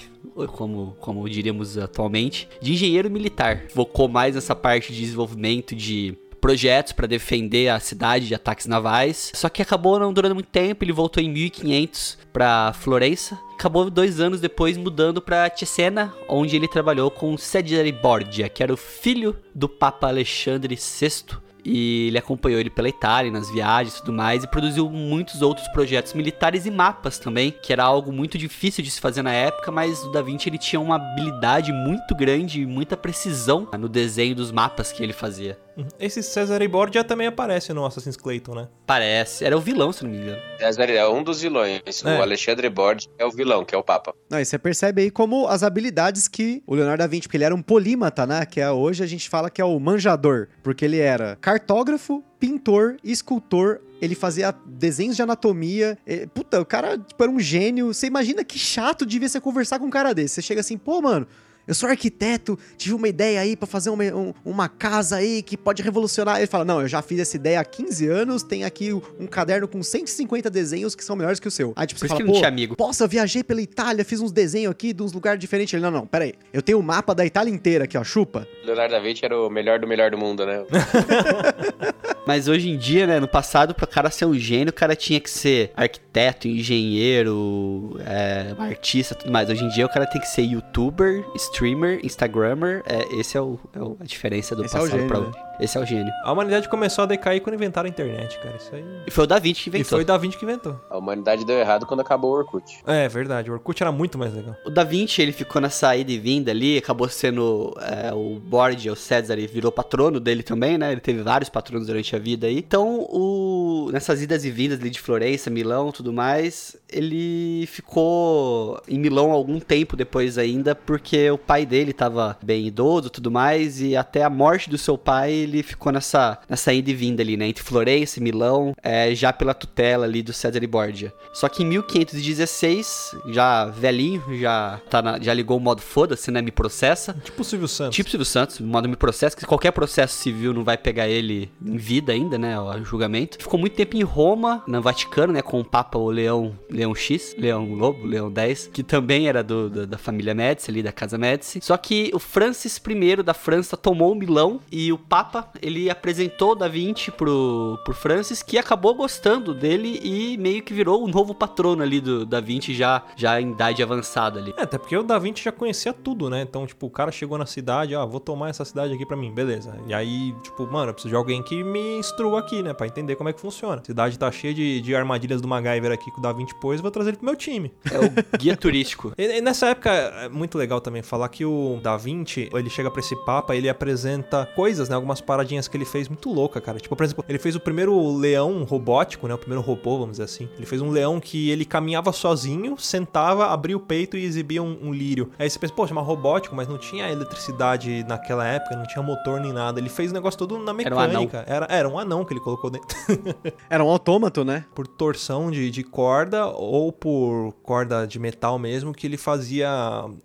como, 0.49 0.97
como 1.01 1.29
diríamos 1.29 1.77
atualmente, 1.79 2.49
de 2.61 2.73
engenheiro 2.73 3.11
militar. 3.11 3.65
Focou 3.73 4.09
mais 4.09 4.35
nessa 4.35 4.55
parte 4.55 4.93
de 4.93 5.01
desenvolvimento 5.01 5.75
de 5.75 6.17
projetos 6.45 6.93
para 6.93 7.07
defender 7.07 7.71
a 7.71 7.81
cidade 7.81 8.29
de 8.29 8.35
ataques 8.35 8.67
navais. 8.67 9.33
Só 9.35 9.49
que 9.49 9.63
acabou 9.63 9.99
não 9.99 10.13
durando 10.13 10.35
muito 10.35 10.51
tempo, 10.51 10.85
ele 10.85 10.93
voltou 10.93 11.23
em 11.23 11.31
1500 11.31 12.19
para 12.35 12.71
Florença. 12.75 13.41
Acabou 13.55 13.89
dois 13.89 14.21
anos 14.21 14.43
depois 14.43 14.77
mudando 14.77 15.23
para 15.23 15.51
Cesena, 15.57 16.13
onde 16.29 16.55
ele 16.55 16.69
trabalhou 16.69 17.11
com 17.11 17.39
Cesare 17.39 17.91
Borgia, 17.91 18.51
que 18.51 18.63
era 18.63 18.75
o 18.75 18.77
filho 18.77 19.35
do 19.55 19.71
Papa 19.71 20.09
Alexandre 20.09 20.77
VI. 20.77 21.39
E 21.65 22.09
ele 22.09 22.19
acompanhou 22.19 22.61
ele 22.61 22.69
pela 22.69 22.91
Itália 22.91 23.33
nas 23.33 23.51
viagens 23.51 23.95
e 23.95 24.01
tudo 24.01 24.13
mais 24.13 24.45
e 24.45 24.47
produziu 24.47 24.91
muitos 24.91 25.41
outros 25.41 25.67
projetos 25.69 26.13
militares 26.13 26.67
e 26.67 26.71
mapas 26.71 27.19
também, 27.19 27.55
que 27.63 27.73
era 27.73 27.85
algo 27.85 28.13
muito 28.13 28.37
difícil 28.37 28.85
de 28.85 28.91
se 28.91 29.01
fazer 29.01 29.23
na 29.23 29.33
época, 29.33 29.71
mas 29.71 30.05
o 30.05 30.13
Da 30.13 30.21
Vinci 30.21 30.51
ele 30.51 30.59
tinha 30.59 30.79
uma 30.79 30.97
habilidade 30.97 31.73
muito 31.73 32.15
grande 32.15 32.61
e 32.61 32.67
muita 32.67 32.99
precisão 32.99 33.67
no 33.79 33.89
desenho 33.89 34.35
dos 34.35 34.53
mapas 34.53 34.93
que 34.93 35.03
ele 35.03 35.15
fazia. 35.15 35.59
Uhum. 35.77 35.89
Esse 35.99 36.23
Cesare 36.23 36.69
Borgia 36.69 37.03
também 37.03 37.27
aparece 37.27 37.73
no 37.73 37.85
Assassin's 37.85 38.17
Clayton, 38.17 38.55
né? 38.55 38.69
Parece, 38.87 39.45
era 39.45 39.57
o 39.57 39.61
vilão, 39.61 39.93
se 39.93 40.05
não 40.05 40.11
me 40.11 40.19
engano. 40.19 40.41
César 40.59 40.91
é 40.91 41.09
um 41.09 41.23
dos 41.23 41.41
vilões. 41.41 41.83
É. 42.05 42.19
O 42.19 42.23
Alexandre 42.23 42.69
Borges 42.69 43.09
é 43.19 43.25
o 43.25 43.31
vilão, 43.31 43.65
que 43.65 43.75
é 43.75 43.79
o 43.79 43.83
Papa. 43.83 44.15
Não, 44.31 44.41
e 44.41 44.45
você 44.45 44.59
percebe 44.59 45.03
aí 45.03 45.11
como 45.11 45.47
as 45.49 45.63
habilidades 45.63 46.29
que 46.29 46.63
o 46.67 46.75
Leonardo 46.75 47.03
da 47.03 47.07
Vinci, 47.07 47.23
porque 47.23 47.37
ele 47.37 47.45
era 47.45 47.55
um 47.55 47.63
polímata, 47.63 48.27
né? 48.27 48.47
Que 48.47 48.61
é, 48.61 48.71
hoje 48.71 49.03
a 49.03 49.07
gente 49.07 49.29
fala 49.29 49.51
que 49.51 49.61
é 49.61 49.65
o 49.65 49.79
manjador, 49.79 50.49
porque 50.63 50.85
ele 50.85 50.99
era 50.99 51.37
cartógrafo, 51.41 52.23
pintor, 52.39 52.97
escultor, 53.03 53.81
ele 54.01 54.15
fazia 54.15 54.55
desenhos 54.67 55.17
de 55.17 55.23
anatomia. 55.23 55.97
Puta, 56.35 56.61
o 56.61 56.65
cara 56.67 56.99
tipo, 56.99 57.23
era 57.23 57.33
um 57.33 57.41
gênio. 57.41 57.93
Você 57.93 58.07
imagina 58.07 58.45
que 58.45 58.59
chato 58.59 59.07
devia 59.07 59.29
ser 59.29 59.41
conversar 59.41 59.79
com 59.79 59.87
um 59.87 59.91
cara 59.91 60.13
desse. 60.13 60.35
Você 60.35 60.43
chega 60.43 60.61
assim, 60.61 60.77
pô, 60.77 61.01
mano. 61.01 61.27
Eu 61.67 61.75
sou 61.75 61.89
arquiteto, 61.89 62.59
tive 62.77 62.95
uma 62.95 63.09
ideia 63.09 63.41
aí 63.41 63.57
pra 63.57 63.67
fazer 63.67 63.91
uma, 63.91 64.05
um- 64.05 64.35
uma 64.45 64.69
casa 64.69 65.17
aí 65.17 65.43
que 65.43 65.57
pode 65.57 65.83
revolucionar. 65.83 66.37
Ele 66.39 66.47
fala: 66.47 66.65
Não, 66.65 66.81
eu 66.83 66.89
já 66.89 67.01
fiz 67.03 67.19
essa 67.21 67.37
ideia 67.37 67.61
há 67.61 67.65
15 67.65 68.07
anos, 68.07 68.43
tem 68.43 68.65
aqui 68.65 68.93
um 68.93 69.27
caderno 69.27 69.67
com 69.67 69.83
150 69.83 70.51
desenhos 70.51 70.95
que 70.95 71.03
são 71.05 71.17
melhores 71.17 71.41
que 71.41 71.49
o 71.49 71.51
seu. 71.51 71.73
Aí 71.77 71.87
tipo, 71.87 72.01
Por 72.01 72.07
você 72.07 72.09
fala: 72.15 72.21
não 72.25 72.33
Pô, 72.33 72.39
tinha 72.39 72.49
amigo. 72.49 72.77
Posso, 72.77 73.03
eu 73.03 73.09
viajei 73.09 73.43
pela 73.43 73.63
Itália, 73.63 74.05
fiz 74.05 74.21
uns 74.21 74.31
desenhos 74.33 74.71
aqui 74.71 74.93
de 74.93 75.03
uns 75.03 75.13
lugares 75.13 75.41
diferentes. 75.41 75.73
Ele, 75.75 75.83
não, 75.83 75.91
não, 75.91 76.07
peraí. 76.07 76.35
Eu 76.53 76.61
tenho 76.63 76.79
o 76.79 76.83
mapa 76.83 77.15
da 77.15 77.25
Itália 77.25 77.51
inteira 77.53 77.85
aqui, 77.85 77.97
ó, 77.97 78.05
chupa. 78.05 78.47
Leonardo 78.65 78.93
da 78.93 79.01
Vinci 79.01 79.25
era 79.25 79.39
o 79.39 79.49
melhor 79.49 79.79
do 79.81 79.87
melhor 79.87 80.11
do 80.11 80.19
mundo, 80.19 80.45
né? 80.45 80.65
Mas 82.27 82.49
hoje 82.49 82.71
em 82.71 82.79
dia, 82.79 83.07
né, 83.07 83.21
no 83.21 83.29
passado, 83.29 83.75
pra 83.75 83.87
cara 83.87 84.11
ser 84.11 84.25
um 84.25 84.35
gênio, 84.35 84.71
o 84.71 84.73
cara 84.73 84.97
tinha 84.97 85.21
que 85.21 85.29
ser 85.29 85.71
arquiteto, 85.77 86.49
engenheiro, 86.49 87.99
é, 88.07 88.55
artista, 88.59 89.15
tudo 89.15 89.31
mais. 89.31 89.51
Hoje 89.51 89.63
em 89.63 89.69
dia 89.69 89.85
o 89.85 89.89
cara 89.91 90.07
tem 90.07 90.21
que 90.21 90.29
ser 90.29 90.43
youtuber, 90.43 91.23
streamer, 91.55 92.01
instagrammer. 92.05 92.83
É, 92.85 93.15
esse 93.15 93.37
é, 93.37 93.41
o, 93.41 93.59
é 93.73 94.03
a 94.03 94.05
diferença 94.05 94.57
do 94.57 94.65
Esse 94.65 94.77
é 94.77 94.81
o 94.81 94.83
passado 94.83 95.07
pra 95.07 95.21
né? 95.21 95.27
hoje. 95.27 95.39
Esse 95.61 95.79
é 95.79 95.81
o 95.81 95.85
gênio. 95.87 96.13
A 96.25 96.33
humanidade 96.33 96.69
começou 96.69 97.05
a 97.05 97.07
decair 97.07 97.41
quando 97.41 97.55
inventaram 97.55 97.87
a 97.87 97.91
internet, 97.91 98.39
cara. 98.41 98.57
Isso 98.57 98.75
aí. 98.75 98.85
E 99.07 99.11
foi 99.11 99.25
o 99.25 99.27
Da 99.27 99.39
Vinci 99.39 99.63
que 99.65 99.69
E 99.69 99.71
inventou. 99.71 99.89
foi 99.91 100.03
o 100.03 100.05
Da 100.07 100.17
Vinci 100.19 100.37
que 100.37 100.45
inventou. 100.45 100.81
A 100.91 100.99
humanidade 100.99 101.45
deu 101.45 101.57
errado 101.59 101.87
quando 101.87 102.01
acabou 102.01 102.33
o 102.33 102.35
Orkut. 102.35 102.65
É, 102.87 103.09
verdade. 103.09 103.51
O 103.51 103.55
Orkut 103.55 103.83
era 103.83 103.93
muito 103.93 104.19
mais 104.19 104.35
legal. 104.35 104.57
O 104.67 104.71
Da 104.71 104.83
Vinci, 104.85 105.23
ele 105.23 105.33
ficou 105.33 105.63
nessa 105.63 105.95
ida 105.97 106.11
e 106.11 106.19
vinda 106.19 106.51
ali, 106.51 106.77
acabou 106.79 107.09
sendo 107.09 107.73
é, 107.81 108.13
o 108.13 108.41
Borgia, 108.41 108.93
o 108.93 108.97
César, 108.97 109.35
ele 109.35 109.47
virou 109.47 109.71
patrono 109.71 110.19
dele 110.19 110.43
também, 110.43 110.77
né? 110.77 110.91
Ele 110.93 111.01
teve 111.01 111.23
vários 111.23 111.49
patronos 111.49 111.87
durante 111.87 112.15
a 112.17 112.19
vida 112.19 112.47
aí. 112.47 112.59
Então, 112.59 113.07
o, 113.11 113.91
nessas 113.93 114.23
idas 114.23 114.45
e 114.45 114.51
vindas 114.51 114.81
ali 114.81 114.91
de 114.91 115.01
Florença, 115.01 115.51
Milão, 115.51 115.93
tudo 115.93 116.13
mais, 116.13 116.77
ele 116.91 117.67
ficou 117.67 118.81
em 118.89 118.99
Milão 118.99 119.31
algum 119.31 119.61
tempo 119.61 119.97
depois 119.97 120.37
ainda, 120.39 120.75
porque 120.75 121.31
o 121.31 121.39
pai 121.39 121.65
dele 121.65 121.93
tava 121.93 122.37
bem 122.43 122.67
idoso, 122.67 123.09
tudo 123.11 123.31
mais, 123.31 123.81
e 123.81 123.97
até 123.97 124.23
a 124.25 124.31
morte 124.31 124.69
do 124.69 124.77
seu 124.79 124.99
pai, 124.99 125.44
ele 125.45 125.63
ficou 125.63 125.93
nessa, 125.93 126.39
nessa 126.49 126.73
ida 126.73 126.91
e 126.91 126.95
vinda 126.95 127.23
ali, 127.23 127.37
né? 127.37 127.47
Entre 127.47 127.63
Florença 127.63 128.19
e 128.19 128.23
Milão, 128.23 128.75
é, 128.83 129.15
já 129.15 129.33
pela 129.33 129.55
tutela 129.55 130.05
ali 130.05 130.23
do 130.23 130.33
César 130.33 130.61
Borgia. 130.67 131.13
Só 131.33 131.49
que 131.49 131.63
em 131.63 131.67
1516, 131.67 133.17
já 133.29 133.67
velhinho, 133.67 134.23
já, 134.39 134.81
tá 134.91 135.03
na- 135.03 135.19
já 135.21 135.33
ligou 135.35 135.57
o 135.57 135.61
modo 135.61 135.83
foda-se, 135.83 136.31
né? 136.31 136.41
Me 136.43 136.51
processa. 136.51 137.15
Tipo 137.25 137.43
o 137.43 137.45
Silvio 137.45 137.69
Santos. 137.69 137.95
Tipo 137.97 138.11
Silvio 138.11 138.25
Santos, 138.25 138.61
o 138.61 138.65
modo 138.65 138.89
me 138.89 138.97
processa, 138.97 139.37
que 139.37 139.45
qualquer 139.47 139.71
processo 139.73 140.17
civil 140.19 140.53
não 140.53 140.65
vai 140.65 140.77
pegar 140.77 141.09
ele 141.09 141.51
em 141.65 141.77
vida 141.77 142.13
ainda, 142.13 142.39
né? 142.39 142.59
O 142.59 142.85
julgamento. 142.85 143.39
Ficou 143.41 143.59
muito 143.59 143.75
tempo 143.75 143.97
em 143.97 144.03
Roma, 144.03 144.63
no 144.67 144.81
Vaticano, 144.83 145.33
né? 145.33 145.43
Com 145.43 145.61
o 145.61 145.65
Papa, 145.65 145.99
o 145.99 146.11
Leão, 146.11 146.59
Leão 146.71 146.95
X, 146.95 147.35
Leão 147.39 147.75
Lobo, 147.75 148.07
Leão 148.07 148.33
X, 148.35 148.69
que 148.73 148.83
também 148.83 149.29
era 149.29 149.43
do, 149.43 149.69
da, 149.71 149.85
da 149.87 149.99
família 149.99 150.35
Médici, 150.35 150.71
ali 150.71 150.83
da 150.83 150.93
Casa 150.93 151.19
Médici. 151.19 151.61
Só 151.63 151.77
que 151.77 152.11
o 152.15 152.19
Francis 152.19 152.77
I 152.89 153.23
da 153.23 153.35
França 153.35 153.77
tomou 153.77 154.15
Milão 154.15 154.61
e 154.71 154.93
o 154.93 154.99
Papa, 154.99 155.34
ele 155.61 155.91
apresentou 155.91 156.53
o 156.53 156.55
Da 156.55 156.69
Vinci 156.69 157.11
pro, 157.11 157.79
pro 157.85 157.95
Francis, 157.95 158.43
que 158.43 158.59
acabou 158.59 158.95
gostando 158.95 159.55
dele 159.55 160.01
e 160.03 160.37
meio 160.37 160.63
que 160.63 160.75
virou 160.75 161.05
o 161.05 161.09
novo 161.09 161.35
patrono 161.35 161.83
ali 161.83 162.01
do 162.01 162.27
Da 162.27 162.41
Vinci, 162.41 162.75
já, 162.75 163.03
já 163.17 163.41
em 163.41 163.51
idade 163.51 163.83
avançada 163.83 164.39
ali. 164.39 164.55
É, 164.57 164.63
até 164.63 164.79
porque 164.79 164.97
o 164.97 165.03
Da 165.03 165.19
Vinci 165.19 165.45
já 165.45 165.53
conhecia 165.53 165.93
tudo, 165.93 166.29
né? 166.29 166.43
Então, 166.43 166.67
tipo, 166.67 166.87
o 166.87 166.91
cara 166.91 167.11
chegou 167.11 167.39
na 167.39 167.47
cidade, 167.47 167.95
ah, 167.95 168.05
vou 168.05 168.21
tomar 168.21 168.51
essa 168.51 168.65
cidade 168.65 168.93
aqui 168.93 169.07
pra 169.07 169.17
mim, 169.17 169.33
beleza. 169.33 169.77
E 169.87 169.95
aí, 169.95 170.35
tipo, 170.43 170.67
mano, 170.71 170.91
eu 170.91 170.95
preciso 170.95 171.11
de 171.11 171.17
alguém 171.17 171.43
que 171.43 171.63
me 171.63 171.99
instrua 171.99 172.41
aqui, 172.41 172.63
né? 172.63 172.73
Pra 172.73 172.87
entender 172.87 173.17
como 173.17 173.29
é 173.29 173.33
que 173.33 173.41
funciona. 173.41 173.81
A 173.81 173.85
cidade 173.85 174.19
tá 174.19 174.31
cheia 174.31 174.55
de, 174.55 174.81
de 174.81 174.95
armadilhas 174.95 175.41
do 175.41 175.49
MacGyver 175.49 175.93
aqui 175.93 176.11
que 176.11 176.19
o 176.19 176.23
Da 176.23 176.33
Vinci 176.33 176.55
pôs, 176.61 176.81
vou 176.81 176.91
trazer 176.91 177.11
ele 177.11 177.17
pro 177.19 177.27
meu 177.27 177.37
time. 177.37 177.73
É 177.91 177.99
o 177.99 178.39
guia 178.39 178.57
turístico. 178.57 179.13
E, 179.25 179.39
e 179.39 179.41
nessa 179.41 179.69
época, 179.69 179.91
é 179.91 180.29
muito 180.29 180.59
legal 180.59 180.81
também 180.81 181.03
falar 181.03 181.29
que 181.29 181.45
o 181.45 181.79
Da 181.83 181.97
Vinci, 181.97 182.49
ele 182.53 182.69
chega 182.69 182.91
pra 182.91 183.01
esse 183.01 183.15
papa, 183.25 183.55
ele 183.55 183.69
apresenta 183.69 184.47
coisas, 184.55 184.89
né? 184.89 184.97
Algumas 184.97 185.21
paradinhas 185.25 185.69
que 185.69 185.77
ele 185.77 185.85
fez 185.85 186.09
muito 186.09 186.33
louca, 186.33 186.61
cara. 186.61 186.79
Tipo, 186.79 186.95
por 186.95 187.05
exemplo, 187.05 187.25
ele 187.29 187.39
fez 187.39 187.57
o 187.57 187.61
primeiro 187.61 188.17
leão 188.17 188.65
robótico, 188.65 189.27
né? 189.27 189.35
O 189.35 189.39
primeiro 189.39 189.63
robô, 189.63 189.99
vamos 189.99 190.13
dizer 190.13 190.25
assim. 190.25 190.49
Ele 190.57 190.67
fez 190.67 190.81
um 190.81 190.91
leão 190.91 191.21
que 191.21 191.51
ele 191.51 191.65
caminhava 191.65 192.13
sozinho, 192.13 192.77
sentava, 192.79 193.47
abria 193.47 193.77
o 193.77 193.81
peito 193.81 194.17
e 194.17 194.25
exibia 194.25 194.63
um, 194.63 194.79
um 194.83 194.93
lírio. 194.93 195.31
Aí 195.39 195.49
você 195.49 195.59
pensa, 195.59 195.73
poxa, 195.73 195.95
mas 195.95 196.05
robótico, 196.05 196.55
mas 196.55 196.69
não 196.69 196.79
tinha 196.79 197.11
eletricidade 197.11 198.05
naquela 198.05 198.47
época, 198.47 198.77
não 198.77 198.87
tinha 198.87 199.03
motor 199.03 199.41
nem 199.41 199.53
nada. 199.53 199.81
Ele 199.81 199.89
fez 199.89 200.11
o 200.11 200.15
negócio 200.15 200.39
todo 200.39 200.59
na 200.59 200.75
Era 200.83 200.95
um 200.95 200.99
anão. 200.99 201.23
mecânica. 201.23 201.45
Era, 201.47 201.67
era 201.71 201.89
um 201.89 201.99
anão 201.99 202.25
que 202.25 202.33
ele 202.33 202.41
colocou 202.41 202.71
dentro. 202.71 202.97
Era 203.71 203.83
um 203.85 203.89
autômato, 203.89 204.45
né? 204.45 204.65
por 204.75 204.87
torção 204.87 205.51
de, 205.51 205.71
de 205.71 205.83
corda 205.83 206.47
ou 206.47 206.93
por 206.93 207.53
corda 207.63 208.07
de 208.07 208.19
metal 208.19 208.59
mesmo, 208.59 208.93
que 208.93 209.07
ele 209.07 209.17
fazia 209.17 209.69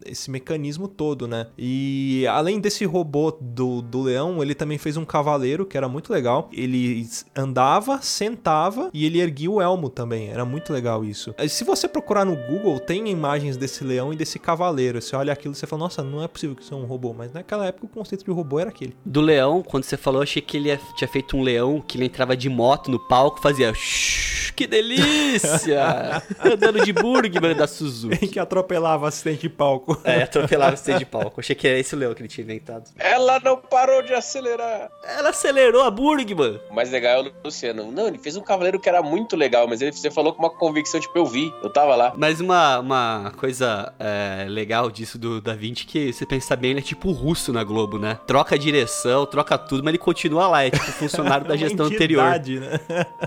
esse 0.06 0.30
mecanismo 0.32 0.88
todo, 0.88 1.28
né? 1.28 1.48
E 1.58 2.26
além 2.28 2.60
desse 2.60 2.86
robô 2.86 3.32
do, 3.40 3.82
do 3.82 4.02
leão, 4.02 4.42
ele 4.42 4.56
também 4.56 4.78
fez 4.78 4.89
fez 4.90 4.98
um 4.98 5.06
cavaleiro 5.06 5.68
que 5.68 5.78
era 5.78 5.88
muito 5.88 6.12
legal. 6.12 6.50
Ele 6.52 7.08
andava, 7.36 8.02
sentava 8.02 8.90
e 8.92 9.06
ele 9.06 9.20
erguia 9.20 9.52
o 9.52 9.62
elmo 9.62 9.88
também. 9.88 10.30
Era 10.30 10.44
muito 10.44 10.74
legal 10.74 11.06
isso. 11.06 11.36
Se 11.48 11.64
você 11.64 11.88
procurar 11.88 12.26
no 12.26 12.36
Google, 12.36 12.80
tem 12.80 13.08
imagens 13.08 13.56
desse 13.56 13.84
leão 13.84 14.12
e 14.12 14.16
desse 14.16 14.40
cavaleiro. 14.40 15.00
Você 15.00 15.16
olha 15.16 15.32
aquilo 15.32 15.54
e 15.54 15.58
você 15.58 15.68
fala, 15.68 15.84
nossa, 15.84 16.02
não 16.04 16.24
é 16.24 16.28
possível 16.28 16.56
que 16.56 16.64
isso 16.64 16.74
é 16.74 16.78
um 16.78 16.86
robô. 16.86 17.14
Mas 17.14 17.32
naquela 17.32 17.68
época 17.68 17.86
o 17.86 17.90
conceito 17.90 18.26
de 18.26 18.32
robô 18.32 18.60
era 18.60 18.70
aquele. 18.70 18.96
Do 19.06 19.22
leão, 19.22 19.62
quando 19.62 19.84
você 19.84 19.96
falou, 19.96 20.22
eu 20.22 20.24
achei 20.24 20.42
que 20.42 20.58
ele 20.58 20.76
tinha 20.96 21.08
feito 21.08 21.38
um 21.38 21.44
leão 21.44 21.80
que 21.80 21.98
ele 21.98 22.06
entrava 22.06 22.36
de 22.36 22.50
moto 22.50 22.90
no 22.90 23.00
palco, 23.00 23.40
fazia 23.40 23.72
shhh, 23.76 24.52
que 24.56 24.66
delícia! 24.66 26.24
Andando 26.44 26.84
de 26.84 26.92
Burgman 26.92 27.56
da 27.56 27.68
Suzuki. 27.68 28.28
que 28.28 28.40
atropelava 28.40 29.08
assistente 29.08 29.42
de 29.42 29.50
palco. 29.50 30.00
É, 30.04 30.24
atropelava 30.24 30.74
assistente 30.74 31.00
de 31.00 31.06
palco. 31.06 31.40
Achei 31.40 31.56
que 31.56 31.68
era 31.68 31.78
esse 31.78 31.94
o 31.94 31.98
leão 31.98 32.14
que 32.14 32.22
ele 32.22 32.30
tinha 32.30 32.44
inventado. 32.44 32.90
Ela 32.98 33.40
não 33.40 33.58
parou 33.58 34.02
de 34.02 34.14
acelerar. 34.14 34.79
Ela 35.04 35.30
acelerou 35.30 35.84
a 35.84 35.92
Burgman. 35.92 36.60
O 36.70 36.74
mais 36.74 36.90
legal 36.92 37.24
é 37.24 37.28
o 37.28 37.34
Luciano. 37.44 37.92
Não, 37.92 38.08
ele 38.08 38.18
fez 38.18 38.36
um 38.36 38.42
cavaleiro 38.42 38.80
que 38.80 38.88
era 38.88 39.02
muito 39.02 39.36
legal, 39.36 39.68
mas 39.68 39.82
ele, 39.82 39.92
você 39.92 40.12
falou 40.12 40.34
com 40.34 40.40
uma 40.40 40.50
convicção, 40.50 41.00
tipo, 41.00 41.18
eu 41.18 41.26
vi, 41.26 41.54
eu 41.64 41.70
tava 41.70 41.96
lá. 41.96 42.14
Mas 42.16 42.40
uma, 42.40 42.80
uma 42.80 43.34
coisa 43.38 43.94
é, 44.00 44.46
legal 44.48 44.92
disso 44.92 45.18
do 45.18 45.42
Da 45.42 45.54
Vinci, 45.54 45.86
que 45.86 46.14
você 46.14 46.26
pensar 46.26 46.56
bem, 46.56 46.72
ele 46.72 46.80
é 46.80 46.84
tipo 46.84 47.12
russo 47.12 47.52
na 47.52 47.64
Globo, 47.64 47.98
né? 47.98 48.20
Troca 48.28 48.56
a 48.56 48.58
direção, 48.58 49.26
troca 49.26 49.58
tudo, 49.58 49.84
mas 49.84 49.92
ele 49.92 49.98
continua 49.98 50.48
lá, 50.48 50.64
é 50.66 50.70
tipo 50.70 50.86
funcionário 50.92 51.46
da 51.48 51.56
É 51.56 51.58
gestão 51.58 51.88
anterior. 51.88 52.24
Né? 52.24 52.40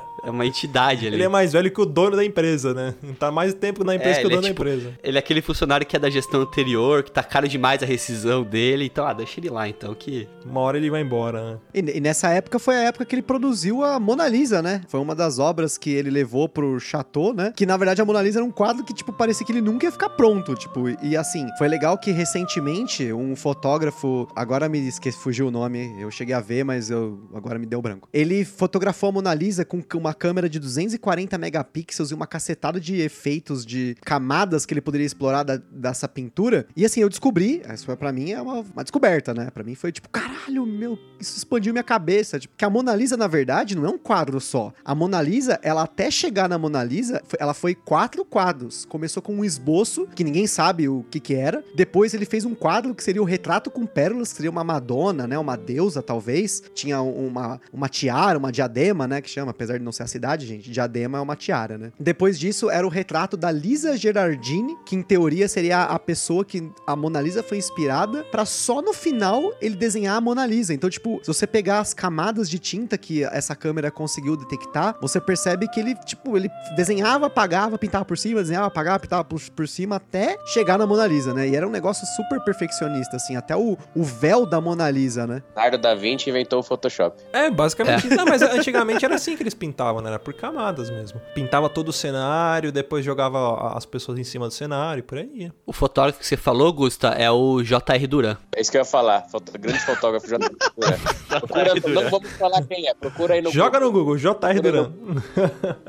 É 0.25 0.31
uma 0.31 0.47
entidade 0.47 1.07
ali. 1.07 1.17
Ele 1.17 1.25
é 1.25 1.29
mais 1.29 1.53
velho 1.53 1.71
que 1.71 1.81
o 1.81 1.85
dono 1.87 2.15
da 2.17 2.25
empresa, 2.25 2.73
né? 2.73 2.95
Tá 3.19 3.31
mais 3.33 3.53
tempo 3.55 3.83
na 3.83 3.95
empresa 3.95 4.19
É, 4.19 4.21
que 4.21 4.27
o 4.27 4.29
ele 4.29 4.35
é 4.35 4.37
dono 4.37 4.49
tipo- 4.49 4.65
da 4.65 4.71
empresa. 4.71 4.99
Ele 5.03 5.17
é 5.17 5.21
aquele 5.21 5.43
funcionário 5.43 5.87
que 5.87 5.97
é 5.97 5.99
da 5.99 6.09
gestão 6.09 6.43
anterior, 6.43 7.03
que 7.03 7.11
tá 7.11 7.23
caro 7.25 7.49
demais 7.49 7.83
a 7.83 7.87
rescisão 7.87 8.45
dele. 8.45 8.85
Então, 8.87 9.05
ah, 9.07 9.13
deixa 9.13 9.41
ele 9.41 9.51
lá, 9.51 9.69
então, 9.69 9.95
que... 9.95 10.29
Uma 10.47 10.61
hora 10.61 10.77
ele 10.79 10.91
vai 10.91 11.03
embora, 11.03 11.53
né? 11.53 11.59
E, 11.75 11.79
e 11.97 12.01
nessa 12.01 12.29
época 12.31 12.59
foi 12.59 12.77
a 12.77 12.83
época 12.85 13.05
que 13.05 13.15
ele 13.15 13.23
produziu 13.23 13.83
a 13.85 13.99
Mona 13.99 14.29
Lisa, 14.29 14.63
né? 14.63 14.83
Foi 14.89 15.01
uma 15.01 15.15
das 15.15 15.39
obras 15.39 15.77
que 15.77 15.91
ele 15.91 16.11
levou 16.11 16.49
pro 16.49 16.79
Chateau, 16.79 17.33
né? 17.35 17.53
Que 17.57 17.67
na 17.67 17.77
verdade 17.77 18.01
a 18.01 18.05
Mona 18.05 18.23
Lisa 18.23 18.39
era 18.39 18.45
um 18.45 18.51
quadro 18.51 18.85
que, 18.85 18.95
tipo, 18.95 19.13
parecia 19.13 19.45
que 19.45 19.53
ele 19.53 19.61
nunca 19.61 19.87
ia 19.87 19.93
ficar 19.93 20.11
pronto, 20.11 20.55
tipo. 20.55 20.89
E 21.03 21.17
assim, 21.17 21.47
foi 21.59 21.67
legal 21.69 21.97
que 21.99 22.13
recentemente 22.13 23.13
um 23.13 23.35
fotógrafo, 23.37 24.29
agora 24.37 24.69
me 24.69 24.79
esqueci, 24.87 25.19
fugiu 25.19 25.49
o 25.49 25.51
nome, 25.51 25.95
eu 26.01 26.11
cheguei 26.11 26.35
a 26.35 26.41
ver, 26.41 26.65
mas 26.65 26.91
eu 26.91 27.19
agora 27.35 27.59
me 27.59 27.67
deu 27.67 27.81
branco. 27.83 28.09
Ele 28.13 28.45
fotografou 28.45 29.09
a 29.09 29.13
Mona 29.13 29.35
Lisa 29.35 29.65
com 29.65 29.83
uma 29.95 30.12
câmera 30.15 30.49
de 30.49 30.59
240 30.59 31.37
megapixels 31.39 32.11
e 32.11 32.15
uma 32.15 32.27
cacetada 32.27 32.81
de 32.81 33.01
efeitos, 33.01 33.65
de 33.65 33.97
camadas 34.05 34.65
que 34.67 34.75
ele 34.75 34.81
poderia 34.81 35.07
explorar 35.07 35.43
da- 35.43 35.61
dessa 35.71 36.09
pintura. 36.09 36.67
E 36.77 36.85
assim, 36.85 37.01
eu 37.01 37.09
descobri, 37.09 37.63
isso 37.73 37.85
foi 37.87 37.97
pra 37.97 38.13
mim 38.13 38.31
é 38.33 38.41
uma, 38.41 38.61
uma 38.61 38.83
descoberta, 38.83 39.33
né? 39.35 39.51
Pra 39.51 39.63
mim 39.65 39.75
foi 39.75 39.93
tipo, 39.93 40.09
caralho, 40.09 40.65
meu, 40.67 40.99
isso 41.21 41.37
expandiu 41.39 41.73
minha 41.73 41.83
cabeça. 41.85 42.39
Tipo, 42.39 42.55
que 42.57 42.65
a 42.65 42.71
Mona 42.71 42.95
Lisa, 42.95 43.17
na 43.17 43.27
verdade, 43.27 43.77
não 43.77 43.85
é 43.87 43.89
um 43.89 43.99
quadro 43.99 44.41
só. 44.41 44.73
A 44.85 44.95
Mona 44.95 45.21
Lisa, 45.23 45.59
ela 45.63 45.83
até 45.83 46.11
chegar 46.11 46.49
na 46.49 46.59
Mona 46.59 46.83
Lisa, 46.85 47.23
ela 47.39 47.55
foi 47.55 47.75
quatro 47.75 48.25
quadros. 48.25 48.85
Começou 48.87 49.23
com 49.23 49.35
um 49.35 49.45
esboço, 49.45 50.07
que 50.15 50.25
ninguém 50.25 50.47
sabe 50.47 50.89
o 50.89 51.05
que 51.11 51.21
que 51.21 51.35
era. 51.35 51.63
Depois 51.75 52.15
ele 52.15 52.25
fez 52.25 52.45
um 52.45 52.55
quadro 52.55 52.95
que 52.95 53.03
seria 53.03 53.23
o 53.23 53.25
retrato 53.25 53.71
com 53.71 53.87
pérolas, 53.87 54.31
que 54.31 54.37
seria 54.37 54.51
uma 54.51 54.65
Madonna, 54.65 55.27
né? 55.27 55.39
Uma 55.39 55.57
deusa, 55.57 56.03
talvez. 56.03 56.63
Tinha 56.75 57.01
uma, 57.01 57.61
uma 57.73 57.89
tiara, 57.89 58.39
uma 58.39 58.51
diadema, 58.53 59.07
né? 59.07 59.21
Que 59.21 59.29
chama, 59.31 59.51
apesar 59.51 59.79
de 59.79 59.85
não 59.85 59.93
ser 59.93 60.02
a 60.05 60.07
cidade, 60.07 60.47
gente. 60.47 60.71
Diadema 60.71 61.19
é 61.19 61.21
uma 61.21 61.37
tiara, 61.37 61.77
né? 61.77 61.93
Depois 61.99 62.39
disso, 62.39 62.71
era 62.71 62.87
o 62.87 62.91
retrato 62.91 63.37
da 63.37 63.51
Lisa 63.51 63.97
Gerardini, 63.97 64.77
que 64.85 64.95
em 64.95 65.03
teoria 65.03 65.49
seria 65.49 65.83
a 65.83 65.99
pessoa 65.99 66.45
que 66.45 66.71
a 66.87 66.95
Mona 66.95 67.21
Lisa 67.21 67.43
foi 67.43 67.59
inspirada, 67.59 68.25
pra 68.25 68.45
só 68.45 68.81
no 68.81 68.93
final 68.93 69.53
ele 69.61 69.75
desenhar 69.75 70.17
a 70.17 70.21
Mona 70.21 70.47
Lisa. 70.47 70.73
Então, 70.73 70.89
tipo, 70.89 71.21
se 71.23 71.29
você 71.29 71.47
pegar 71.47 71.81
as 71.81 71.93
camadas 71.93 72.49
de 72.49 72.59
tinta 72.59 72.97
que 72.97 73.25
essa 73.25 73.57
câmera 73.57 73.91
conseguiu 73.91 74.37
detectar, 74.37 74.97
você 75.01 75.21
percebe 75.21 75.69
que 75.69 75.81
ele, 75.81 75.95
tipo, 76.05 76.37
ele 76.37 76.49
desenhava, 76.77 77.27
apagava, 77.27 77.79
pintava 77.79 78.05
por 78.05 78.19
cima, 78.19 78.41
desenhava, 78.41 78.67
apagava, 78.67 79.01
pintava 79.01 79.25
por, 79.25 79.41
por 79.51 79.69
cima, 79.69 79.97
até 79.97 80.37
chegar 80.47 80.79
na 80.79 80.87
Mona 80.87 81.07
Lisa, 81.07 81.35
né? 81.35 81.49
E 81.49 81.57
era 81.57 81.67
um 81.67 81.71
negócio 81.71 82.07
super 82.17 82.41
perfeccionista, 82.45 83.17
assim, 83.17 83.37
até 83.37 83.57
o, 83.57 83.77
o 83.95 84.05
véu 84.05 84.47
da 84.47 84.61
Mona 84.61 84.91
Lisa, 84.91 85.27
né? 85.27 85.43
Leonardo 85.55 85.79
da 85.79 85.95
Vinci 85.95 86.31
inventou 86.31 86.61
o 86.61 86.63
Photoshop. 86.63 87.23
É, 87.33 87.51
basicamente. 87.51 88.09
Não, 88.09 88.25
mas 88.25 88.43
antigamente 88.43 89.05
era 89.05 89.15
assim 89.15 89.37
que 89.37 89.43
eles 89.43 89.55
pintavam, 89.55 89.92
né? 90.01 90.09
Era 90.11 90.19
por 90.19 90.33
camadas 90.35 90.91
mesmo. 90.91 91.21
Pintava 91.35 91.69
todo 91.69 91.89
o 91.89 91.93
cenário, 91.93 92.71
depois 92.73 93.05
jogava 93.05 93.77
as 93.77 93.85
pessoas 93.85 94.19
em 94.19 94.25
cima 94.25 94.47
do 94.49 94.55
cenário 94.55 95.01
e 95.01 95.03
por 95.03 95.19
aí. 95.19 95.51
O 95.67 95.73
fotógrafo 95.73 96.19
que 96.19 96.27
você 96.27 96.37
falou, 96.37 96.73
Gusta, 96.73 97.09
é 97.09 97.31
o 97.31 97.63
J.R. 97.63 98.07
Duran. 98.07 98.37
É 98.55 98.61
isso 98.61 98.71
que 98.71 98.77
eu 98.77 98.81
ia 98.81 98.85
falar. 98.85 99.23
Foto, 99.29 99.53
grande 99.59 99.81
fotógrafo 99.81 100.29
já 100.29 100.39
procura. 100.39 100.99
procura 101.29 101.75
não 102.03 102.11
vamos 102.11 102.31
falar 102.33 102.63
quem 102.63 102.89
é. 102.89 102.95
Procura 102.95 103.35
aí 103.35 103.43
no 103.43 103.51
Joga 103.51 103.81
no 103.81 103.91
Google, 103.91 104.17
JR 104.17 104.61
Duran. 104.63 104.93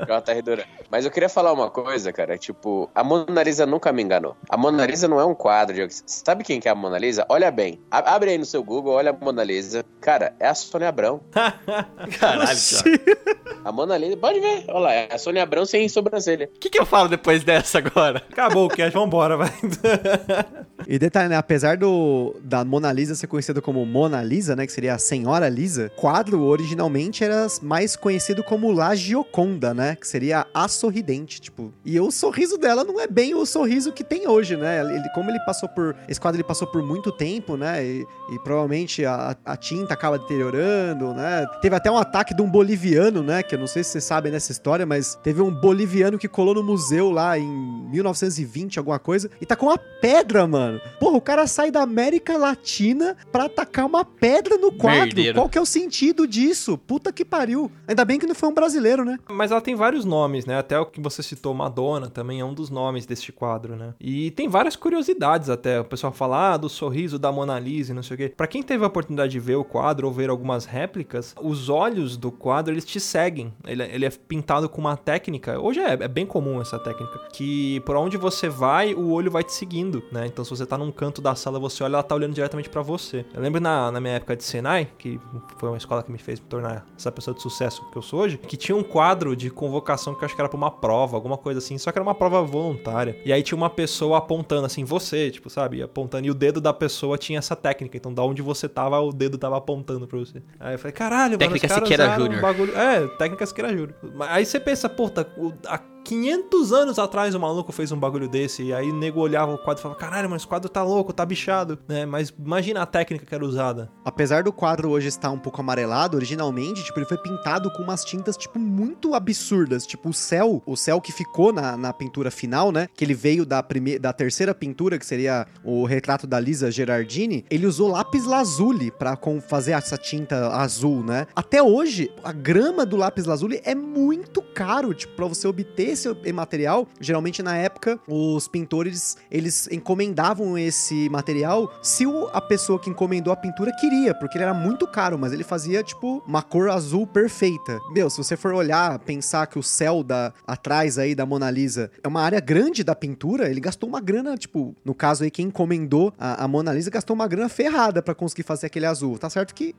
J.R. 0.06 0.42
Duran. 0.42 0.62
Mas 0.90 1.04
eu 1.04 1.10
queria 1.10 1.28
falar 1.28 1.52
uma 1.52 1.70
coisa, 1.70 2.12
cara. 2.12 2.36
Tipo, 2.38 2.90
a 2.94 3.02
Mona 3.04 3.42
Lisa 3.42 3.66
nunca 3.66 3.92
me 3.92 4.02
enganou. 4.02 4.36
A 4.48 4.56
Mona 4.56 4.86
Lisa 4.86 5.08
não 5.08 5.18
é 5.20 5.24
um 5.24 5.34
quadro. 5.34 5.74
De... 5.74 5.86
Sabe 6.06 6.44
quem 6.44 6.60
que 6.60 6.68
é 6.68 6.70
a 6.70 6.74
Mona 6.74 6.98
Lisa? 6.98 7.24
Olha 7.28 7.50
bem. 7.50 7.80
A- 7.90 8.14
Abre 8.14 8.30
aí 8.30 8.38
no 8.38 8.44
seu 8.44 8.62
Google, 8.62 8.92
olha 8.94 9.10
a 9.10 9.24
Mona 9.24 9.42
Lisa. 9.44 9.84
Cara, 10.00 10.34
é 10.38 10.48
a 10.48 10.54
Sônia 10.54 10.88
Abrão. 10.88 11.20
Caralho, 12.20 12.58
Thiago. 12.58 13.34
A 13.64 13.72
Mona 13.72 13.93
Pode 14.20 14.40
ver. 14.40 14.64
Olha 14.68 14.78
lá, 14.78 14.92
é 14.92 15.08
a 15.10 15.18
Sônia 15.18 15.42
Abrão 15.42 15.64
sem 15.64 15.88
sobrancelha. 15.88 16.50
O 16.54 16.58
que, 16.58 16.70
que 16.70 16.78
eu 16.78 16.86
falo 16.86 17.08
depois 17.08 17.44
dessa 17.44 17.78
agora? 17.78 18.22
Acabou 18.30 18.66
o 18.66 18.68
cast, 18.68 18.92
vambora, 18.92 19.36
vai. 19.36 19.52
E 20.86 20.98
detalhe, 20.98 21.28
né? 21.28 21.36
Apesar 21.36 21.76
do 21.76 22.36
da 22.42 22.64
Mona 22.64 22.92
Lisa 22.92 23.14
ser 23.14 23.26
conhecida 23.26 23.60
como 23.60 23.84
Mona 23.84 24.22
Lisa, 24.22 24.54
né? 24.54 24.66
Que 24.66 24.72
seria 24.72 24.94
a 24.94 24.98
Senhora 24.98 25.48
Lisa, 25.48 25.90
quadro 25.96 26.42
originalmente 26.42 27.24
era 27.24 27.46
mais 27.62 27.96
conhecido 27.96 28.42
como 28.42 28.70
La 28.72 28.94
Gioconda, 28.94 29.72
né? 29.72 29.96
Que 29.96 30.06
seria 30.06 30.46
a 30.52 30.68
sorridente, 30.68 31.40
tipo. 31.40 31.72
E 31.84 31.98
o 31.98 32.10
sorriso 32.10 32.58
dela 32.58 32.84
não 32.84 33.00
é 33.00 33.06
bem 33.06 33.34
o 33.34 33.44
sorriso 33.46 33.92
que 33.92 34.04
tem 34.04 34.28
hoje, 34.28 34.56
né? 34.56 34.80
Ele, 34.80 35.08
como 35.14 35.30
ele 35.30 35.40
passou 35.40 35.68
por. 35.68 35.96
Esse 36.08 36.20
quadro 36.20 36.36
ele 36.36 36.46
passou 36.46 36.66
por 36.66 36.82
muito 36.82 37.10
tempo, 37.12 37.56
né? 37.56 37.84
E, 37.84 38.06
e 38.32 38.38
provavelmente 38.40 39.04
a, 39.04 39.36
a 39.44 39.56
tinta 39.56 39.94
acaba 39.94 40.18
deteriorando, 40.18 41.14
né? 41.14 41.46
Teve 41.60 41.76
até 41.76 41.90
um 41.90 41.98
ataque 41.98 42.34
de 42.34 42.42
um 42.42 42.50
boliviano, 42.50 43.22
né? 43.22 43.42
Que 43.42 43.54
eu 43.54 43.58
não 43.58 43.66
sei 43.66 43.82
se 43.82 43.90
vocês 43.90 44.04
sabem 44.04 44.32
dessa 44.32 44.52
história, 44.52 44.84
mas 44.84 45.18
teve 45.22 45.40
um 45.40 45.50
boliviano 45.50 46.18
que 46.18 46.28
colou 46.28 46.54
no 46.54 46.62
museu 46.62 47.10
lá 47.10 47.38
em 47.38 47.48
1920, 47.90 48.78
alguma 48.78 48.98
coisa, 48.98 49.30
e 49.40 49.46
tá 49.46 49.56
com 49.56 49.66
uma 49.66 49.78
pedra, 49.78 50.46
mano. 50.46 50.73
Porra, 50.98 51.16
o 51.16 51.20
cara 51.20 51.46
sai 51.46 51.70
da 51.70 51.82
América 51.82 52.36
Latina 52.36 53.16
pra 53.30 53.44
atacar 53.44 53.86
uma 53.86 54.04
pedra 54.04 54.56
no 54.56 54.72
quadro. 54.72 55.00
Merdeiro. 55.00 55.34
Qual 55.34 55.48
que 55.48 55.58
é 55.58 55.60
o 55.60 55.66
sentido 55.66 56.26
disso? 56.26 56.78
Puta 56.78 57.12
que 57.12 57.24
pariu. 57.24 57.70
Ainda 57.86 58.04
bem 58.04 58.18
que 58.18 58.26
não 58.26 58.34
foi 58.34 58.48
um 58.48 58.54
brasileiro, 58.54 59.04
né? 59.04 59.18
Mas 59.28 59.50
ela 59.50 59.60
tem 59.60 59.74
vários 59.74 60.04
nomes, 60.04 60.46
né? 60.46 60.58
Até 60.58 60.78
o 60.78 60.86
que 60.86 61.00
você 61.00 61.22
citou, 61.22 61.54
Madonna, 61.54 62.08
também 62.08 62.40
é 62.40 62.44
um 62.44 62.54
dos 62.54 62.70
nomes 62.70 63.06
deste 63.06 63.32
quadro, 63.32 63.76
né? 63.76 63.94
E 64.00 64.30
tem 64.32 64.48
várias 64.48 64.76
curiosidades 64.76 65.48
até. 65.48 65.80
O 65.80 65.84
pessoal 65.84 66.12
fala, 66.12 66.54
ah, 66.54 66.56
do 66.56 66.68
sorriso 66.68 67.18
da 67.18 67.30
Mona 67.30 67.58
Lisa 67.58 67.92
e 67.92 67.94
não 67.94 68.02
sei 68.02 68.14
o 68.14 68.18
quê. 68.18 68.32
Pra 68.36 68.46
quem 68.46 68.62
teve 68.62 68.84
a 68.84 68.86
oportunidade 68.86 69.32
de 69.32 69.40
ver 69.40 69.56
o 69.56 69.64
quadro 69.64 70.06
ou 70.06 70.12
ver 70.12 70.30
algumas 70.30 70.64
réplicas, 70.64 71.34
os 71.42 71.68
olhos 71.68 72.16
do 72.16 72.30
quadro, 72.30 72.72
eles 72.72 72.84
te 72.84 73.00
seguem. 73.00 73.52
Ele, 73.66 73.82
ele 73.82 74.04
é 74.04 74.10
pintado 74.10 74.68
com 74.68 74.80
uma 74.80 74.96
técnica, 74.96 75.58
hoje 75.58 75.80
é, 75.80 75.92
é 75.92 76.08
bem 76.08 76.26
comum 76.26 76.60
essa 76.60 76.78
técnica, 76.78 77.18
que 77.32 77.80
por 77.80 77.96
onde 77.96 78.16
você 78.16 78.48
vai, 78.48 78.94
o 78.94 79.10
olho 79.10 79.30
vai 79.30 79.42
te 79.42 79.52
seguindo, 79.52 80.02
né? 80.10 80.26
Então 80.26 80.44
se 80.44 80.50
você 80.50 80.63
tá 80.66 80.76
num 80.78 80.90
canto 80.92 81.20
da 81.22 81.34
sala, 81.34 81.58
você 81.58 81.82
olha, 81.84 81.94
ela 81.94 82.02
tá 82.02 82.14
olhando 82.14 82.34
diretamente 82.34 82.68
pra 82.68 82.82
você. 82.82 83.24
Eu 83.34 83.40
lembro 83.40 83.60
na, 83.60 83.90
na 83.92 84.00
minha 84.00 84.14
época 84.14 84.36
de 84.36 84.44
Senai, 84.44 84.88
que 84.98 85.20
foi 85.58 85.68
uma 85.68 85.78
escola 85.78 86.02
que 86.02 86.10
me 86.12 86.18
fez 86.18 86.40
me 86.40 86.46
tornar 86.46 86.86
essa 86.96 87.10
pessoa 87.12 87.34
de 87.34 87.42
sucesso 87.42 87.82
que 87.90 87.96
eu 87.98 88.02
sou 88.02 88.20
hoje, 88.20 88.38
que 88.38 88.56
tinha 88.56 88.76
um 88.76 88.82
quadro 88.82 89.34
de 89.36 89.50
convocação 89.50 90.14
que 90.14 90.22
eu 90.22 90.26
acho 90.26 90.34
que 90.34 90.40
era 90.40 90.48
pra 90.48 90.56
uma 90.56 90.70
prova, 90.70 91.16
alguma 91.16 91.36
coisa 91.36 91.58
assim, 91.58 91.76
só 91.78 91.90
que 91.92 91.98
era 91.98 92.02
uma 92.02 92.14
prova 92.14 92.42
voluntária. 92.42 93.16
E 93.24 93.32
aí 93.32 93.42
tinha 93.42 93.56
uma 93.56 93.70
pessoa 93.70 94.18
apontando 94.18 94.66
assim, 94.66 94.84
você, 94.84 95.30
tipo, 95.30 95.48
sabe, 95.50 95.82
apontando, 95.82 96.26
e 96.26 96.30
o 96.30 96.34
dedo 96.34 96.60
da 96.60 96.72
pessoa 96.72 97.16
tinha 97.18 97.38
essa 97.38 97.54
técnica, 97.56 97.96
então 97.96 98.12
da 98.12 98.22
onde 98.22 98.42
você 98.42 98.68
tava, 98.68 99.00
o 99.00 99.12
dedo 99.12 99.36
tava 99.38 99.56
apontando 99.56 100.06
pra 100.06 100.18
você. 100.18 100.42
Aí 100.60 100.74
eu 100.74 100.78
falei, 100.78 100.92
caralho, 100.92 101.38
Técnica 101.38 101.66
mano, 101.66 101.82
os 101.82 101.88
caras 101.88 101.88
Siqueira 101.88 102.04
usaram 102.04 102.22
um 102.22 102.26
Júnior. 102.26 102.42
bagulho... 102.42 102.76
É, 102.78 103.06
técnica 103.16 103.46
Siqueira 103.46 103.70
Júnior. 103.70 103.94
Aí 104.28 104.44
você 104.46 104.60
pensa, 104.60 104.88
puta, 104.88 105.26
o- 105.36 105.52
há 105.66 105.78
500 106.04 106.72
anos 106.72 106.98
atrás 106.98 107.34
o 107.34 107.40
maluco 107.40 107.72
fez 107.72 107.90
um 107.90 107.96
bagulho 107.98 108.28
desse, 108.28 108.62
e 108.62 108.72
aí 108.74 108.90
o 108.90 108.94
nego 108.94 109.20
olhava 109.20 109.54
o 109.54 109.58
quadro 109.58 109.80
e 109.80 109.82
falava, 109.82 109.98
caralho, 109.98 110.28
mas 110.28 110.42
esse 110.42 110.46
quadro 110.46 110.68
tá 110.68 110.82
louco, 110.82 111.12
tá 111.12 111.24
bichado, 111.24 111.78
né? 111.88 112.04
Mas 112.04 112.32
imagina 112.38 112.82
a 112.82 112.86
técnica 112.86 113.24
que 113.24 113.34
era 113.34 113.44
usada. 113.44 113.90
Apesar 114.04 114.42
do 114.42 114.52
quadro 114.52 114.90
hoje 114.90 115.08
estar 115.08 115.30
um 115.30 115.38
pouco 115.38 115.60
amarelado, 115.60 116.16
originalmente, 116.16 116.84
tipo, 116.84 116.98
ele 116.98 117.06
foi 117.06 117.16
pintado 117.18 117.70
com 117.72 117.82
umas 117.82 118.04
tintas, 118.04 118.36
tipo, 118.36 118.58
muito 118.58 119.14
absurdas. 119.14 119.86
Tipo, 119.86 120.10
o 120.10 120.14
céu, 120.14 120.62
o 120.66 120.76
céu 120.76 121.00
que 121.00 121.10
ficou 121.10 121.52
na, 121.52 121.76
na 121.76 121.92
pintura 121.92 122.30
final, 122.30 122.70
né? 122.70 122.86
Que 122.94 123.04
ele 123.04 123.14
veio 123.14 123.46
da, 123.46 123.62
primeira, 123.62 123.98
da 124.00 124.12
terceira 124.12 124.54
pintura, 124.54 124.98
que 124.98 125.06
seria 125.06 125.46
o 125.64 125.84
retrato 125.84 126.26
da 126.26 126.38
Lisa 126.38 126.70
Gerardini. 126.70 127.44
Ele 127.50 127.66
usou 127.66 127.88
lápis 127.90 128.24
lazuli 128.26 128.90
pra 128.90 129.16
com- 129.16 129.40
fazer 129.40 129.72
essa 129.72 129.96
tinta 129.96 130.48
azul, 130.54 131.02
né? 131.02 131.26
Até 131.34 131.62
hoje, 131.62 132.10
a 132.22 132.32
grama 132.32 132.84
do 132.84 132.96
lápis 132.96 133.24
lazuli 133.24 133.60
é 133.64 133.74
muito 133.74 134.42
caro, 134.42 134.92
tipo, 134.92 135.14
pra 135.16 135.26
você 135.26 135.48
obter 135.48 135.93
esse 135.94 136.32
material, 136.32 136.86
geralmente 137.00 137.42
na 137.42 137.56
época, 137.56 137.98
os 138.06 138.46
pintores, 138.46 139.16
eles 139.30 139.68
encomendavam 139.70 140.58
esse 140.58 141.08
material 141.08 141.72
se 141.82 142.04
a 142.32 142.40
pessoa 142.40 142.78
que 142.78 142.90
encomendou 142.90 143.32
a 143.32 143.36
pintura 143.36 143.72
queria, 143.80 144.14
porque 144.14 144.36
ele 144.36 144.44
era 144.44 144.54
muito 144.54 144.86
caro, 144.86 145.18
mas 145.18 145.32
ele 145.32 145.42
fazia, 145.42 145.82
tipo, 145.82 146.22
uma 146.26 146.42
cor 146.42 146.68
azul 146.68 147.06
perfeita. 147.06 147.80
Meu, 147.92 148.10
se 148.10 148.18
você 148.18 148.36
for 148.36 148.52
olhar, 148.52 148.98
pensar 148.98 149.46
que 149.46 149.58
o 149.58 149.62
céu 149.62 150.02
da, 150.02 150.32
atrás 150.46 150.98
aí 150.98 151.14
da 151.14 151.24
Mona 151.24 151.50
Lisa 151.50 151.90
é 152.02 152.08
uma 152.08 152.22
área 152.22 152.40
grande 152.40 152.84
da 152.84 152.94
pintura, 152.94 153.48
ele 153.48 153.60
gastou 153.60 153.88
uma 153.88 154.00
grana, 154.00 154.36
tipo, 154.36 154.74
no 154.84 154.94
caso 154.94 155.24
aí, 155.24 155.30
quem 155.30 155.46
encomendou 155.46 156.12
a, 156.18 156.44
a 156.44 156.48
Mona 156.48 156.72
Lisa 156.72 156.90
gastou 156.90 157.14
uma 157.14 157.26
grana 157.26 157.48
ferrada 157.48 158.02
para 158.02 158.14
conseguir 158.14 158.42
fazer 158.42 158.66
aquele 158.66 158.86
azul. 158.86 159.18
Tá 159.18 159.30
certo 159.30 159.54
que 159.54 159.74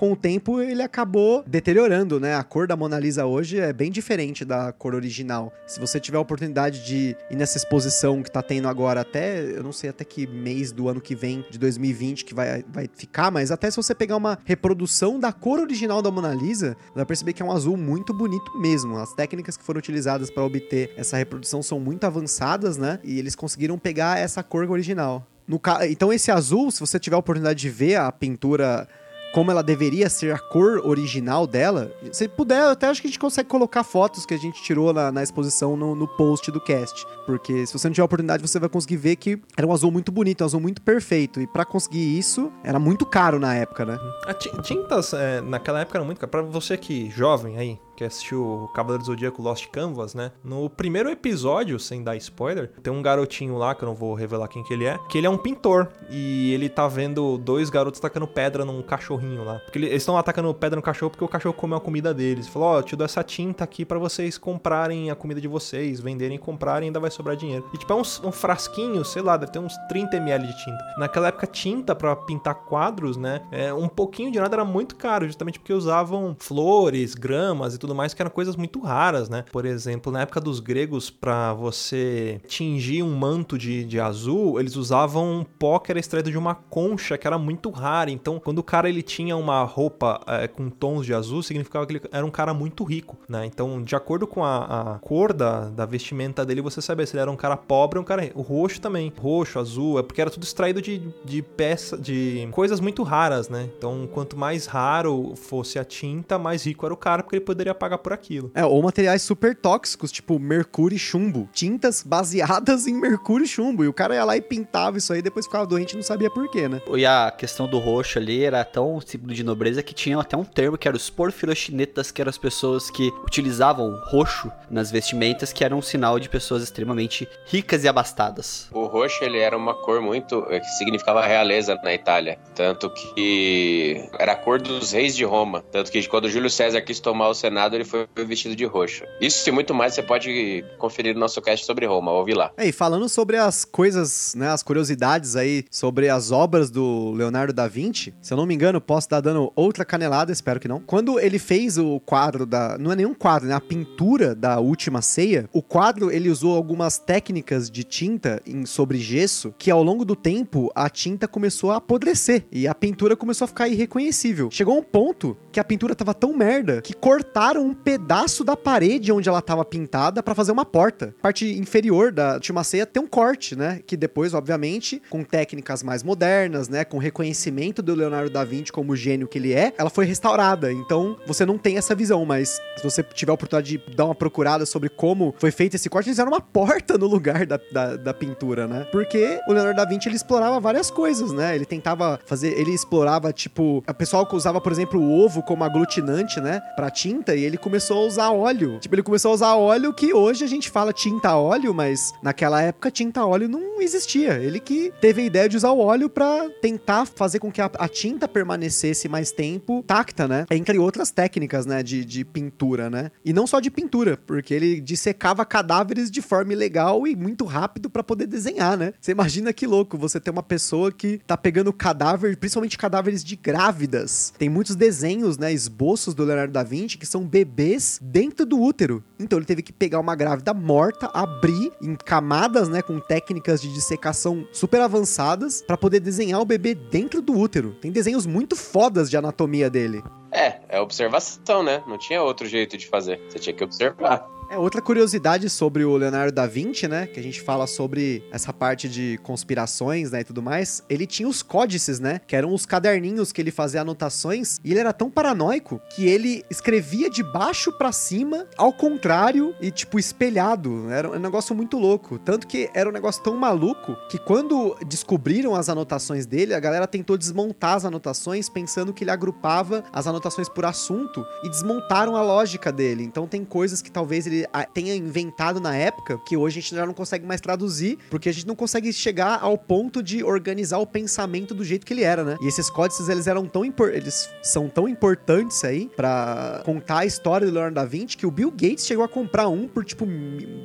com 0.00 0.12
o 0.12 0.16
tempo 0.16 0.62
ele 0.62 0.82
acabou 0.82 1.44
deteriorando, 1.46 2.18
né? 2.18 2.34
A 2.34 2.42
cor 2.42 2.66
da 2.66 2.74
Mona 2.74 2.98
Lisa 2.98 3.26
hoje 3.26 3.60
é 3.60 3.70
bem 3.70 3.90
diferente 3.90 4.46
da 4.46 4.72
cor 4.72 4.94
original. 4.94 5.52
Se 5.66 5.78
você 5.78 6.00
tiver 6.00 6.16
a 6.16 6.20
oportunidade 6.22 6.86
de 6.86 7.14
ir 7.30 7.36
nessa 7.36 7.58
exposição 7.58 8.22
que 8.22 8.30
tá 8.30 8.40
tendo 8.40 8.66
agora 8.66 9.02
até, 9.02 9.42
eu 9.42 9.62
não 9.62 9.72
sei 9.72 9.90
até 9.90 10.02
que 10.02 10.26
mês 10.26 10.72
do 10.72 10.88
ano 10.88 11.02
que 11.02 11.14
vem, 11.14 11.44
de 11.50 11.58
2020, 11.58 12.24
que 12.24 12.34
vai, 12.34 12.64
vai 12.72 12.88
ficar, 12.94 13.30
mas 13.30 13.50
até 13.50 13.70
se 13.70 13.76
você 13.76 13.94
pegar 13.94 14.16
uma 14.16 14.38
reprodução 14.46 15.20
da 15.20 15.34
cor 15.34 15.60
original 15.60 16.00
da 16.00 16.10
Mona 16.10 16.32
Lisa, 16.32 16.78
vai 16.94 17.04
perceber 17.04 17.34
que 17.34 17.42
é 17.42 17.44
um 17.44 17.52
azul 17.52 17.76
muito 17.76 18.14
bonito 18.14 18.58
mesmo. 18.58 18.96
As 18.96 19.12
técnicas 19.12 19.58
que 19.58 19.62
foram 19.62 19.80
utilizadas 19.80 20.30
para 20.30 20.42
obter 20.42 20.94
essa 20.96 21.18
reprodução 21.18 21.62
são 21.62 21.78
muito 21.78 22.04
avançadas, 22.04 22.78
né? 22.78 23.00
E 23.04 23.18
eles 23.18 23.36
conseguiram 23.36 23.78
pegar 23.78 24.18
essa 24.18 24.42
cor 24.42 24.64
original. 24.70 25.26
Ca... 25.58 25.86
Então 25.86 26.12
esse 26.12 26.30
azul, 26.30 26.70
se 26.70 26.80
você 26.80 26.98
tiver 26.98 27.16
a 27.16 27.18
oportunidade 27.18 27.60
de 27.60 27.68
ver 27.68 27.96
a 27.96 28.10
pintura 28.12 28.88
como 29.32 29.50
ela 29.50 29.62
deveria 29.62 30.08
ser 30.10 30.34
a 30.34 30.38
cor 30.38 30.86
original 30.86 31.46
dela. 31.46 31.92
Se 32.12 32.28
puder, 32.28 32.62
até 32.64 32.88
acho 32.88 33.00
que 33.00 33.06
a 33.06 33.10
gente 33.10 33.18
consegue 33.18 33.48
colocar 33.48 33.84
fotos 33.84 34.26
que 34.26 34.34
a 34.34 34.38
gente 34.38 34.62
tirou 34.62 34.92
na, 34.92 35.12
na 35.12 35.22
exposição 35.22 35.76
no, 35.76 35.94
no, 35.94 36.08
post 36.08 36.50
do 36.50 36.60
cast. 36.60 37.06
Porque 37.26 37.66
se 37.66 37.72
você 37.72 37.88
não 37.88 37.94
tiver 37.94 38.04
oportunidade, 38.04 38.42
você 38.42 38.58
vai 38.58 38.68
conseguir 38.68 38.96
ver 38.96 39.16
que 39.16 39.40
era 39.56 39.66
um 39.66 39.72
azul 39.72 39.90
muito 39.90 40.10
bonito, 40.10 40.42
um 40.42 40.46
azul 40.46 40.60
muito 40.60 40.82
perfeito. 40.82 41.40
E 41.40 41.46
para 41.46 41.64
conseguir 41.64 42.18
isso, 42.18 42.52
era 42.64 42.78
muito 42.78 43.06
caro 43.06 43.38
na 43.38 43.54
época, 43.54 43.84
né? 43.84 43.98
A 44.26 44.34
tintas 44.34 45.12
é, 45.12 45.40
naquela 45.40 45.80
época 45.80 45.98
era 45.98 46.04
muito 46.04 46.18
caro. 46.18 46.30
Pra 46.30 46.42
você 46.42 46.76
que 46.76 47.10
jovem 47.10 47.56
aí, 47.56 47.78
que 48.00 48.04
assistiu 48.04 48.70
Cavaleiro 48.72 49.02
do 49.02 49.06
Zodíaco 49.08 49.42
Lost 49.42 49.66
Canvas, 49.66 50.14
né? 50.14 50.32
No 50.42 50.70
primeiro 50.70 51.10
episódio, 51.10 51.78
sem 51.78 52.02
dar 52.02 52.16
spoiler, 52.16 52.70
tem 52.82 52.90
um 52.90 53.02
garotinho 53.02 53.58
lá, 53.58 53.74
que 53.74 53.84
eu 53.84 53.88
não 53.88 53.94
vou 53.94 54.14
revelar 54.14 54.48
quem 54.48 54.62
que 54.62 54.72
ele 54.72 54.86
é, 54.86 54.98
que 55.10 55.18
ele 55.18 55.26
é 55.26 55.30
um 55.30 55.36
pintor. 55.36 55.88
E 56.08 56.50
ele 56.54 56.70
tá 56.70 56.88
vendo 56.88 57.36
dois 57.36 57.68
garotos 57.68 58.00
tacando 58.00 58.26
pedra 58.26 58.64
num 58.64 58.80
cachorrinho 58.80 59.44
lá. 59.44 59.58
Porque 59.58 59.78
eles 59.78 59.92
estão 59.92 60.16
atacando 60.16 60.52
pedra 60.54 60.76
no 60.76 60.82
cachorro 60.82 61.10
porque 61.10 61.24
o 61.24 61.28
cachorro 61.28 61.52
comeu 61.52 61.76
a 61.76 61.80
comida 61.80 62.14
deles. 62.14 62.48
Falou, 62.48 62.68
ó, 62.68 62.78
oh, 62.78 62.82
te 62.82 62.96
dou 62.96 63.04
essa 63.04 63.22
tinta 63.22 63.64
aqui 63.64 63.84
para 63.84 63.98
vocês 63.98 64.38
comprarem 64.38 65.10
a 65.10 65.14
comida 65.14 65.38
de 65.38 65.46
vocês, 65.46 66.00
venderem 66.00 66.36
e 66.36 66.40
comprarem, 66.40 66.88
ainda 66.88 67.00
vai 67.00 67.10
sobrar 67.10 67.36
dinheiro. 67.36 67.68
E 67.74 67.76
tipo, 67.76 67.92
é 67.92 67.96
um, 67.96 68.00
um 68.00 68.32
frasquinho, 68.32 69.04
sei 69.04 69.20
lá, 69.20 69.36
deve 69.36 69.52
ter 69.52 69.58
uns 69.58 69.76
30 69.90 70.16
ml 70.16 70.46
de 70.46 70.56
tinta. 70.56 70.78
Naquela 70.96 71.28
época, 71.28 71.46
tinta 71.46 71.94
para 71.94 72.16
pintar 72.16 72.54
quadros, 72.54 73.18
né? 73.18 73.42
É, 73.52 73.74
um 73.74 73.88
pouquinho 73.88 74.32
de 74.32 74.40
nada 74.40 74.56
era 74.56 74.64
muito 74.64 74.96
caro, 74.96 75.26
justamente 75.26 75.58
porque 75.58 75.74
usavam 75.74 76.34
flores, 76.38 77.14
gramas 77.14 77.74
e 77.74 77.78
tudo 77.78 77.89
tudo 77.90 77.94
mais, 77.96 78.14
que 78.14 78.22
eram 78.22 78.30
coisas 78.30 78.54
muito 78.54 78.80
raras, 78.80 79.28
né? 79.28 79.44
Por 79.50 79.66
exemplo, 79.66 80.12
na 80.12 80.22
época 80.22 80.40
dos 80.40 80.60
gregos, 80.60 81.10
para 81.10 81.52
você 81.52 82.40
tingir 82.46 83.02
um 83.02 83.16
manto 83.16 83.58
de, 83.58 83.84
de 83.84 83.98
azul, 83.98 84.60
eles 84.60 84.76
usavam 84.76 85.40
um 85.40 85.44
pó 85.44 85.78
que 85.80 85.90
era 85.90 85.98
extraído 85.98 86.30
de 86.30 86.38
uma 86.38 86.54
concha, 86.54 87.18
que 87.18 87.26
era 87.26 87.36
muito 87.36 87.68
rara. 87.70 88.10
Então, 88.10 88.38
quando 88.38 88.58
o 88.58 88.62
cara 88.62 88.88
ele 88.88 89.02
tinha 89.02 89.36
uma 89.36 89.64
roupa 89.64 90.20
é, 90.26 90.46
com 90.46 90.70
tons 90.70 91.04
de 91.04 91.12
azul, 91.12 91.42
significava 91.42 91.84
que 91.84 91.94
ele 91.94 92.02
era 92.12 92.24
um 92.24 92.30
cara 92.30 92.54
muito 92.54 92.84
rico, 92.84 93.18
né? 93.28 93.44
Então, 93.44 93.82
de 93.82 93.96
acordo 93.96 94.26
com 94.26 94.44
a, 94.44 94.94
a 94.94 94.98
cor 95.00 95.32
da, 95.32 95.68
da 95.68 95.84
vestimenta 95.84 96.46
dele, 96.46 96.62
você 96.62 96.80
sabia 96.80 97.06
se 97.06 97.16
ele 97.16 97.22
era 97.22 97.30
um 97.30 97.36
cara 97.36 97.56
pobre 97.56 97.98
ou 97.98 98.02
um 98.02 98.06
cara 98.06 98.30
O 98.36 98.42
roxo 98.42 98.80
também. 98.80 99.12
Roxo, 99.20 99.58
azul, 99.58 99.98
é 99.98 100.02
porque 100.02 100.20
era 100.20 100.30
tudo 100.30 100.44
extraído 100.44 100.80
de, 100.80 101.02
de 101.24 101.42
peça, 101.42 101.98
de 101.98 102.48
coisas 102.52 102.78
muito 102.78 103.02
raras, 103.02 103.48
né? 103.48 103.68
Então, 103.76 104.08
quanto 104.12 104.36
mais 104.36 104.66
raro 104.66 105.34
fosse 105.34 105.78
a 105.78 105.84
tinta, 105.84 106.38
mais 106.38 106.64
rico 106.64 106.86
era 106.86 106.94
o 106.94 106.96
cara, 106.96 107.22
porque 107.22 107.36
ele 107.36 107.44
poderia 107.44 107.74
pagar 107.80 107.98
por 107.98 108.12
aquilo. 108.12 108.52
É, 108.54 108.64
ou 108.64 108.80
materiais 108.82 109.22
super 109.22 109.56
tóxicos, 109.56 110.12
tipo 110.12 110.38
mercúrio 110.38 110.94
e 110.94 110.98
chumbo. 110.98 111.48
Tintas 111.52 112.02
baseadas 112.02 112.86
em 112.86 112.94
mercúrio 112.94 113.44
e 113.44 113.48
chumbo. 113.48 113.82
E 113.82 113.88
o 113.88 113.92
cara 113.92 114.14
ia 114.14 114.24
lá 114.24 114.36
e 114.36 114.40
pintava 114.40 114.98
isso 114.98 115.12
aí, 115.12 115.22
depois 115.22 115.46
ficava 115.46 115.66
doente 115.66 115.92
e 115.92 115.96
não 115.96 116.02
sabia 116.02 116.30
por 116.30 116.48
quê, 116.50 116.68
né? 116.68 116.80
E 116.94 117.06
a 117.06 117.32
questão 117.36 117.66
do 117.66 117.78
roxo 117.78 118.18
ali 118.18 118.44
era 118.44 118.64
tão 118.64 119.00
símbolo 119.00 119.32
de 119.32 119.42
nobreza 119.42 119.82
que 119.82 119.94
tinha 119.94 120.18
até 120.20 120.36
um 120.36 120.44
termo 120.44 120.76
que 120.76 120.86
era 120.86 120.96
os 120.96 121.08
porfirochinetas, 121.08 122.10
que 122.10 122.20
eram 122.20 122.30
as 122.30 122.38
pessoas 122.38 122.90
que 122.90 123.10
utilizavam 123.24 123.98
roxo 124.06 124.52
nas 124.70 124.90
vestimentas, 124.90 125.52
que 125.52 125.64
era 125.64 125.74
um 125.74 125.82
sinal 125.82 126.18
de 126.18 126.28
pessoas 126.28 126.62
extremamente 126.62 127.26
ricas 127.46 127.84
e 127.84 127.88
abastadas. 127.88 128.68
O 128.72 128.84
roxo, 128.84 129.24
ele 129.24 129.38
era 129.38 129.56
uma 129.56 129.74
cor 129.74 130.00
muito... 130.00 130.46
Eh, 130.50 130.60
que 130.60 130.66
significava 130.76 131.24
realeza 131.24 131.78
na 131.82 131.94
Itália. 131.94 132.38
Tanto 132.54 132.90
que 132.90 134.08
era 134.18 134.32
a 134.32 134.36
cor 134.36 134.60
dos 134.60 134.92
reis 134.92 135.16
de 135.16 135.24
Roma. 135.24 135.64
Tanto 135.72 135.90
que 135.90 136.06
quando 136.06 136.28
Júlio 136.28 136.50
César 136.50 136.80
quis 136.82 137.00
tomar 137.00 137.28
o 137.28 137.34
Senado, 137.34 137.59
ele 137.74 137.84
foi 137.84 138.06
vestido 138.26 138.54
de 138.56 138.64
roxo. 138.64 139.04
Isso 139.20 139.48
e 139.48 139.52
muito 139.52 139.74
mais 139.74 139.94
você 139.94 140.02
pode 140.02 140.64
conferir 140.78 141.14
no 141.14 141.20
nosso 141.20 141.40
cast 141.40 141.64
sobre 141.64 141.86
Roma, 141.86 142.12
ouvi 142.12 142.34
lá. 142.34 142.52
É, 142.56 142.66
e 142.66 142.72
falando 142.72 143.08
sobre 143.08 143.36
as 143.36 143.64
coisas, 143.64 144.34
né, 144.36 144.48
as 144.48 144.62
curiosidades 144.62 145.36
aí 145.36 145.64
sobre 145.70 146.08
as 146.08 146.30
obras 146.30 146.70
do 146.70 147.12
Leonardo 147.12 147.52
da 147.52 147.68
Vinci, 147.68 148.14
se 148.20 148.32
eu 148.32 148.36
não 148.36 148.46
me 148.46 148.54
engano, 148.54 148.80
posso 148.80 149.06
estar 149.06 149.20
dando 149.20 149.52
outra 149.54 149.84
canelada, 149.84 150.32
espero 150.32 150.60
que 150.60 150.68
não. 150.68 150.80
Quando 150.80 151.18
ele 151.18 151.38
fez 151.38 151.78
o 151.78 152.00
quadro 152.00 152.46
da, 152.46 152.76
não 152.78 152.92
é 152.92 152.96
nenhum 152.96 153.14
quadro, 153.14 153.48
né, 153.48 153.54
a 153.54 153.60
pintura 153.60 154.34
da 154.34 154.60
Última 154.60 155.02
Ceia, 155.02 155.48
o 155.52 155.62
quadro 155.62 156.10
ele 156.10 156.28
usou 156.28 156.56
algumas 156.56 156.98
técnicas 156.98 157.70
de 157.70 157.84
tinta 157.84 158.40
em 158.46 158.66
sobre 158.66 158.98
gesso 158.98 159.54
que 159.58 159.70
ao 159.70 159.82
longo 159.82 160.04
do 160.04 160.16
tempo 160.16 160.70
a 160.74 160.88
tinta 160.88 161.26
começou 161.26 161.70
a 161.70 161.76
apodrecer 161.76 162.44
e 162.50 162.66
a 162.66 162.74
pintura 162.74 163.16
começou 163.16 163.44
a 163.44 163.48
ficar 163.48 163.68
irreconhecível. 163.68 164.48
Chegou 164.50 164.78
um 164.78 164.82
ponto 164.82 165.36
que 165.52 165.60
a 165.60 165.64
pintura 165.64 165.94
tava 165.94 166.14
tão 166.14 166.32
merda 166.36 166.80
que 166.80 166.94
cortaram 166.94 167.66
um 167.66 167.74
pedaço 167.74 168.44
da 168.44 168.56
parede 168.56 169.12
onde 169.12 169.28
ela 169.28 169.38
estava 169.38 169.64
pintada 169.64 170.22
para 170.22 170.34
fazer 170.34 170.52
uma 170.52 170.64
porta. 170.64 171.14
A 171.18 171.22
parte 171.22 171.46
inferior 171.58 172.12
da 172.12 172.34
última 172.34 172.64
ceia 172.64 172.86
tem 172.86 173.02
um 173.02 173.06
corte, 173.06 173.56
né? 173.56 173.80
Que 173.86 173.96
depois, 173.96 174.34
obviamente, 174.34 175.02
com 175.10 175.24
técnicas 175.24 175.82
mais 175.82 176.02
modernas, 176.02 176.68
né? 176.68 176.84
Com 176.84 176.98
reconhecimento 176.98 177.82
do 177.82 177.94
Leonardo 177.94 178.30
da 178.30 178.44
Vinci 178.44 178.72
como 178.72 178.92
o 178.92 178.96
gênio 178.96 179.28
que 179.28 179.38
ele 179.38 179.52
é, 179.52 179.72
ela 179.76 179.90
foi 179.90 180.04
restaurada. 180.04 180.72
Então, 180.72 181.16
você 181.26 181.44
não 181.44 181.58
tem 181.58 181.76
essa 181.76 181.94
visão, 181.94 182.24
mas 182.24 182.60
se 182.76 182.82
você 182.82 183.02
tiver 183.02 183.30
a 183.30 183.34
oportunidade 183.34 183.78
de 183.78 183.94
dar 183.96 184.04
uma 184.04 184.14
procurada 184.14 184.64
sobre 184.64 184.88
como 184.88 185.34
foi 185.38 185.50
feito 185.50 185.74
esse 185.74 185.88
corte, 185.88 186.08
eles 186.08 186.16
fizeram 186.16 186.32
uma 186.32 186.40
porta 186.40 186.96
no 186.96 187.06
lugar 187.06 187.46
da, 187.46 187.58
da, 187.72 187.96
da 187.96 188.14
pintura, 188.14 188.66
né? 188.66 188.86
Porque 188.92 189.40
o 189.48 189.52
Leonardo 189.52 189.76
da 189.76 189.84
Vinci, 189.84 190.08
ele 190.08 190.16
explorava 190.16 190.60
várias 190.60 190.90
coisas, 190.90 191.32
né? 191.32 191.54
Ele 191.54 191.64
tentava 191.64 192.20
fazer, 192.24 192.58
ele 192.58 192.72
explorava, 192.72 193.32
tipo, 193.32 193.82
a 193.86 193.94
pessoal 193.94 194.26
que 194.26 194.36
usava, 194.36 194.60
por 194.60 194.72
exemplo, 194.72 195.00
o 195.00 195.24
ovo 195.24 195.39
como 195.42 195.64
aglutinante, 195.64 196.40
né? 196.40 196.60
Pra 196.76 196.90
tinta, 196.90 197.34
e 197.34 197.44
ele 197.44 197.56
começou 197.56 198.04
a 198.04 198.06
usar 198.06 198.30
óleo. 198.30 198.78
Tipo, 198.80 198.94
ele 198.94 199.02
começou 199.02 199.30
a 199.30 199.34
usar 199.34 199.54
óleo 199.54 199.92
que 199.92 200.12
hoje 200.12 200.44
a 200.44 200.48
gente 200.48 200.70
fala 200.70 200.92
tinta 200.92 201.36
óleo, 201.36 201.74
mas 201.74 202.12
naquela 202.22 202.62
época 202.62 202.90
tinta 202.90 203.24
óleo 203.24 203.48
não 203.48 203.80
existia. 203.80 204.34
Ele 204.34 204.60
que 204.60 204.92
teve 205.00 205.22
a 205.22 205.24
ideia 205.24 205.48
de 205.48 205.56
usar 205.56 205.70
o 205.70 205.78
óleo 205.78 206.08
para 206.08 206.48
tentar 206.60 207.06
fazer 207.06 207.38
com 207.38 207.50
que 207.50 207.60
a, 207.60 207.70
a, 207.78 207.88
tinta 207.88 208.28
permanecesse 208.28 209.08
mais 209.08 209.32
tempo 209.32 209.82
tacta, 209.86 210.28
né? 210.28 210.46
Entre 210.50 210.78
outras 210.78 211.10
técnicas, 211.10 211.66
né, 211.66 211.82
de, 211.82 212.04
de 212.04 212.24
pintura, 212.24 212.90
né? 212.90 213.10
E 213.24 213.32
não 213.32 213.46
só 213.46 213.60
de 213.60 213.70
pintura, 213.70 214.16
porque 214.26 214.54
ele 214.54 214.80
dissecava 214.80 215.44
cadáveres 215.44 216.10
de 216.10 216.22
forma 216.22 216.52
ilegal 216.52 217.06
e 217.06 217.16
muito 217.16 217.44
rápido 217.44 217.90
para 217.90 218.02
poder 218.02 218.26
desenhar, 218.26 218.76
né? 218.76 218.92
Você 219.00 219.12
imagina 219.12 219.52
que 219.52 219.66
louco 219.66 219.98
você 219.98 220.20
ter 220.20 220.30
uma 220.30 220.42
pessoa 220.42 220.92
que 220.92 221.20
tá 221.26 221.36
pegando 221.36 221.72
cadáver, 221.72 222.36
principalmente 222.36 222.78
cadáveres 222.78 223.24
de 223.24 223.36
grávidas. 223.36 224.32
Tem 224.38 224.48
muitos 224.48 224.76
desenhos, 224.76 225.29
né, 225.38 225.52
esboços 225.52 226.14
do 226.14 226.24
Leonardo 226.24 226.52
da 226.52 226.62
Vinci 226.62 226.98
que 226.98 227.06
são 227.06 227.26
bebês 227.26 227.98
dentro 228.02 228.44
do 228.46 228.60
útero. 228.60 229.02
Então 229.18 229.38
ele 229.38 229.46
teve 229.46 229.62
que 229.62 229.72
pegar 229.72 230.00
uma 230.00 230.14
grávida 230.14 230.54
morta, 230.54 231.10
abrir 231.12 231.72
em 231.82 231.94
camadas, 231.94 232.68
né, 232.68 232.82
com 232.82 232.98
técnicas 233.00 233.60
de 233.60 233.72
dissecação 233.72 234.46
super 234.52 234.80
avançadas 234.80 235.62
para 235.62 235.76
poder 235.76 236.00
desenhar 236.00 236.40
o 236.40 236.44
bebê 236.44 236.74
dentro 236.74 237.20
do 237.20 237.36
útero. 237.36 237.76
Tem 237.80 237.90
desenhos 237.90 238.26
muito 238.26 238.56
fodas 238.56 239.10
de 239.10 239.16
anatomia 239.16 239.68
dele. 239.68 240.02
É, 240.32 240.60
é 240.68 240.80
observação, 240.80 241.62
né? 241.62 241.82
Não 241.86 241.98
tinha 241.98 242.22
outro 242.22 242.46
jeito 242.46 242.76
de 242.76 242.86
fazer. 242.86 243.20
Você 243.28 243.38
tinha 243.38 243.54
que 243.54 243.64
observar. 243.64 244.26
É, 244.50 244.58
outra 244.58 244.82
curiosidade 244.82 245.48
sobre 245.48 245.84
o 245.84 245.96
Leonardo 245.96 246.32
da 246.32 246.44
Vinci, 246.44 246.88
né? 246.88 247.06
Que 247.06 247.20
a 247.20 247.22
gente 247.22 247.40
fala 247.40 247.68
sobre 247.68 248.20
essa 248.32 248.52
parte 248.52 248.88
de 248.88 249.16
conspirações, 249.22 250.10
né? 250.10 250.22
E 250.22 250.24
tudo 250.24 250.42
mais. 250.42 250.82
Ele 250.90 251.06
tinha 251.06 251.28
os 251.28 251.40
códices, 251.40 252.00
né? 252.00 252.20
Que 252.26 252.34
eram 252.34 252.52
os 252.52 252.66
caderninhos 252.66 253.30
que 253.30 253.40
ele 253.40 253.52
fazia 253.52 253.82
anotações. 253.82 254.58
E 254.64 254.72
ele 254.72 254.80
era 254.80 254.92
tão 254.92 255.08
paranoico 255.08 255.80
que 255.94 256.08
ele 256.08 256.44
escrevia 256.50 257.08
de 257.08 257.22
baixo 257.22 257.70
para 257.70 257.92
cima, 257.92 258.44
ao 258.56 258.72
contrário 258.72 259.54
e, 259.60 259.70
tipo, 259.70 260.00
espelhado. 260.00 260.90
Era 260.90 261.08
um 261.08 261.20
negócio 261.20 261.54
muito 261.54 261.78
louco. 261.78 262.18
Tanto 262.18 262.48
que 262.48 262.68
era 262.74 262.88
um 262.88 262.92
negócio 262.92 263.22
tão 263.22 263.36
maluco 263.36 263.96
que 264.10 264.18
quando 264.18 264.76
descobriram 264.84 265.54
as 265.54 265.68
anotações 265.68 266.26
dele, 266.26 266.54
a 266.54 266.60
galera 266.60 266.88
tentou 266.88 267.16
desmontar 267.16 267.76
as 267.76 267.84
anotações 267.84 268.48
pensando 268.48 268.92
que 268.92 269.04
ele 269.04 269.12
agrupava 269.12 269.84
as 269.92 270.08
anotações 270.08 270.48
por 270.48 270.64
assunto 270.64 271.24
e 271.44 271.48
desmontaram 271.48 272.16
a 272.16 272.22
lógica 272.24 272.72
dele. 272.72 273.04
Então 273.04 273.28
tem 273.28 273.44
coisas 273.44 273.80
que 273.80 273.92
talvez 273.92 274.26
ele 274.26 274.39
tenha 274.72 274.94
inventado 274.94 275.60
na 275.60 275.74
época, 275.74 276.18
que 276.26 276.36
hoje 276.36 276.58
a 276.58 276.62
gente 276.62 276.74
já 276.74 276.86
não 276.86 276.94
consegue 276.94 277.26
mais 277.26 277.40
traduzir, 277.40 277.98
porque 278.10 278.28
a 278.28 278.32
gente 278.32 278.46
não 278.46 278.54
consegue 278.54 278.92
chegar 278.92 279.38
ao 279.40 279.56
ponto 279.56 280.02
de 280.02 280.22
organizar 280.22 280.78
o 280.78 280.86
pensamento 280.86 281.54
do 281.54 281.64
jeito 281.64 281.86
que 281.86 281.92
ele 281.92 282.02
era, 282.02 282.24
né? 282.24 282.36
E 282.40 282.46
esses 282.46 282.70
códices, 282.70 283.08
eles 283.08 283.26
eram 283.26 283.46
tão 283.46 283.60
eles 283.92 284.28
são 284.42 284.68
tão 284.68 284.88
importantes 284.88 285.62
aí 285.64 285.90
pra 285.96 286.62
contar 286.64 287.00
a 287.00 287.06
história 287.06 287.46
do 287.46 287.52
Leonardo 287.52 287.74
da 287.74 287.84
Vinci 287.84 288.16
que 288.16 288.26
o 288.26 288.30
Bill 288.30 288.50
Gates 288.50 288.86
chegou 288.86 289.04
a 289.04 289.08
comprar 289.08 289.48
um 289.48 289.68
por 289.68 289.84
tipo 289.84 290.06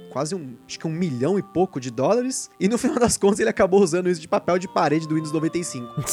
quase 0.09 0.33
um, 0.33 0.55
acho 0.67 0.79
que 0.79 0.87
um 0.87 0.91
milhão 0.91 1.37
e 1.37 1.43
pouco 1.43 1.79
de 1.79 1.91
dólares, 1.91 2.49
e 2.59 2.67
no 2.67 2.77
final 2.77 2.99
das 2.99 3.17
contas 3.17 3.39
ele 3.39 3.49
acabou 3.49 3.81
usando 3.81 4.09
isso 4.09 4.21
de 4.21 4.27
papel 4.27 4.57
de 4.57 4.67
parede 4.67 5.07
do 5.07 5.15
Windows 5.15 5.31
95. 5.31 5.95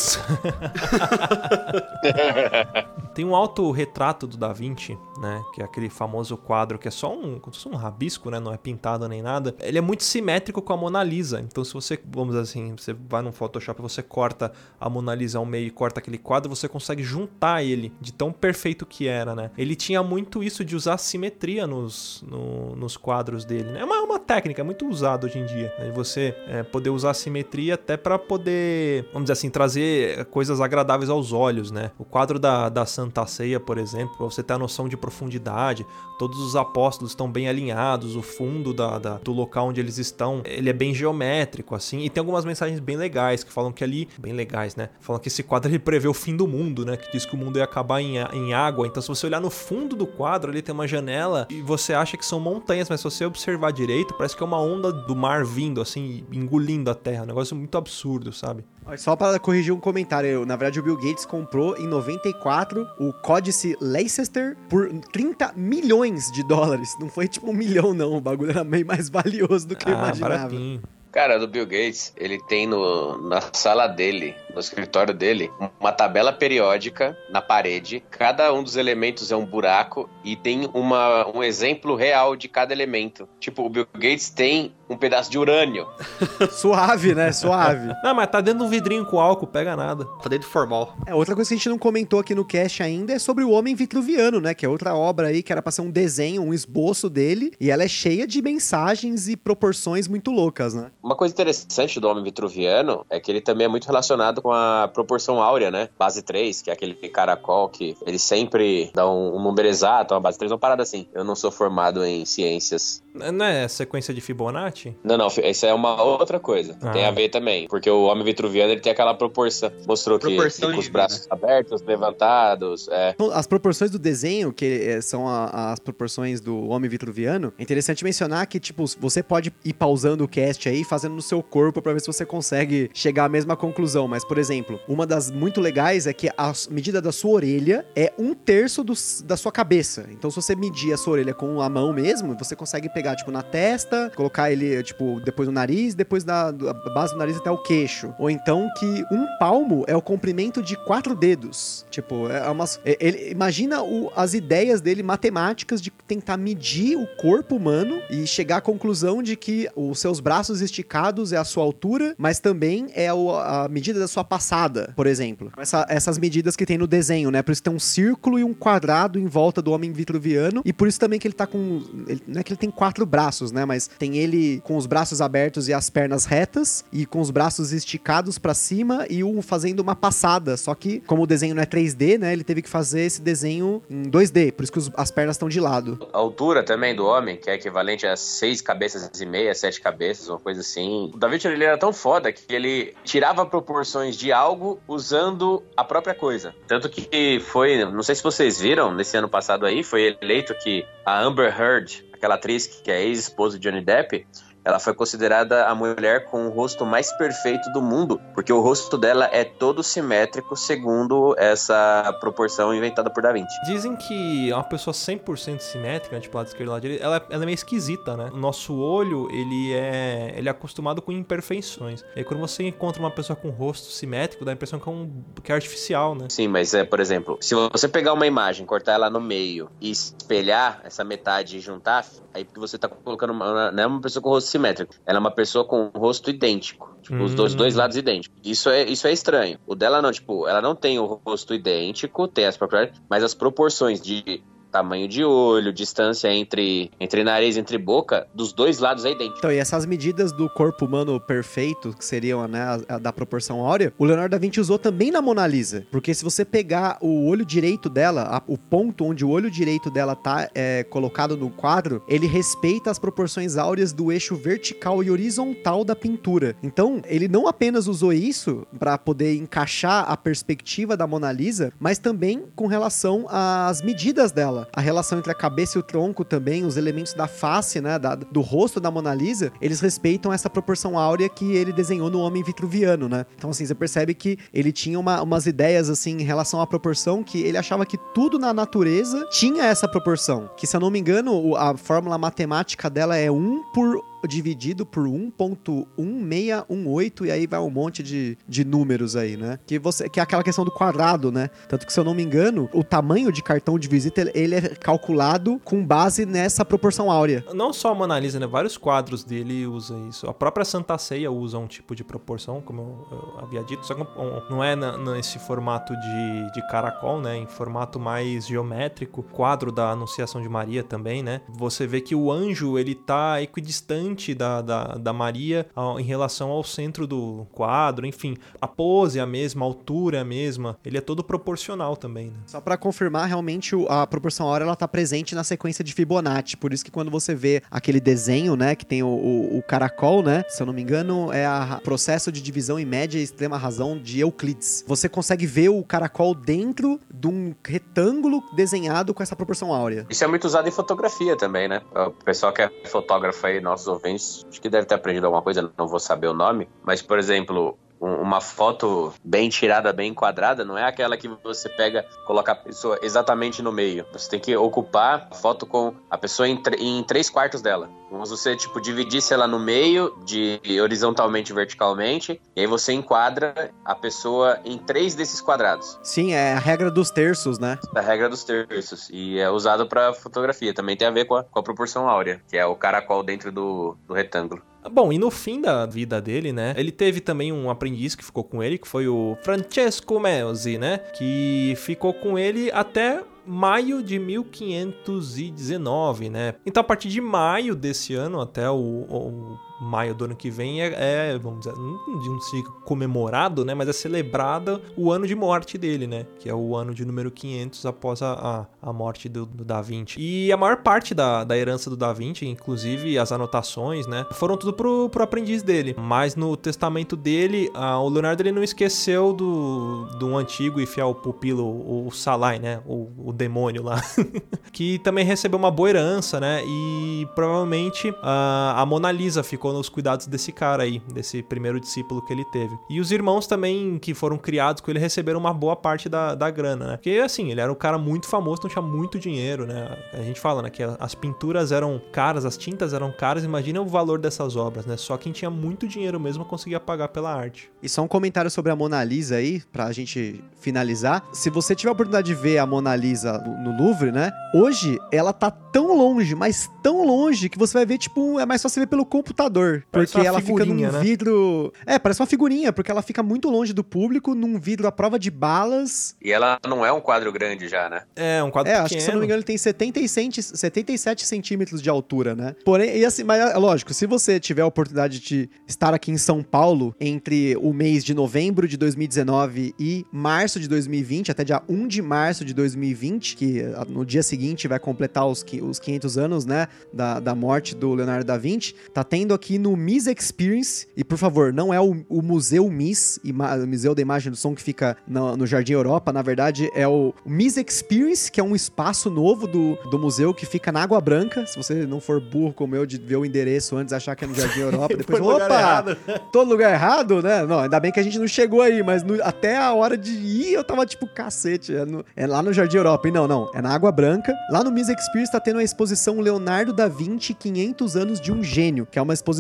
Tem 3.15 3.25
um 3.25 3.37
autorretrato 3.37 4.27
do 4.27 4.37
Da 4.37 4.53
Vinci, 4.53 4.99
né? 5.19 5.43
Que 5.55 5.63
é 5.63 5.65
aquele 5.65 5.91
famoso 5.91 6.37
quadro 6.37 6.79
que 6.79 6.89
é 6.89 6.91
só 6.91 7.15
um, 7.15 7.39
como 7.53 7.55
se 7.55 7.63
fosse 7.63 7.69
um 7.75 7.79
rabisco, 7.79 8.31
né? 8.31 8.41
Não 8.41 8.53
é 8.53 8.57
pintado 8.57 9.07
nem 9.09 9.21
nada. 9.23 9.55
Ele 9.61 9.77
é 9.79 9.81
muito 9.81 10.03
simétrico 10.03 10.63
com 10.63 10.73
a 10.73 10.77
Mona 10.77 11.03
Lisa. 11.05 11.41
Então, 11.41 11.63
se 11.65 11.75
você, 11.75 11.99
vamos 12.11 12.35
assim, 12.35 12.75
você 12.77 12.93
vai 12.95 13.21
no 13.23 13.31
Photoshop 13.33 13.81
você 13.83 14.03
corta 14.03 14.53
a 14.81 14.89
Mona 14.89 15.15
Lisa 15.15 15.39
ao 15.39 15.45
meio 15.45 15.67
e 15.67 15.71
corta 15.71 16.01
aquele 16.01 16.19
quadro, 16.19 16.49
você 16.49 16.69
consegue 16.69 17.03
juntar 17.03 17.63
ele 17.63 17.93
de 18.01 18.13
tão 18.13 18.33
perfeito 18.33 18.87
que 18.87 19.07
era, 19.07 19.35
né? 19.35 19.51
Ele 19.59 19.77
tinha 19.77 20.03
muito 20.03 20.43
isso 20.43 20.65
de 20.65 20.75
usar 20.75 20.97
simetria 20.99 21.67
nos, 21.67 22.25
no- 22.27 22.75
nos 22.77 22.97
quadros 22.97 23.45
dele, 23.45 23.71
né? 23.71 23.81
É 23.81 23.85
uma, 23.85 24.01
uma 24.03 24.19
técnica, 24.19 24.61
é 24.61 24.65
muito 24.65 24.87
usada 24.89 25.27
hoje 25.27 25.39
em 25.39 25.45
dia. 25.47 25.73
Né? 25.79 25.91
Você 25.95 26.35
é, 26.47 26.63
poder 26.63 26.91
usar 26.91 27.13
simetria 27.15 27.75
até 27.75 27.97
para 27.97 28.19
poder, 28.19 29.05
vamos 29.13 29.25
dizer 29.25 29.33
assim, 29.35 29.51
trazer 29.51 30.25
coisas 30.27 30.61
agradáveis 30.61 31.11
aos 31.11 31.33
olhos, 31.33 31.71
né? 31.71 31.91
O 31.99 32.05
quadro 32.05 32.39
da, 32.39 32.69
da 32.69 32.87
Santa 32.87 33.27
Ceia, 33.27 33.61
por 33.61 33.77
exemplo, 33.79 34.17
pra 34.17 34.25
você 34.27 34.43
ter 34.43 34.55
a 34.55 34.59
noção 34.59 34.89
de 34.89 34.97
profundidade, 34.97 35.85
todos 36.19 36.39
os 36.41 36.55
apóstolos 36.57 37.13
estão 37.13 37.31
bem 37.31 37.42
alinhados, 37.49 38.17
o 38.17 38.23
fundo 38.23 38.73
da, 38.75 38.99
da- 38.99 39.19
do 39.19 39.33
local 39.33 39.69
onde 39.69 39.81
eles 39.81 39.99
estão, 39.99 40.43
ele 40.45 40.69
é 40.71 40.73
bem 40.73 40.95
geométrico, 40.95 41.75
assim, 41.75 42.01
e 42.01 42.11
tem 42.11 42.21
algumas 42.21 42.45
mensagens 42.45 42.81
bem 42.81 42.97
legais 42.97 43.45
que 43.45 43.53
falam 43.53 43.73
que 43.73 43.83
ali, 43.85 44.09
bem 44.19 44.33
legais, 44.33 44.77
né? 44.77 44.89
Falam 45.01 45.21
que 45.21 45.29
esse 45.29 45.43
quadro 45.43 45.69
ele 45.71 45.79
prevê 45.79 46.09
o 46.09 46.15
fim 46.15 46.37
do 46.37 46.47
mundo, 46.47 46.85
né? 46.85 46.97
Que 46.97 47.11
diz 47.13 47.25
que 47.27 47.35
o 47.35 47.39
mundo 47.39 47.59
ia 47.59 47.65
acabar 47.65 48.01
em, 48.01 48.17
em 48.33 48.53
água. 48.55 48.87
Então, 48.87 49.03
se 49.03 49.09
você 49.09 49.27
olhar 49.27 49.41
no 49.41 49.51
fundo 49.51 49.95
do 49.97 50.07
quadro, 50.07 50.51
ali 50.51 50.63
tem 50.63 50.75
uma 50.75 50.87
janela 50.89 51.47
e 51.51 51.61
você 51.61 51.93
acha 51.95 52.17
que 52.17 52.25
são 52.25 52.39
montanhas, 52.41 52.89
mas 52.89 53.01
se 53.01 53.05
você 53.05 53.25
observar 53.25 53.73
direito, 53.73 54.15
parece 54.15 54.37
que 54.37 54.43
é 54.43 54.47
uma 54.47 54.61
onda 54.61 54.93
do 54.93 55.15
mar 55.17 55.45
vindo, 55.45 55.81
assim, 55.81 56.25
engolindo 56.33 56.91
a 56.91 56.95
terra. 56.95 57.23
Um 57.25 57.27
negócio 57.27 57.55
muito 57.57 57.77
absurdo, 57.79 58.33
sabe? 58.33 58.65
Só 58.97 59.17
para 59.17 59.39
corrigir 59.39 59.73
um 59.73 59.81
comentário, 59.81 60.29
eu- 60.29 60.47
na 60.47 60.57
verdade 60.57 60.81
o 60.81 60.83
Bill 60.83 60.97
Gates 60.97 61.25
comprou 61.25 61.77
em 61.77 61.87
94 61.87 62.87
o 62.99 63.13
códice 63.13 63.77
Leicester 63.81 64.57
por 64.69 64.89
30 65.13 65.53
milhões 65.57 66.31
de 66.33 66.43
dólares. 66.43 66.97
Não 67.01 67.09
foi 67.09 67.29
tipo 67.29 67.51
um 67.51 67.55
milhão, 67.55 67.95
não. 67.95 68.17
O 68.17 68.21
bagulho 68.21 68.51
era 68.51 68.65
meio 68.65 68.87
mais 68.87 69.09
valioso 69.09 69.69
do 69.69 69.77
que 69.77 69.89
eu 69.89 69.95
ah, 69.95 69.99
imaginava. 69.99 70.37
baratinho. 70.37 70.83
Cara, 71.13 71.39
do 71.39 71.47
Bill 71.47 71.67
Gates, 71.67 72.15
ele 72.17 72.39
tem 72.49 72.67
no, 72.67 73.29
na 73.29 73.43
sala 73.53 73.87
dele, 73.87 74.35
no 74.55 74.59
escritório 74.59 75.13
dele, 75.13 75.51
uma 75.79 75.93
tabela 75.93 76.33
periódica 76.33 77.15
na 77.31 77.43
parede. 77.43 78.03
Cada 78.11 78.51
um 78.55 78.63
dos 78.63 78.77
elementos 78.77 79.31
é 79.31 79.37
um 79.37 79.45
buraco 79.45 80.09
e 80.25 80.35
tem 80.37 80.71
uma, 80.73 81.29
um 81.37 81.43
exemplo 81.43 81.95
real 81.97 82.35
de 82.35 82.49
cada 82.49 82.73
elemento. 82.73 83.29
Tipo, 83.39 83.63
o 83.67 83.69
Bill 83.69 83.87
Gates 83.93 84.31
tem 84.31 84.73
um 84.93 84.97
pedaço 84.97 85.31
de 85.31 85.39
urânio. 85.39 85.87
Suave, 86.53 87.15
né? 87.15 87.33
Suave. 87.33 87.95
Não, 88.05 88.15
mas 88.15 88.31
tá 88.31 88.41
dentro 88.41 88.61
de 88.61 88.67
um 88.67 88.69
vidrinho 88.69 89.05
com 89.05 89.19
álcool, 89.19 89.47
pega 89.47 89.75
nada. 89.75 90.05
Tá 90.23 90.29
dentro 90.29 90.47
do 90.49 90.53
formal. 90.53 90.95
É, 91.07 91.15
outra 91.15 91.35
coisa 91.35 91.49
que 91.49 91.55
a 91.55 91.57
gente 91.57 91.69
não 91.69 91.79
comentou 91.79 92.21
aqui 92.21 92.35
no 92.35 92.45
cast 92.45 92.83
ainda 92.83 93.13
é 93.13 93.19
sobre 93.19 93.45
o 93.45 93.51
Homem 93.51 93.75
Vitruviano, 93.75 94.41
né? 94.41 94.55
Que 94.55 94.67
é 94.67 94.69
outra 94.69 94.95
obra 94.95 95.29
aí 95.29 95.43
que 95.43 95.53
era 95.53 95.63
pra 95.63 95.73
ser 95.73 95.83
um 95.83 95.91
desenho, 95.91 96.43
um 96.43 96.53
esboço 96.53 97.09
dele. 97.09 97.53
E 97.61 97.71
ela 97.71 97.85
é 97.85 97.89
cheia 97.89 98.27
de 98.27 98.43
mensagens 98.43 99.29
e 99.29 99.37
proporções 99.37 100.07
muito 100.09 100.31
loucas, 100.31 100.75
né? 100.75 100.91
Uma 101.03 101.17
coisa 101.17 101.33
interessante 101.33 101.99
do 101.99 102.09
homem 102.09 102.23
vitruviano 102.23 103.05
é 103.09 103.19
que 103.21 103.31
ele 103.31 103.41
também 103.41 103.65
é 103.65 103.69
muito 103.69 103.87
relacionado 103.87 104.43
com 104.43 104.53
a 104.53 104.89
proporção 104.93 105.41
áurea, 105.41 105.71
né? 105.71 105.89
Base 105.99 106.23
3, 106.23 106.63
que 106.63 106.71
é 106.71 106.73
aquele 106.73 106.95
caracol 106.95 107.69
que 107.69 107.97
ele 108.07 108.19
sempre 108.19 108.91
dá 108.95 109.09
um, 109.09 109.37
um 109.37 109.43
número 109.43 109.69
exato, 109.69 110.15
uma 110.15 110.21
base 110.21 110.39
3, 110.39 110.53
uma 110.53 110.59
parada 110.59 110.83
assim. 110.83 111.07
Eu 111.15 111.25
não 111.25 111.35
sou 111.35 111.51
formado 111.51 112.05
em 112.05 112.25
ciências. 112.25 113.03
Não 113.15 113.45
é 113.45 113.69
sequência 113.69 114.13
de 114.15 114.21
Fibonacci? 114.21 114.97
Não, 115.05 115.19
não, 115.19 115.27
isso 115.27 115.67
é 115.67 115.75
uma 115.75 116.03
outra 116.03 116.41
coisa. 116.41 116.77
Ah. 116.81 116.91
Tem 116.91 117.05
a 117.05 117.11
ver 117.11 117.29
também. 117.29 117.69
Porque 117.69 117.91
o 117.91 118.05
homem 118.05 118.25
vitruviano 118.25 118.73
ele 118.73 118.81
tem 118.81 118.91
aquela 118.93 119.13
proporção. 119.15 119.71
Mostrou 119.87 120.19
que 120.19 120.27
Proporção 120.27 120.55
fica 120.71 120.73
com 120.73 120.79
os 120.79 120.85
de 120.87 120.91
braços 120.91 121.27
abertos, 121.31 121.83
levantados. 121.83 122.89
É. 122.89 123.11
Então, 123.11 123.31
As 123.33 123.47
proporções 123.47 123.91
do 123.91 123.99
desenho, 123.99 124.53
que 124.53 124.65
eh, 124.65 125.01
são 125.01 125.29
a- 125.29 125.73
as 125.73 125.79
proporções 125.79 126.41
do 126.41 126.69
Homem 126.69 126.89
Vitruviano, 126.89 127.53
é 127.59 127.63
interessante 127.63 128.03
mencionar 128.05 128.47
que, 128.47 128.59
tipo, 128.61 128.85
você 128.99 129.23
pode 129.23 129.53
ir 129.65 129.73
pausando 129.75 130.25
o 130.25 130.29
cast 130.29 130.69
aí, 130.69 130.85
fazendo 130.85 131.15
no 131.15 131.23
seu 131.23 131.43
corpo 131.43 131.81
pra 131.83 131.93
ver 131.93 132.01
se 132.01 132.07
você 132.07 132.25
consegue 132.25 132.91
chegar 132.95 133.25
à 133.25 133.29
mesma 133.29 133.57
conclusão. 133.57 134.07
Mas, 134.09 134.25
por 134.25 134.39
exemplo, 134.39 134.79
uma 134.89 135.07
das 135.07 135.31
muito 135.31 135.61
legais 135.61 136.07
é 136.07 136.13
que 136.13 136.29
a 136.37 136.53
medida 136.71 137.01
da 137.01 137.13
sua 137.13 137.33
orelha 137.33 137.85
é 137.97 138.13
um 138.19 138.35
terço 138.35 138.83
do 138.85 138.93
da 139.25 139.37
sua 139.37 139.51
cabeça. 139.51 140.07
Então, 140.11 140.31
se 140.31 140.37
você 140.37 140.55
medir 140.55 140.93
a 140.93 140.97
sua 140.97 141.15
orelha 141.15 141.35
com 141.35 141.61
a 141.61 141.69
mão 141.69 141.93
mesmo, 141.93 142.37
você 142.39 142.55
consegue 142.55 142.89
pegar, 142.89 143.02
tipo, 143.17 143.31
na 143.31 143.43
testa, 143.43 144.11
colocar 144.15 144.51
ele, 144.51 144.83
tipo, 144.83 145.21
depois 145.25 145.49
no 145.49 145.53
nariz, 145.55 145.95
depois 145.95 146.25
da, 146.25 146.53
base 146.95 147.13
do 147.13 147.19
nariz 147.19 147.37
até 147.37 147.51
o 147.51 147.59
queixo. 147.59 148.15
Ou 148.19 148.31
então 148.31 148.69
que 148.79 149.05
um 149.11 149.27
palmo 149.39 149.85
é 149.87 149.97
o 149.97 150.03
comprimento 150.03 150.63
de 150.63 150.77
quatro 150.85 151.15
dedos. 151.15 151.85
Tipo, 151.91 152.29
é 152.29 152.49
umas. 152.51 152.81
é- 152.85 152.97
ele- 153.01 153.31
imagina 153.31 153.83
o- 153.83 154.11
as 154.15 154.35
ideias 154.35 154.81
dele 154.81 155.03
matemáticas 155.03 155.81
de 155.81 155.91
tentar 156.07 156.37
medir 156.37 156.97
o 156.97 157.07
corpo 157.17 157.57
humano 157.57 158.01
e 158.11 158.27
chegar 158.27 158.59
à 158.59 158.61
conclusão 158.61 159.23
de 159.23 159.37
que 159.37 159.69
os 159.75 159.99
seus 159.99 160.21
braços 160.21 160.61
esticados 160.61 161.33
é 161.33 161.37
a 161.37 161.45
sua 161.45 161.63
altura, 161.65 162.15
mas 162.19 162.39
também 162.39 162.89
é 162.95 163.13
o- 163.13 163.31
a 163.35 163.69
medida 163.71 163.99
da 163.99 164.09
sua 164.09 164.25
passada, 164.25 164.93
por 164.97 165.07
exemplo. 165.07 165.51
Essa- 165.57 165.87
essas 165.89 166.19
medidas 166.19 166.57
que 166.57 166.67
tem 166.67 166.77
no 166.77 166.87
desenho, 166.87 167.31
né? 167.31 167.43
Por 167.43 167.53
isso 167.53 167.63
tem 167.63 167.73
um 167.73 167.79
círculo 167.79 168.39
e 168.39 168.45
um 168.45 168.53
quadrado 168.53 169.19
em 169.19 169.27
volta 169.27 169.63
do 169.63 169.73
homem 169.73 169.93
vitruviano. 169.93 170.63
E 170.65 170.73
por 170.73 170.89
isso 170.89 170.99
também 171.01 171.19
que 171.19 171.27
ele 171.27 171.35
tá 171.35 171.47
com. 171.47 171.83
ele- 172.09 172.23
não 172.27 172.41
é 172.41 172.43
que 172.43 172.53
ele 172.53 172.59
tem 172.59 172.71
quatro 172.71 172.92
braços, 173.07 173.51
né? 173.53 173.65
Mas 173.65 173.87
tem 173.87 174.17
ele 174.19 174.61
com 174.65 174.77
os 174.77 174.87
braços 174.87 175.21
abertos 175.21 175.69
e 175.69 175.73
as 175.73 175.89
pernas 175.91 176.25
retas, 176.25 176.85
e 176.93 177.07
com 177.07 177.21
os 177.21 177.31
braços 177.31 177.73
esticados 177.73 178.39
pra 178.39 178.55
cima, 178.55 179.07
e 179.09 179.23
um 179.25 179.41
fazendo 179.43 179.81
uma 179.81 179.95
passada. 179.97 180.57
Só 180.57 180.75
que, 180.75 181.01
como 181.01 181.23
o 181.23 181.27
desenho 181.27 181.55
não 181.55 181.63
é 181.63 181.67
3D, 181.67 182.19
né? 182.19 182.33
Ele 182.33 182.45
teve 182.45 182.63
que 182.63 182.69
fazer 182.69 183.03
esse 183.03 183.21
desenho 183.23 183.83
em 183.89 184.03
2D. 184.05 184.53
Por 184.53 184.63
isso 184.63 184.73
que 184.73 184.79
os- 184.79 184.91
as 184.97 185.11
pernas 185.11 185.37
estão 185.37 185.49
de 185.49 185.61
lado. 185.61 185.99
A 186.13 186.19
altura 186.19 186.63
também 186.63 186.95
do 186.95 187.07
homem, 187.07 187.37
que 187.37 187.49
é 187.51 187.55
equivalente 187.55 188.07
a 188.07 188.17
seis 188.17 188.61
cabeças 188.61 189.09
e 189.21 189.27
meia, 189.27 189.55
sete 189.55 189.81
cabeças, 189.81 190.29
uma 190.29 190.39
coisa 190.39 190.61
assim. 190.61 191.11
O 191.15 191.19
David 191.19 191.47
ele 191.49 191.65
era 191.65 191.79
tão 191.79 191.93
foda 191.93 192.33
que 192.33 192.53
ele 192.55 192.95
tirava 193.05 193.45
proporções 193.47 194.17
de 194.17 194.33
algo 194.33 194.81
usando 194.87 195.63
a 195.77 195.85
própria 195.85 196.15
coisa. 196.15 196.55
Tanto 196.67 196.89
que 196.89 197.41
foi, 197.41 197.85
não 197.85 198.03
sei 198.03 198.15
se 198.15 198.23
vocês 198.23 198.61
viram, 198.61 198.95
nesse 198.95 199.17
ano 199.17 199.29
passado 199.29 199.67
aí, 199.67 199.83
foi 199.83 200.17
eleito 200.21 200.55
que 200.63 200.85
a 201.05 201.21
Amber 201.23 201.55
Heard, 201.61 202.05
aquela 202.23 202.37
atriz 202.37 202.69
que 202.69 202.89
é 202.89 203.03
ex-esposa 203.03 203.59
de 203.59 203.69
Johnny 203.69 203.85
Depp, 203.85 204.25
ela 204.65 204.79
foi 204.79 204.95
considerada 204.95 205.67
a 205.67 205.75
mulher 205.75 206.27
com 206.27 206.47
o 206.47 206.51
rosto 206.51 206.87
mais 206.87 207.11
perfeito 207.13 207.71
do 207.73 207.83
mundo, 207.83 208.21
porque 208.35 208.53
o 208.53 208.61
rosto 208.61 208.97
dela 208.97 209.29
é 209.33 209.45
todo 209.45 209.83
simétrico 209.83 210.57
segundo 210.57 211.35
essa 211.39 212.17
proporção 212.21 212.75
inventada 212.75 213.11
por 213.11 213.23
Da 213.23 213.33
Vinci. 213.33 213.55
Dizem 213.65 213.97
que 213.97 214.53
uma 214.53 214.63
pessoa 214.63 214.95
100% 214.95 215.61
simétrica, 215.61 216.17
né, 216.17 216.23
tipo 216.23 216.37
lado 216.37 216.47
esquerdo 216.47 216.69
e 216.69 216.73
lado 216.73 216.83
direito, 216.83 217.03
ela, 217.03 217.25
ela 217.31 217.43
é 217.43 217.47
meio 217.47 217.55
esquisita, 217.55 218.17
né? 218.17 218.31
O 218.33 218.37
nosso 218.37 218.75
olho, 218.75 219.29
ele 219.31 219.73
é, 219.73 220.35
ele 220.37 220.49
é 220.49 220.51
acostumado 220.51 221.03
com 221.03 221.11
imperfeições. 221.13 222.03
E 222.15 222.21
aí 222.21 222.25
quando 222.25 222.41
você 222.41 222.63
encontra 222.65 223.01
uma 223.01 223.11
pessoa 223.11 223.37
com 223.37 223.51
rosto 223.51 223.91
simétrico, 223.91 224.45
dá 224.45 224.53
a 224.53 224.55
impressão 224.55 224.79
que 224.79 224.89
é, 224.89 224.93
um, 224.93 225.25
que 225.43 225.53
é 225.53 225.55
artificial, 225.55 226.15
né? 226.15 226.27
Sim, 226.29 226.49
mas 226.49 226.73
é, 226.75 226.85
por 226.85 227.01
exemplo, 227.01 227.39
se 227.41 227.55
você 227.55 227.89
pegar 227.89 228.13
uma 228.13 228.27
imagem, 228.27 228.65
cortar 228.65 228.93
ela 228.93 229.11
no 229.11 229.21
meio 229.21 229.71
e 229.81 229.91
espelhar 229.91 230.81
essa 230.85 231.03
metade 231.03 231.57
e 231.57 231.61
juntar, 231.61 232.07
aí 232.33 232.45
porque 232.45 232.61
você 232.61 232.79
tá 232.79 232.89
colocando 232.89 233.33
uma, 233.33 233.73
não 233.73 233.83
é 233.83 233.87
uma 233.87 234.01
pessoa 234.01 234.23
com 234.23 234.31
rosto 234.31 234.52
simétrico, 234.53 234.95
ela 235.05 235.19
é 235.19 235.21
uma 235.21 235.31
pessoa 235.31 235.65
com 235.65 235.91
um 235.95 235.99
rosto 235.99 236.31
idêntico. 236.31 236.93
Tipo, 237.03 237.25
os 237.25 237.35
dois, 237.35 237.53
Hum. 237.55 237.57
dois 237.57 237.75
lados 237.75 237.97
idênticos. 237.97 238.39
Isso 238.45 238.71
é, 238.71 238.85
isso 238.85 239.07
é 239.09 239.13
estranho. 239.13 239.59
O 239.67 239.75
dela 239.75 240.01
não, 240.01 240.13
tipo, 240.13 240.47
ela 240.47 240.63
não 240.63 240.75
tem 240.77 240.99
o 241.01 241.05
rosto 241.25 241.53
idêntico, 241.53 242.29
tem 242.29 242.47
as 242.47 242.57
propriedades, 242.57 243.03
mas 243.11 243.25
as 243.25 243.35
proporções 243.35 244.01
de 244.01 244.43
tamanho 244.73 245.07
de 245.07 245.23
olho, 245.23 245.73
distância 245.73 246.33
entre, 246.33 246.91
entre 246.99 247.23
nariz, 247.23 247.57
entre 247.57 247.77
boca, 247.79 248.27
dos 248.35 248.53
dois 248.53 248.79
lados 248.79 249.05
é 249.05 249.11
idêntico. 249.13 249.39
Então, 249.39 249.53
e 249.53 249.59
essas 249.59 249.85
medidas 249.87 250.33
do 250.33 250.49
corpo 250.49 250.87
humano 250.87 251.21
perfeito, 251.21 251.95
que 251.97 252.05
seriam 252.05 252.49
né, 252.49 252.61
a, 252.89 252.95
a 252.95 252.99
da 252.99 253.13
proporção 253.13 253.61
áurea, 253.61 253.93
o 253.99 254.05
Leonardo 254.05 254.33
da 254.33 254.39
Vinci 254.39 254.61
usou 254.61 254.79
também 254.79 255.11
na 255.11 255.21
Mona 255.21 255.47
Lisa. 255.47 255.87
Porque 255.91 256.15
se 256.15 256.25
você 256.25 256.45
pegar 256.45 256.97
o 257.03 257.27
olho 257.29 257.45
direito 257.45 257.89
dela, 257.91 258.23
a- 258.23 258.43
o 258.47 258.57
ponto 258.57 259.05
onde 259.05 259.25
o 259.25 259.29
olho 259.29 259.51
direito 259.51 259.91
dela 259.91 260.17
tá 260.17 260.49
é, 260.55 260.83
colocado 260.85 261.37
no 261.37 261.51
quadro, 261.51 262.03
ele 262.09 262.27
respeita 262.27 262.91
as 262.91 262.99
proporções 262.99 263.57
áureas 263.59 263.93
do 263.93 264.11
eixo 264.11 264.35
vertical 264.37 265.03
e 265.05 265.11
horizontal 265.11 265.85
da 265.85 265.95
pintura. 265.95 266.57
Então, 266.63 267.03
ele 267.05 267.29
não 267.29 267.47
apenas 267.47 267.87
usou 267.87 268.13
isso 268.13 268.67
para 268.79 268.97
poder 268.97 269.37
encaixar 269.37 270.11
a 270.11 270.17
perspectiva 270.17 270.97
da 270.97 271.07
Mona 271.07 271.31
Lisa, 271.31 271.73
mas 271.79 271.99
também 271.99 272.45
com 272.57 272.67
relação 272.67 273.27
às 273.29 273.83
medidas 273.83 274.33
dela. 274.33 274.62
Dela, 274.63 274.69
a 274.73 274.81
relação 274.81 275.19
entre 275.19 275.31
a 275.31 275.35
cabeça 275.35 275.79
e 275.79 275.81
o 275.81 275.83
tronco 275.83 276.25
também, 276.25 276.65
os 276.65 276.77
elementos 276.77 277.15
da 277.15 277.27
face, 277.27 277.81
né, 277.81 277.99
da, 277.99 278.15
do 278.15 278.41
rosto 278.41 278.81
da 278.81 278.91
Mona 278.91 279.15
Lisa, 279.15 279.53
eles 279.61 279.81
respeitam 279.81 280.33
essa 280.33 280.49
proporção 280.49 280.99
áurea 280.99 281.29
que 281.29 281.53
ele 281.53 281.73
desenhou 281.73 282.11
no 282.11 282.21
homem 282.21 282.43
vitruviano, 282.43 283.09
né? 283.09 283.27
Então, 283.37 283.51
assim, 283.51 283.67
você 283.67 283.75
percebe 283.75 284.15
que 284.15 284.39
ele 284.53 284.73
tinha 284.73 284.99
uma, 284.99 285.23
umas 285.23 285.47
ideias, 285.47 285.91
assim, 285.91 286.19
em 286.19 286.23
relação 286.23 286.61
à 286.61 286.67
proporção, 286.67 287.23
que 287.23 287.41
ele 287.43 287.59
achava 287.59 287.85
que 287.85 287.99
tudo 288.15 288.39
na 288.39 288.53
natureza 288.53 289.27
tinha 289.31 289.65
essa 289.65 289.89
proporção. 289.89 290.51
Que, 290.57 290.67
se 290.67 290.77
eu 290.77 290.81
não 290.81 290.91
me 290.91 290.99
engano, 290.99 291.57
a 291.57 291.77
fórmula 291.77 292.17
matemática 292.19 292.89
dela 292.89 293.17
é 293.17 293.31
1 293.31 293.63
por 293.75 294.12
dividido 294.27 294.87
por 294.87 295.05
1.1618 295.05 297.27
e 297.27 297.31
aí 297.31 297.47
vai 297.47 297.61
um 297.61 297.71
monte 297.71 298.03
de, 298.03 298.37
de 298.49 298.65
números 298.65 299.15
aí, 299.17 299.37
né? 299.37 299.59
Que 299.67 299.79
você 299.79 300.09
que 300.09 300.19
é 300.21 300.23
aquela 300.23 300.43
questão 300.43 300.65
do 300.65 300.71
quadrado, 300.71 301.31
né? 301.31 301.51
Tanto 301.69 301.87
que 301.87 301.93
se 301.93 302.01
eu 302.01 302.05
não 302.05 302.15
me 302.15 302.23
engano, 302.23 302.71
o 302.73 302.85
tamanho 302.85 303.33
de 303.33 303.43
cartão 303.43 303.79
de 303.79 303.89
visita 303.89 304.31
ele 304.35 304.55
é 304.55 304.61
calculado 304.75 305.61
com 305.65 305.85
base 305.85 306.27
nessa 306.27 306.65
proporção 306.65 307.11
áurea. 307.11 307.45
Não 307.55 307.73
só 307.73 307.93
a 307.93 307.95
Mona 307.95 308.19
Lisa, 308.19 308.39
né? 308.39 308.47
Vários 308.47 308.77
quadros 308.77 309.25
dele 309.25 309.67
usam 309.67 310.09
isso. 310.09 310.29
A 310.29 310.35
própria 310.35 310.65
Santa 310.65 310.97
Ceia 310.99 311.31
usa 311.31 311.59
um 311.59 311.67
tipo 311.67 311.95
de 311.95 312.05
proporção, 312.05 312.61
como 312.61 313.07
eu, 313.11 313.39
havia 313.39 313.63
dito, 313.63 313.87
só 313.87 313.95
que 313.95 314.05
não 314.51 314.63
é 314.63 314.77
nesse 314.77 315.39
formato 315.39 315.95
de, 315.95 316.53
de 316.53 316.67
caracol, 316.69 317.21
né? 317.21 317.37
Em 317.37 317.47
formato 317.47 317.99
mais 317.99 318.47
geométrico. 318.47 319.23
Quadro 319.23 319.73
da 319.73 319.91
Anunciação 319.91 320.43
de 320.43 320.49
Maria 320.49 320.83
também, 320.83 321.23
né? 321.23 321.41
Você 321.49 321.87
vê 321.87 322.01
que 322.01 322.15
o 322.15 322.31
anjo 322.31 322.79
ele 322.79 322.95
tá 322.95 323.41
equidistante 323.41 324.12
da, 324.35 324.61
da, 324.61 324.85
da 324.95 325.13
Maria 325.13 325.67
em 325.99 326.03
relação 326.03 326.51
ao 326.51 326.63
centro 326.63 327.07
do 327.07 327.47
quadro, 327.53 328.07
enfim, 328.07 328.37
a 328.61 328.69
pose 328.69 329.19
é 329.19 329.23
a 329.23 329.27
mesma, 329.27 329.65
a 329.65 329.67
altura 329.67 330.19
é 330.19 330.21
a 330.21 330.25
mesma, 330.25 330.79
ele 330.85 330.99
é 330.99 331.01
todo 331.01 331.25
proporcional 331.25 331.97
também, 331.97 332.27
né? 332.27 332.37
Só 332.47 332.61
para 332.61 332.77
confirmar, 332.77 333.27
realmente 333.27 333.75
a 333.89 334.07
proporção 334.07 334.47
áurea 334.47 334.65
ela 334.65 334.77
tá 334.77 334.87
presente 334.87 335.35
na 335.35 335.45
sequência 335.45 335.83
de 335.83 335.93
Fibonacci, 335.93 336.57
por 336.57 336.73
isso 336.73 336.85
que 336.85 336.91
quando 336.91 337.11
você 337.11 337.35
vê 337.35 337.63
aquele 337.71 338.01
desenho, 338.01 338.57
né, 338.57 338.75
que 338.75 338.85
tem 338.85 339.03
o, 339.03 339.09
o, 339.09 339.59
o 339.59 339.63
caracol, 339.63 340.23
né, 340.23 340.45
se 340.49 340.63
eu 340.63 340.67
não 340.67 340.73
me 340.73 340.83
engano, 340.83 341.33
é 341.33 341.47
o 341.49 341.81
processo 341.81 342.31
de 342.31 342.43
divisão 342.43 342.79
em 342.79 342.85
média 342.85 343.19
e 343.19 343.23
extrema 343.23 343.57
razão 343.57 343.99
de 343.99 344.21
Euclides. 344.21 344.85
Você 344.87 345.09
consegue 345.09 345.47
ver 345.47 345.69
o 345.69 345.83
caracol 345.83 346.35
dentro 346.35 347.01
de 347.13 347.27
um 347.27 347.55
retângulo 347.65 348.43
desenhado 348.55 349.15
com 349.15 349.23
essa 349.23 349.37
proporção 349.37 349.73
áurea. 349.73 350.07
Isso 350.11 350.25
é 350.25 350.27
muito 350.27 350.45
usado 350.45 350.69
em 350.69 350.73
fotografia 350.73 351.37
também, 351.37 351.69
né? 351.69 351.83
O 351.95 352.11
pessoal 352.11 352.53
que 352.53 352.63
é 352.63 352.71
fotógrafo 352.87 353.47
aí, 353.47 353.61
nossos 353.61 353.89
acho 354.05 354.61
que 354.61 354.69
deve 354.69 354.87
ter 354.87 354.95
aprendido 354.95 355.27
alguma 355.27 355.43
coisa, 355.43 355.73
não 355.77 355.87
vou 355.87 356.01
saber 356.01 356.29
o 356.29 356.35
nome, 356.35 356.69
mas, 356.83 357.03
por 357.03 357.19
exemplo, 357.19 357.79
uma 358.03 358.41
foto 358.41 359.15
bem 359.23 359.49
tirada, 359.49 359.93
bem 359.93 360.11
enquadrada, 360.11 360.65
não 360.65 360.77
é 360.77 360.85
aquela 360.85 361.17
que 361.17 361.29
você 361.29 361.69
pega, 361.69 362.05
coloca 362.27 362.51
a 362.51 362.55
pessoa 362.55 362.99
exatamente 363.01 363.63
no 363.63 363.71
meio. 363.71 364.05
Você 364.13 364.29
tem 364.29 364.41
que 364.41 364.57
ocupar 364.57 365.29
a 365.31 365.35
foto 365.35 365.65
com 365.65 365.95
a 366.11 366.19
pessoa 366.19 366.49
em, 366.49 366.61
em 366.79 367.05
três 367.05 367.31
quartos 367.31 367.63
dela. 367.63 367.89
Vamos 368.11 368.29
você, 368.29 368.55
tipo, 368.55 368.81
dividisse 368.81 369.33
ela 369.33 369.47
no 369.47 369.59
meio, 369.59 370.15
de 370.25 370.61
horizontalmente 370.83 371.51
e 371.51 371.55
verticalmente, 371.55 372.41
e 372.55 372.61
aí 372.61 372.67
você 372.67 372.93
enquadra 372.93 373.71
a 373.85 373.95
pessoa 373.95 374.59
em 374.65 374.77
três 374.77 375.15
desses 375.15 375.41
quadrados. 375.41 375.99
Sim, 376.03 376.35
é 376.35 376.53
a 376.53 376.59
regra 376.59 376.91
dos 376.91 377.11
terços, 377.11 377.59
né? 377.59 377.79
A 377.95 378.01
regra 378.01 378.29
dos 378.29 378.45
terços. 378.45 379.09
E 379.11 379.39
é 379.39 379.49
usado 379.49 379.87
para 379.87 380.13
fotografia. 380.13 380.75
Também 380.75 380.97
tem 380.97 381.09
a 381.09 381.11
ver 381.11 381.25
com 381.25 381.37
a, 381.37 381.45
com 381.45 381.59
a 381.59 381.63
proporção 381.63 382.07
áurea, 382.07 382.43
que 382.49 382.59
é 382.59 382.67
o 382.67 382.77
caracol 382.77 383.23
dentro 383.23 383.51
do, 383.51 383.97
do 384.07 384.13
retângulo. 384.13 384.63
Bom, 384.91 385.13
e 385.13 385.19
no 385.19 385.31
fim 385.31 385.61
da 385.61 385.87
vida 385.87 386.21
dele, 386.21 386.53
né? 386.53 386.75
Ele 386.77 386.91
teve 386.91 387.21
também 387.21 387.53
um 387.53 387.71
aprendiz 387.71 388.15
que 388.15 388.25
ficou 388.25 388.43
com 388.43 388.63
ele, 388.63 388.79
que 388.79 388.89
foi 388.89 389.07
o 389.07 389.37
Francesco 389.43 390.19
Melzi, 390.19 390.79
né? 390.79 390.99
Que 390.99 391.75
ficou 391.77 392.13
com 392.13 392.39
ele 392.39 392.71
até 392.73 393.23
maio 393.47 394.03
de 394.03 394.19
1519, 394.19 396.31
né? 396.31 396.55
Então, 396.67 396.81
a 396.81 396.85
partir 396.85 397.09
de 397.09 397.21
maio 397.21 397.77
desse 397.77 398.15
ano 398.15 398.41
até 398.41 398.69
o, 398.71 398.75
o 398.75 399.59
maio 399.83 400.15
do 400.15 400.25
ano 400.25 400.37
que 400.37 400.51
vem 400.51 400.81
é, 400.81 400.95
é 401.33 401.39
vamos 401.39 401.61
dizer, 401.61 401.75
não 401.77 402.41
se 402.41 402.63
comemorado, 402.85 403.65
né, 403.65 403.75
mas 403.75 403.89
é 403.89 403.93
celebrado 403.93 404.81
o 404.97 405.11
ano 405.11 405.27
de 405.27 405.35
morte 405.35 405.77
dele, 405.77 406.07
né, 406.07 406.27
que 406.39 406.49
é 406.49 406.55
o 406.55 406.77
ano 406.77 406.95
de 406.95 407.05
número 407.05 407.31
500 407.31 407.87
após 407.87 408.23
a, 408.23 408.67
a, 408.83 408.91
a 408.91 408.93
morte 408.93 409.29
do, 409.29 409.47
do, 409.47 409.65
Da 409.65 409.81
Vinci. 409.81 410.21
E 410.21 410.53
a 410.53 410.57
maior 410.57 410.79
parte 410.79 411.15
da, 411.15 411.45
da 411.45 411.57
herança 411.57 411.89
do 411.91 411.97
Da 411.97 412.13
Vinci, 412.13 412.47
inclusive 412.47 413.19
as 413.19 413.33
anotações, 413.33 414.07
né, 414.07 414.27
foram 414.33 414.57
tudo 414.57 414.73
pro, 414.73 415.09
pro 415.09 415.23
aprendiz 415.23 415.63
dele. 415.63 415.95
Mas 415.99 416.37
no 416.37 416.57
testamento 416.57 417.17
dele, 417.17 417.71
a, 417.75 417.99
o 417.99 418.09
Leonardo 418.09 418.43
ele 418.43 418.53
não 418.53 418.63
esqueceu 418.63 419.33
do, 419.33 420.07
do 420.19 420.37
antigo 420.37 420.81
e 420.81 420.87
fiel 420.87 421.15
pupilo, 421.15 421.65
o, 421.65 422.07
o 422.07 422.11
Salai, 422.11 422.59
né, 422.59 422.81
o, 422.87 423.09
o 423.19 423.33
demônio 423.33 423.83
lá, 423.83 424.03
que 424.73 424.99
também 425.01 425.25
recebeu 425.25 425.59
uma 425.59 425.71
boa 425.71 425.91
herança, 425.91 426.39
né, 426.41 426.63
e 426.65 427.27
provavelmente 427.35 428.15
a, 428.23 428.75
a 428.77 428.87
Mona 428.87 429.11
Lisa 429.11 429.43
ficou 429.43 429.72
nos 429.73 429.89
cuidados 429.89 430.27
desse 430.27 430.53
cara 430.53 430.83
aí, 430.83 431.01
desse 431.13 431.43
primeiro 431.43 431.81
discípulo 431.81 432.25
que 432.25 432.33
ele 432.33 432.45
teve. 432.47 432.77
E 432.89 433.01
os 433.01 433.11
irmãos 433.11 433.47
também, 433.47 433.99
que 433.99 434.15
foram 434.15 434.39
criados 434.39 434.81
com 434.81 434.91
ele, 434.91 434.99
receberam 434.99 435.39
uma 435.39 435.53
boa 435.53 435.77
parte 435.77 436.09
da, 436.09 436.35
da 436.35 436.51
grana, 436.51 436.87
né? 436.87 436.97
Porque, 436.97 437.21
assim, 437.25 437.51
ele 437.51 437.61
era 437.61 437.73
um 437.73 437.77
cara 437.77 437.99
muito 437.99 438.27
famoso, 438.27 438.61
então 438.61 438.71
tinha 438.71 438.83
muito 438.83 439.19
dinheiro, 439.19 439.67
né? 439.67 439.97
A 440.13 440.23
gente 440.23 440.41
fala, 440.41 440.63
né, 440.63 440.71
que 440.71 440.83
as 440.83 441.15
pinturas 441.15 441.73
eram 441.73 442.01
caras, 442.13 442.45
as 442.45 442.57
tintas 442.57 442.93
eram 442.93 443.13
caras, 443.13 443.45
imagina 443.45 443.81
o 443.81 443.87
valor 443.87 444.19
dessas 444.19 444.57
obras, 444.57 444.87
né? 444.87 444.97
Só 444.97 445.17
quem 445.17 445.33
tinha 445.33 445.51
muito 445.51 445.87
dinheiro 445.87 446.19
mesmo 446.19 446.45
conseguia 446.45 446.81
pagar 446.81 447.09
pela 447.09 447.33
arte. 447.35 447.71
E 447.83 447.89
só 447.89 448.03
um 448.03 448.09
comentário 448.09 448.51
sobre 448.51 448.73
a 448.73 448.77
Mona 448.77 449.03
Lisa 449.05 449.37
aí, 449.37 449.63
pra 449.73 449.91
gente 449.93 450.43
finalizar. 450.61 451.23
Se 451.33 451.51
você 451.51 451.75
tiver 451.75 451.91
a 451.91 451.93
oportunidade 451.93 452.27
de 452.27 452.35
ver 452.35 452.59
a 452.59 452.67
Mona 452.67 452.95
Lisa 452.95 453.39
no 453.39 453.77
Louvre, 453.77 454.13
né? 454.13 454.31
Hoje, 454.55 454.99
ela 455.11 455.33
tá 455.33 455.51
tão 455.51 455.97
longe, 455.97 456.35
mas 456.35 456.71
tão 456.83 457.05
longe, 457.07 457.49
que 457.49 457.59
você 457.59 457.75
vai 457.75 457.87
ver, 457.87 457.99
tipo, 457.99 458.39
é 458.39 458.47
mais 458.47 458.63
fácil 458.63 458.81
ver 458.81 458.87
pelo 458.87 459.05
computador 459.05 459.62
porque 459.91 460.19
ela 460.19 460.41
fica 460.41 460.65
num 460.65 460.75
né? 460.75 461.01
vidro. 461.01 461.73
É, 461.87 461.99
parece 461.99 462.21
uma 462.21 462.27
figurinha, 462.27 462.73
porque 462.73 462.91
ela 462.91 463.03
fica 463.03 463.23
muito 463.23 463.49
longe 463.51 463.73
do 463.73 463.85
público, 463.85 464.35
num 464.35 464.59
vidro 464.59 464.87
à 464.87 464.93
prova 464.93 465.19
de 465.19 465.31
balas. 465.31 466.17
E 466.21 466.31
ela 466.33 466.59
não 466.67 466.85
é 466.85 466.93
um 466.93 467.01
quadro 467.01 467.33
grande 467.33 467.69
já, 467.69 467.89
né? 467.89 468.03
É, 468.17 468.43
um 468.43 468.51
quadro 468.51 468.71
é, 468.71 468.75
pequeno. 468.75 468.87
acho 468.87 468.95
que 468.95 469.01
se 469.01 469.09
eu 469.09 469.15
não 469.15 469.21
me 469.21 469.27
engano 469.27 469.39
ele 469.39 469.45
tem 469.45 469.57
77, 469.57 470.43
77 470.43 471.27
centímetros 471.27 471.83
de 471.83 471.91
altura, 471.91 472.35
né? 472.35 472.55
Porém, 472.65 472.97
e 472.97 473.05
assim, 473.05 473.25
mas 473.25 473.41
é 473.41 473.57
lógico, 473.57 473.93
se 473.93 474.07
você 474.07 474.39
tiver 474.39 474.63
a 474.63 474.67
oportunidade 474.67 475.21
de 475.21 475.49
estar 475.67 475.95
aqui 475.95 476.11
em 476.11 476.17
São 476.17 476.43
Paulo 476.43 476.95
entre 477.01 477.57
o 477.57 477.73
mês 477.73 478.05
de 478.05 478.15
novembro 478.15 478.67
de 478.67 478.77
2019 478.77 479.75
e 479.79 480.07
março 480.13 480.61
de 480.61 480.69
2020, 480.69 481.31
até 481.31 481.45
dia 481.45 481.63
1 481.69 481.89
de 481.89 482.03
março 482.03 482.45
de 482.45 482.55
2020, 482.55 483.37
que 483.37 483.63
ah, 483.77 483.85
no 483.89 484.05
dia 484.05 484.23
seguinte 484.23 484.69
vai 484.69 484.79
completar 484.79 485.27
os, 485.27 485.45
os 485.63 485.79
500 485.79 486.19
anos, 486.19 486.47
né, 486.47 486.69
da, 486.93 487.21
da 487.21 487.35
morte 487.35 487.75
do 487.75 487.95
Leonardo 487.95 488.25
da 488.25 488.37
Vinci, 488.37 488.75
tá 488.93 489.03
tendo 489.03 489.35
aqui 489.35 489.52
no 489.59 489.77
Miss 489.77 490.07
Experience. 490.07 490.87
E 490.97 491.05
por 491.05 491.19
favor, 491.19 491.53
não 491.53 491.73
é 491.73 491.81
o, 491.81 492.05
o 492.09 492.23
Museu 492.23 492.69
Miss, 492.71 493.21
o 493.25 493.67
Museu 493.67 493.95
da 493.95 494.03
Imagem 494.03 494.31
do 494.31 494.37
Som 494.37 494.55
que 494.55 494.63
fica 494.63 494.97
no, 495.07 495.37
no 495.37 495.47
Jardim 495.47 495.73
Europa. 495.73 496.13
Na 496.13 496.23
verdade, 496.23 496.71
é 496.75 496.87
o, 496.87 497.15
o 497.25 497.31
Miss 497.31 497.57
Experience, 497.57 498.31
que 498.31 498.41
é 498.41 498.45
um 498.45 498.55
espaço 498.55 499.11
novo 499.11 499.47
do, 499.47 499.77
do 499.91 499.99
museu 499.99 500.35
que 500.35 500.47
fica 500.47 500.73
na 500.73 500.83
Água 500.83 501.01
Branca. 501.01 501.47
Se 501.47 501.57
você 501.57 501.87
não 501.87 502.01
for 502.01 502.21
burro 502.21 502.53
como 502.53 502.75
eu 502.77 502.87
de 502.87 502.99
ver 502.99 503.17
o 503.17 503.25
endereço 503.25 503.77
antes, 503.77 503.93
achar 503.93 504.15
que 504.15 504.25
é 504.25 504.29
no 504.29 504.35
Jardim 504.35 504.61
Europa, 504.73 504.97
depois, 504.97 505.21
opa, 505.21 505.97
todo 506.33 506.49
lugar 506.49 506.73
errado, 506.73 507.23
né? 507.23 507.45
Não, 507.47 507.61
ainda 507.61 507.79
bem 507.81 507.93
que 507.93 508.01
a 508.01 508.03
gente 508.03 508.19
não 508.19 508.29
chegou 508.29 508.63
aí, 508.63 508.83
mas 508.83 509.03
no, 509.03 509.23
até 509.23 509.57
a 509.57 509.73
hora 509.73 509.97
de 509.97 510.11
ir 510.11 510.53
eu 510.53 510.65
tava 510.65 510.87
tipo, 510.87 511.07
cacete, 511.07 511.75
é, 511.75 511.85
no, 511.85 512.05
é, 512.17 512.27
lá 512.27 512.43
no 512.43 512.53
Jardim 512.53 512.77
Europa. 512.77 513.09
E 513.09 513.11
não, 513.11 513.27
não, 513.27 513.51
é 513.55 513.61
na 513.61 513.71
Água 513.71 513.91
Branca. 513.91 514.35
Lá 514.51 514.63
no 514.63 514.71
Miss 514.71 514.89
Experience 514.89 515.33
tá 515.33 515.41
tendo 515.41 515.59
a 515.59 515.65
exposição 515.65 516.21
Leonardo 516.21 516.73
da 516.73 516.89
Vinci 516.89 517.35
500 517.35 517.97
anos 517.97 518.21
de 518.21 518.33
um 518.33 518.43
gênio, 518.43 518.87
que 518.91 518.99
é 518.99 519.03
uma 519.03 519.15
exposição 519.15 519.32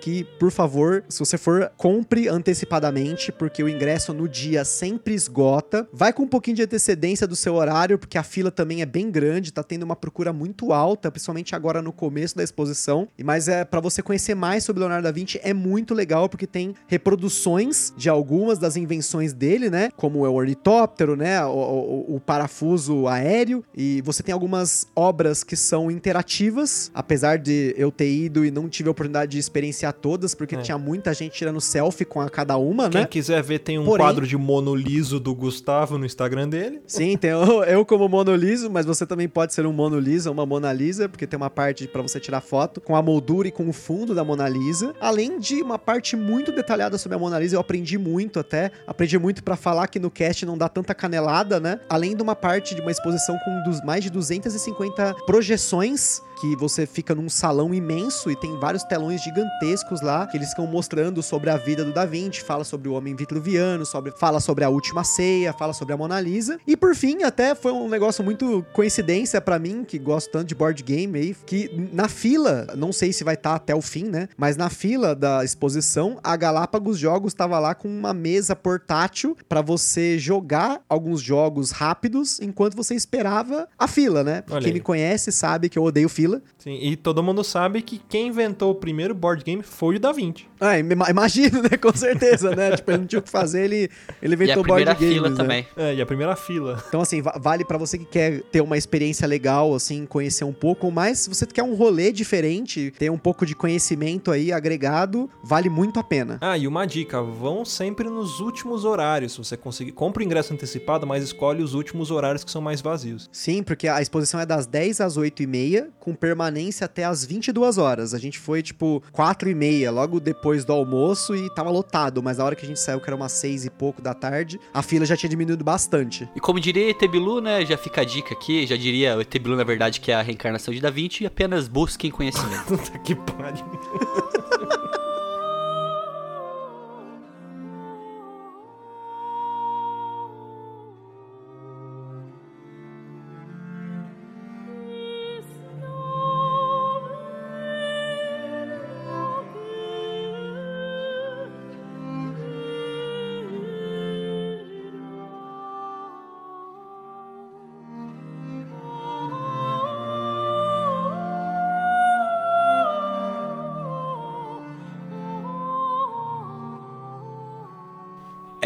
que, 0.00 0.24
por 0.38 0.50
favor, 0.50 1.04
se 1.08 1.18
você 1.18 1.36
for, 1.36 1.70
compre 1.76 2.28
antecipadamente, 2.28 3.32
porque 3.32 3.62
o 3.62 3.68
ingresso 3.68 4.12
no 4.12 4.28
dia 4.28 4.64
sempre 4.64 5.14
esgota. 5.14 5.88
Vai 5.92 6.12
com 6.12 6.22
um 6.22 6.28
pouquinho 6.28 6.56
de 6.56 6.62
antecedência 6.62 7.26
do 7.26 7.36
seu 7.36 7.54
horário, 7.54 7.98
porque 7.98 8.18
a 8.18 8.22
fila 8.22 8.50
também 8.50 8.82
é 8.82 8.86
bem 8.86 9.10
grande, 9.10 9.52
tá 9.52 9.62
tendo 9.62 9.82
uma 9.82 9.96
procura 9.96 10.32
muito 10.32 10.72
alta, 10.72 11.10
principalmente 11.10 11.54
agora 11.54 11.82
no 11.82 11.92
começo 11.92 12.36
da 12.36 12.42
exposição. 12.42 13.08
Mas 13.22 13.48
é 13.48 13.64
para 13.64 13.80
você 13.80 14.02
conhecer 14.02 14.34
mais 14.34 14.64
sobre 14.64 14.80
Leonardo 14.80 15.04
da 15.04 15.12
Vinci 15.12 15.40
é 15.42 15.52
muito 15.52 15.94
legal 15.94 16.28
porque 16.28 16.46
tem 16.46 16.74
reproduções 16.86 17.92
de 17.96 18.08
algumas 18.08 18.58
das 18.58 18.76
invenções 18.76 19.32
dele, 19.32 19.70
né? 19.70 19.90
Como 19.96 20.24
é 20.24 20.28
o 20.28 20.34
ornitóptero, 20.34 21.16
né? 21.16 21.44
O, 21.44 21.50
o, 21.50 22.16
o 22.16 22.20
parafuso 22.20 23.06
aéreo 23.06 23.64
e 23.76 24.00
você 24.02 24.22
tem 24.22 24.32
algumas 24.32 24.86
obras 24.94 25.42
que 25.44 25.56
são 25.56 25.90
interativas, 25.90 26.90
apesar 26.94 27.38
de 27.38 27.74
eu 27.76 27.90
ter 27.90 28.10
ido 28.10 28.44
e 28.44 28.50
não 28.50 28.68
tive 28.68 28.88
a 28.88 28.92
oportunidade 28.92 29.33
de 29.34 29.40
experienciar 29.40 29.92
todas, 29.92 30.34
porque 30.34 30.54
é. 30.54 30.60
tinha 30.60 30.78
muita 30.78 31.12
gente 31.12 31.32
tirando 31.32 31.60
selfie 31.60 32.04
com 32.04 32.20
a 32.20 32.30
cada 32.30 32.56
uma, 32.56 32.88
Quem 32.88 33.00
né? 33.00 33.06
Quem 33.06 33.20
quiser 33.20 33.42
ver, 33.42 33.58
tem 33.58 33.78
um 33.78 33.84
Porém, 33.84 34.06
quadro 34.06 34.26
de 34.26 34.36
monoliso 34.36 35.18
do 35.18 35.34
Gustavo 35.34 35.98
no 35.98 36.06
Instagram 36.06 36.48
dele. 36.48 36.80
Sim, 36.86 37.16
tem 37.16 37.30
eu, 37.30 37.62
eu 37.64 37.84
como 37.84 38.08
monoliso, 38.08 38.70
mas 38.70 38.86
você 38.86 39.04
também 39.04 39.28
pode 39.28 39.52
ser 39.52 39.66
um 39.66 39.72
monolisa, 39.72 40.30
uma 40.30 40.46
Mona 40.46 40.72
Lisa, 40.72 41.08
porque 41.08 41.26
tem 41.26 41.36
uma 41.36 41.50
parte 41.50 41.88
para 41.88 42.00
você 42.00 42.20
tirar 42.20 42.40
foto 42.40 42.80
com 42.80 42.94
a 42.94 43.02
moldura 43.02 43.48
e 43.48 43.50
com 43.50 43.68
o 43.68 43.72
fundo 43.72 44.14
da 44.14 44.22
Mona 44.22 44.48
Lisa. 44.48 44.94
Além 45.00 45.38
de 45.38 45.60
uma 45.62 45.78
parte 45.78 46.16
muito 46.16 46.52
detalhada 46.52 46.96
sobre 46.96 47.16
a 47.16 47.18
Mona 47.18 47.38
Lisa, 47.38 47.56
eu 47.56 47.60
aprendi 47.60 47.98
muito 47.98 48.38
até. 48.38 48.70
Aprendi 48.86 49.18
muito 49.18 49.42
para 49.42 49.56
falar 49.56 49.88
que 49.88 49.98
no 49.98 50.10
cast 50.10 50.46
não 50.46 50.56
dá 50.56 50.68
tanta 50.68 50.94
canelada, 50.94 51.58
né? 51.58 51.80
Além 51.88 52.14
de 52.14 52.22
uma 52.22 52.36
parte 52.36 52.74
de 52.74 52.80
uma 52.80 52.90
exposição 52.90 53.36
com 53.44 53.62
dos, 53.64 53.82
mais 53.82 54.04
de 54.04 54.10
250 54.10 55.14
projeções 55.26 56.22
que 56.44 56.54
você 56.56 56.84
fica 56.84 57.14
num 57.14 57.30
salão 57.30 57.72
imenso 57.72 58.30
e 58.30 58.36
tem 58.36 58.58
vários 58.58 58.84
telões 58.84 59.22
gigantescos 59.22 60.02
lá 60.02 60.26
que 60.26 60.36
eles 60.36 60.50
ficam 60.50 60.66
mostrando 60.66 61.22
sobre 61.22 61.48
a 61.48 61.56
vida 61.56 61.82
do 61.82 61.90
Da 61.90 62.04
Vinci, 62.04 62.42
fala 62.42 62.64
sobre 62.64 62.86
o 62.86 62.92
homem 62.92 63.16
vitruviano, 63.16 63.86
sobre, 63.86 64.12
fala 64.18 64.40
sobre 64.40 64.62
a 64.62 64.68
última 64.68 65.04
ceia, 65.04 65.54
fala 65.54 65.72
sobre 65.72 65.94
a 65.94 65.96
Mona 65.96 66.20
Lisa. 66.20 66.58
E 66.66 66.76
por 66.76 66.94
fim, 66.94 67.22
até 67.22 67.54
foi 67.54 67.72
um 67.72 67.88
negócio 67.88 68.22
muito 68.22 68.62
coincidência 68.74 69.40
para 69.40 69.58
mim, 69.58 69.84
que 69.84 69.98
gosto 69.98 70.30
tanto 70.30 70.48
de 70.48 70.54
board 70.54 70.82
game 70.82 71.18
aí, 71.18 71.34
que 71.46 71.88
na 71.94 72.08
fila, 72.08 72.66
não 72.76 72.92
sei 72.92 73.10
se 73.10 73.24
vai 73.24 73.34
estar 73.34 73.50
tá 73.50 73.56
até 73.56 73.74
o 73.74 73.80
fim, 73.80 74.04
né? 74.04 74.28
Mas 74.36 74.54
na 74.54 74.68
fila 74.68 75.14
da 75.14 75.42
exposição, 75.42 76.18
a 76.22 76.36
Galápagos 76.36 76.98
Jogos 76.98 77.32
estava 77.32 77.58
lá 77.58 77.74
com 77.74 77.88
uma 77.88 78.12
mesa 78.12 78.54
portátil 78.54 79.34
para 79.48 79.62
você 79.62 80.18
jogar 80.18 80.82
alguns 80.90 81.22
jogos 81.22 81.70
rápidos 81.70 82.38
enquanto 82.38 82.76
você 82.76 82.94
esperava 82.94 83.66
a 83.78 83.88
fila, 83.88 84.22
né? 84.22 84.44
Quem 84.62 84.74
me 84.74 84.80
conhece 84.80 85.32
sabe 85.32 85.70
que 85.70 85.78
eu 85.78 85.84
odeio 85.84 86.08
fila. 86.10 86.33
Sim, 86.58 86.78
e 86.80 86.96
todo 86.96 87.22
mundo 87.22 87.42
sabe 87.44 87.82
que 87.82 87.98
quem 88.08 88.28
inventou 88.28 88.70
o 88.72 88.74
primeiro 88.74 89.14
board 89.14 89.44
game 89.44 89.62
foi 89.62 89.96
o 89.96 90.00
Da 90.00 90.12
Vinci. 90.12 90.46
Ah, 90.60 90.78
ima- 90.78 91.10
imagino, 91.10 91.62
né? 91.62 91.70
Com 91.80 91.94
certeza, 91.94 92.54
né? 92.54 92.74
tipo, 92.76 92.90
ele 92.90 92.98
não 92.98 93.06
tinha 93.06 93.18
o 93.18 93.22
que 93.22 93.30
fazer, 93.30 93.64
ele, 93.64 93.90
ele 94.22 94.32
E 94.32 94.36
inventou 94.36 94.60
a 94.62 94.64
primeira 94.64 94.94
board 94.94 95.04
games, 95.04 95.14
fila 95.16 95.30
né? 95.30 95.36
também. 95.36 95.66
É, 95.76 95.94
e 95.94 96.00
a 96.00 96.06
primeira 96.06 96.34
fila. 96.36 96.82
Então, 96.88 97.00
assim, 97.00 97.20
va- 97.20 97.38
vale 97.40 97.64
pra 97.64 97.76
você 97.78 97.98
que 97.98 98.04
quer 98.04 98.40
ter 98.44 98.60
uma 98.60 98.76
experiência 98.78 99.26
legal, 99.26 99.74
assim, 99.74 100.06
conhecer 100.06 100.44
um 100.44 100.52
pouco, 100.52 100.90
mas 100.90 101.20
se 101.20 101.28
você 101.28 101.44
quer 101.46 101.62
um 101.62 101.74
rolê 101.74 102.10
diferente, 102.12 102.92
ter 102.98 103.10
um 103.10 103.18
pouco 103.18 103.44
de 103.46 103.54
conhecimento 103.54 104.30
aí 104.30 104.50
agregado, 104.52 105.28
vale 105.42 105.68
muito 105.68 106.00
a 106.00 106.04
pena. 106.04 106.38
Ah, 106.40 106.56
e 106.56 106.66
uma 106.66 106.86
dica, 106.86 107.22
vão 107.22 107.64
sempre 107.64 108.08
nos 108.08 108.40
últimos 108.40 108.84
horários, 108.84 109.32
se 109.32 109.38
você 109.38 109.56
conseguir. 109.56 109.92
Compra 109.92 110.22
o 110.22 110.24
ingresso 110.26 110.52
antecipado, 110.52 111.06
mas 111.06 111.22
escolhe 111.24 111.62
os 111.62 111.74
últimos 111.74 112.10
horários 112.10 112.42
que 112.44 112.50
são 112.50 112.62
mais 112.62 112.80
vazios. 112.80 113.28
Sim, 113.32 113.62
porque 113.62 113.86
a 113.88 114.00
exposição 114.00 114.40
é 114.40 114.46
das 114.46 114.66
10 114.66 115.00
às 115.00 115.16
8 115.16 115.42
e 115.42 115.46
meia, 115.46 115.88
com 116.00 116.13
permanência 116.14 116.84
até 116.84 117.04
às 117.04 117.24
22 117.24 117.78
horas. 117.78 118.14
A 118.14 118.18
gente 118.18 118.38
foi, 118.38 118.62
tipo, 118.62 119.02
4 119.12 119.48
e 119.48 119.54
meia, 119.54 119.90
logo 119.90 120.20
depois 120.20 120.64
do 120.64 120.72
almoço, 120.72 121.34
e 121.34 121.52
tava 121.54 121.70
lotado, 121.70 122.22
mas 122.22 122.38
na 122.38 122.44
hora 122.44 122.56
que 122.56 122.64
a 122.64 122.68
gente 122.68 122.80
saiu, 122.80 123.00
que 123.00 123.08
era 123.08 123.16
umas 123.16 123.32
6 123.32 123.66
e 123.66 123.70
pouco 123.70 124.00
da 124.00 124.14
tarde, 124.14 124.60
a 124.72 124.82
fila 124.82 125.04
já 125.04 125.16
tinha 125.16 125.30
diminuído 125.30 125.64
bastante. 125.64 126.28
E 126.34 126.40
como 126.40 126.60
diria 126.60 126.90
Etebilu, 126.90 127.40
né? 127.40 127.64
Já 127.64 127.76
fica 127.76 128.00
a 128.00 128.04
dica 128.04 128.34
aqui, 128.34 128.66
já 128.66 128.76
diria 128.76 129.16
o 129.16 129.20
Etebilu, 129.20 129.56
na 129.56 129.64
verdade, 129.64 130.00
que 130.00 130.10
é 130.10 130.14
a 130.14 130.22
reencarnação 130.22 130.72
de 130.72 130.80
Da 130.80 130.90
Vinci, 130.90 131.24
e 131.24 131.26
apenas 131.26 131.68
busquem 131.68 132.10
conhecimento. 132.10 132.64
Puta 132.78 132.98
que 132.98 133.14
pariu. 133.14 133.64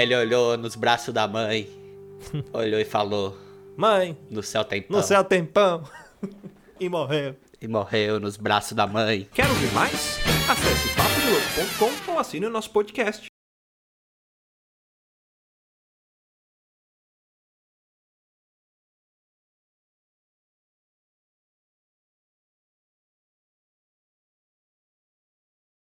Ele 0.09 0.17
olhou 0.17 0.57
nos 0.57 0.75
braços 0.75 1.13
da 1.13 1.29
mãe, 1.29 1.69
olhou 2.55 2.81
e 2.81 2.85
falou: 2.87 3.37
Mãe, 3.77 4.17
No 4.31 4.43
céu 4.43 4.65
tem 4.65 4.81
pão. 4.81 4.97
no 4.97 5.03
céu 5.03 5.23
tem 5.23 5.45
pão. 5.45 5.85
e 6.81 6.89
morreu. 6.89 7.37
E 7.61 7.69
morreu 7.69 8.19
nos 8.19 8.39
braços 8.39 8.73
da 8.73 8.87
mãe. 8.87 9.29
Quer 9.35 9.47
ouvir 9.47 9.71
mais? 9.75 10.19
Acesse 10.49 10.89
papodelouco.com 10.97 12.13
ou 12.13 12.19
assine 12.19 12.47
o 12.47 12.51
nosso 12.51 12.71
podcast. 12.71 13.27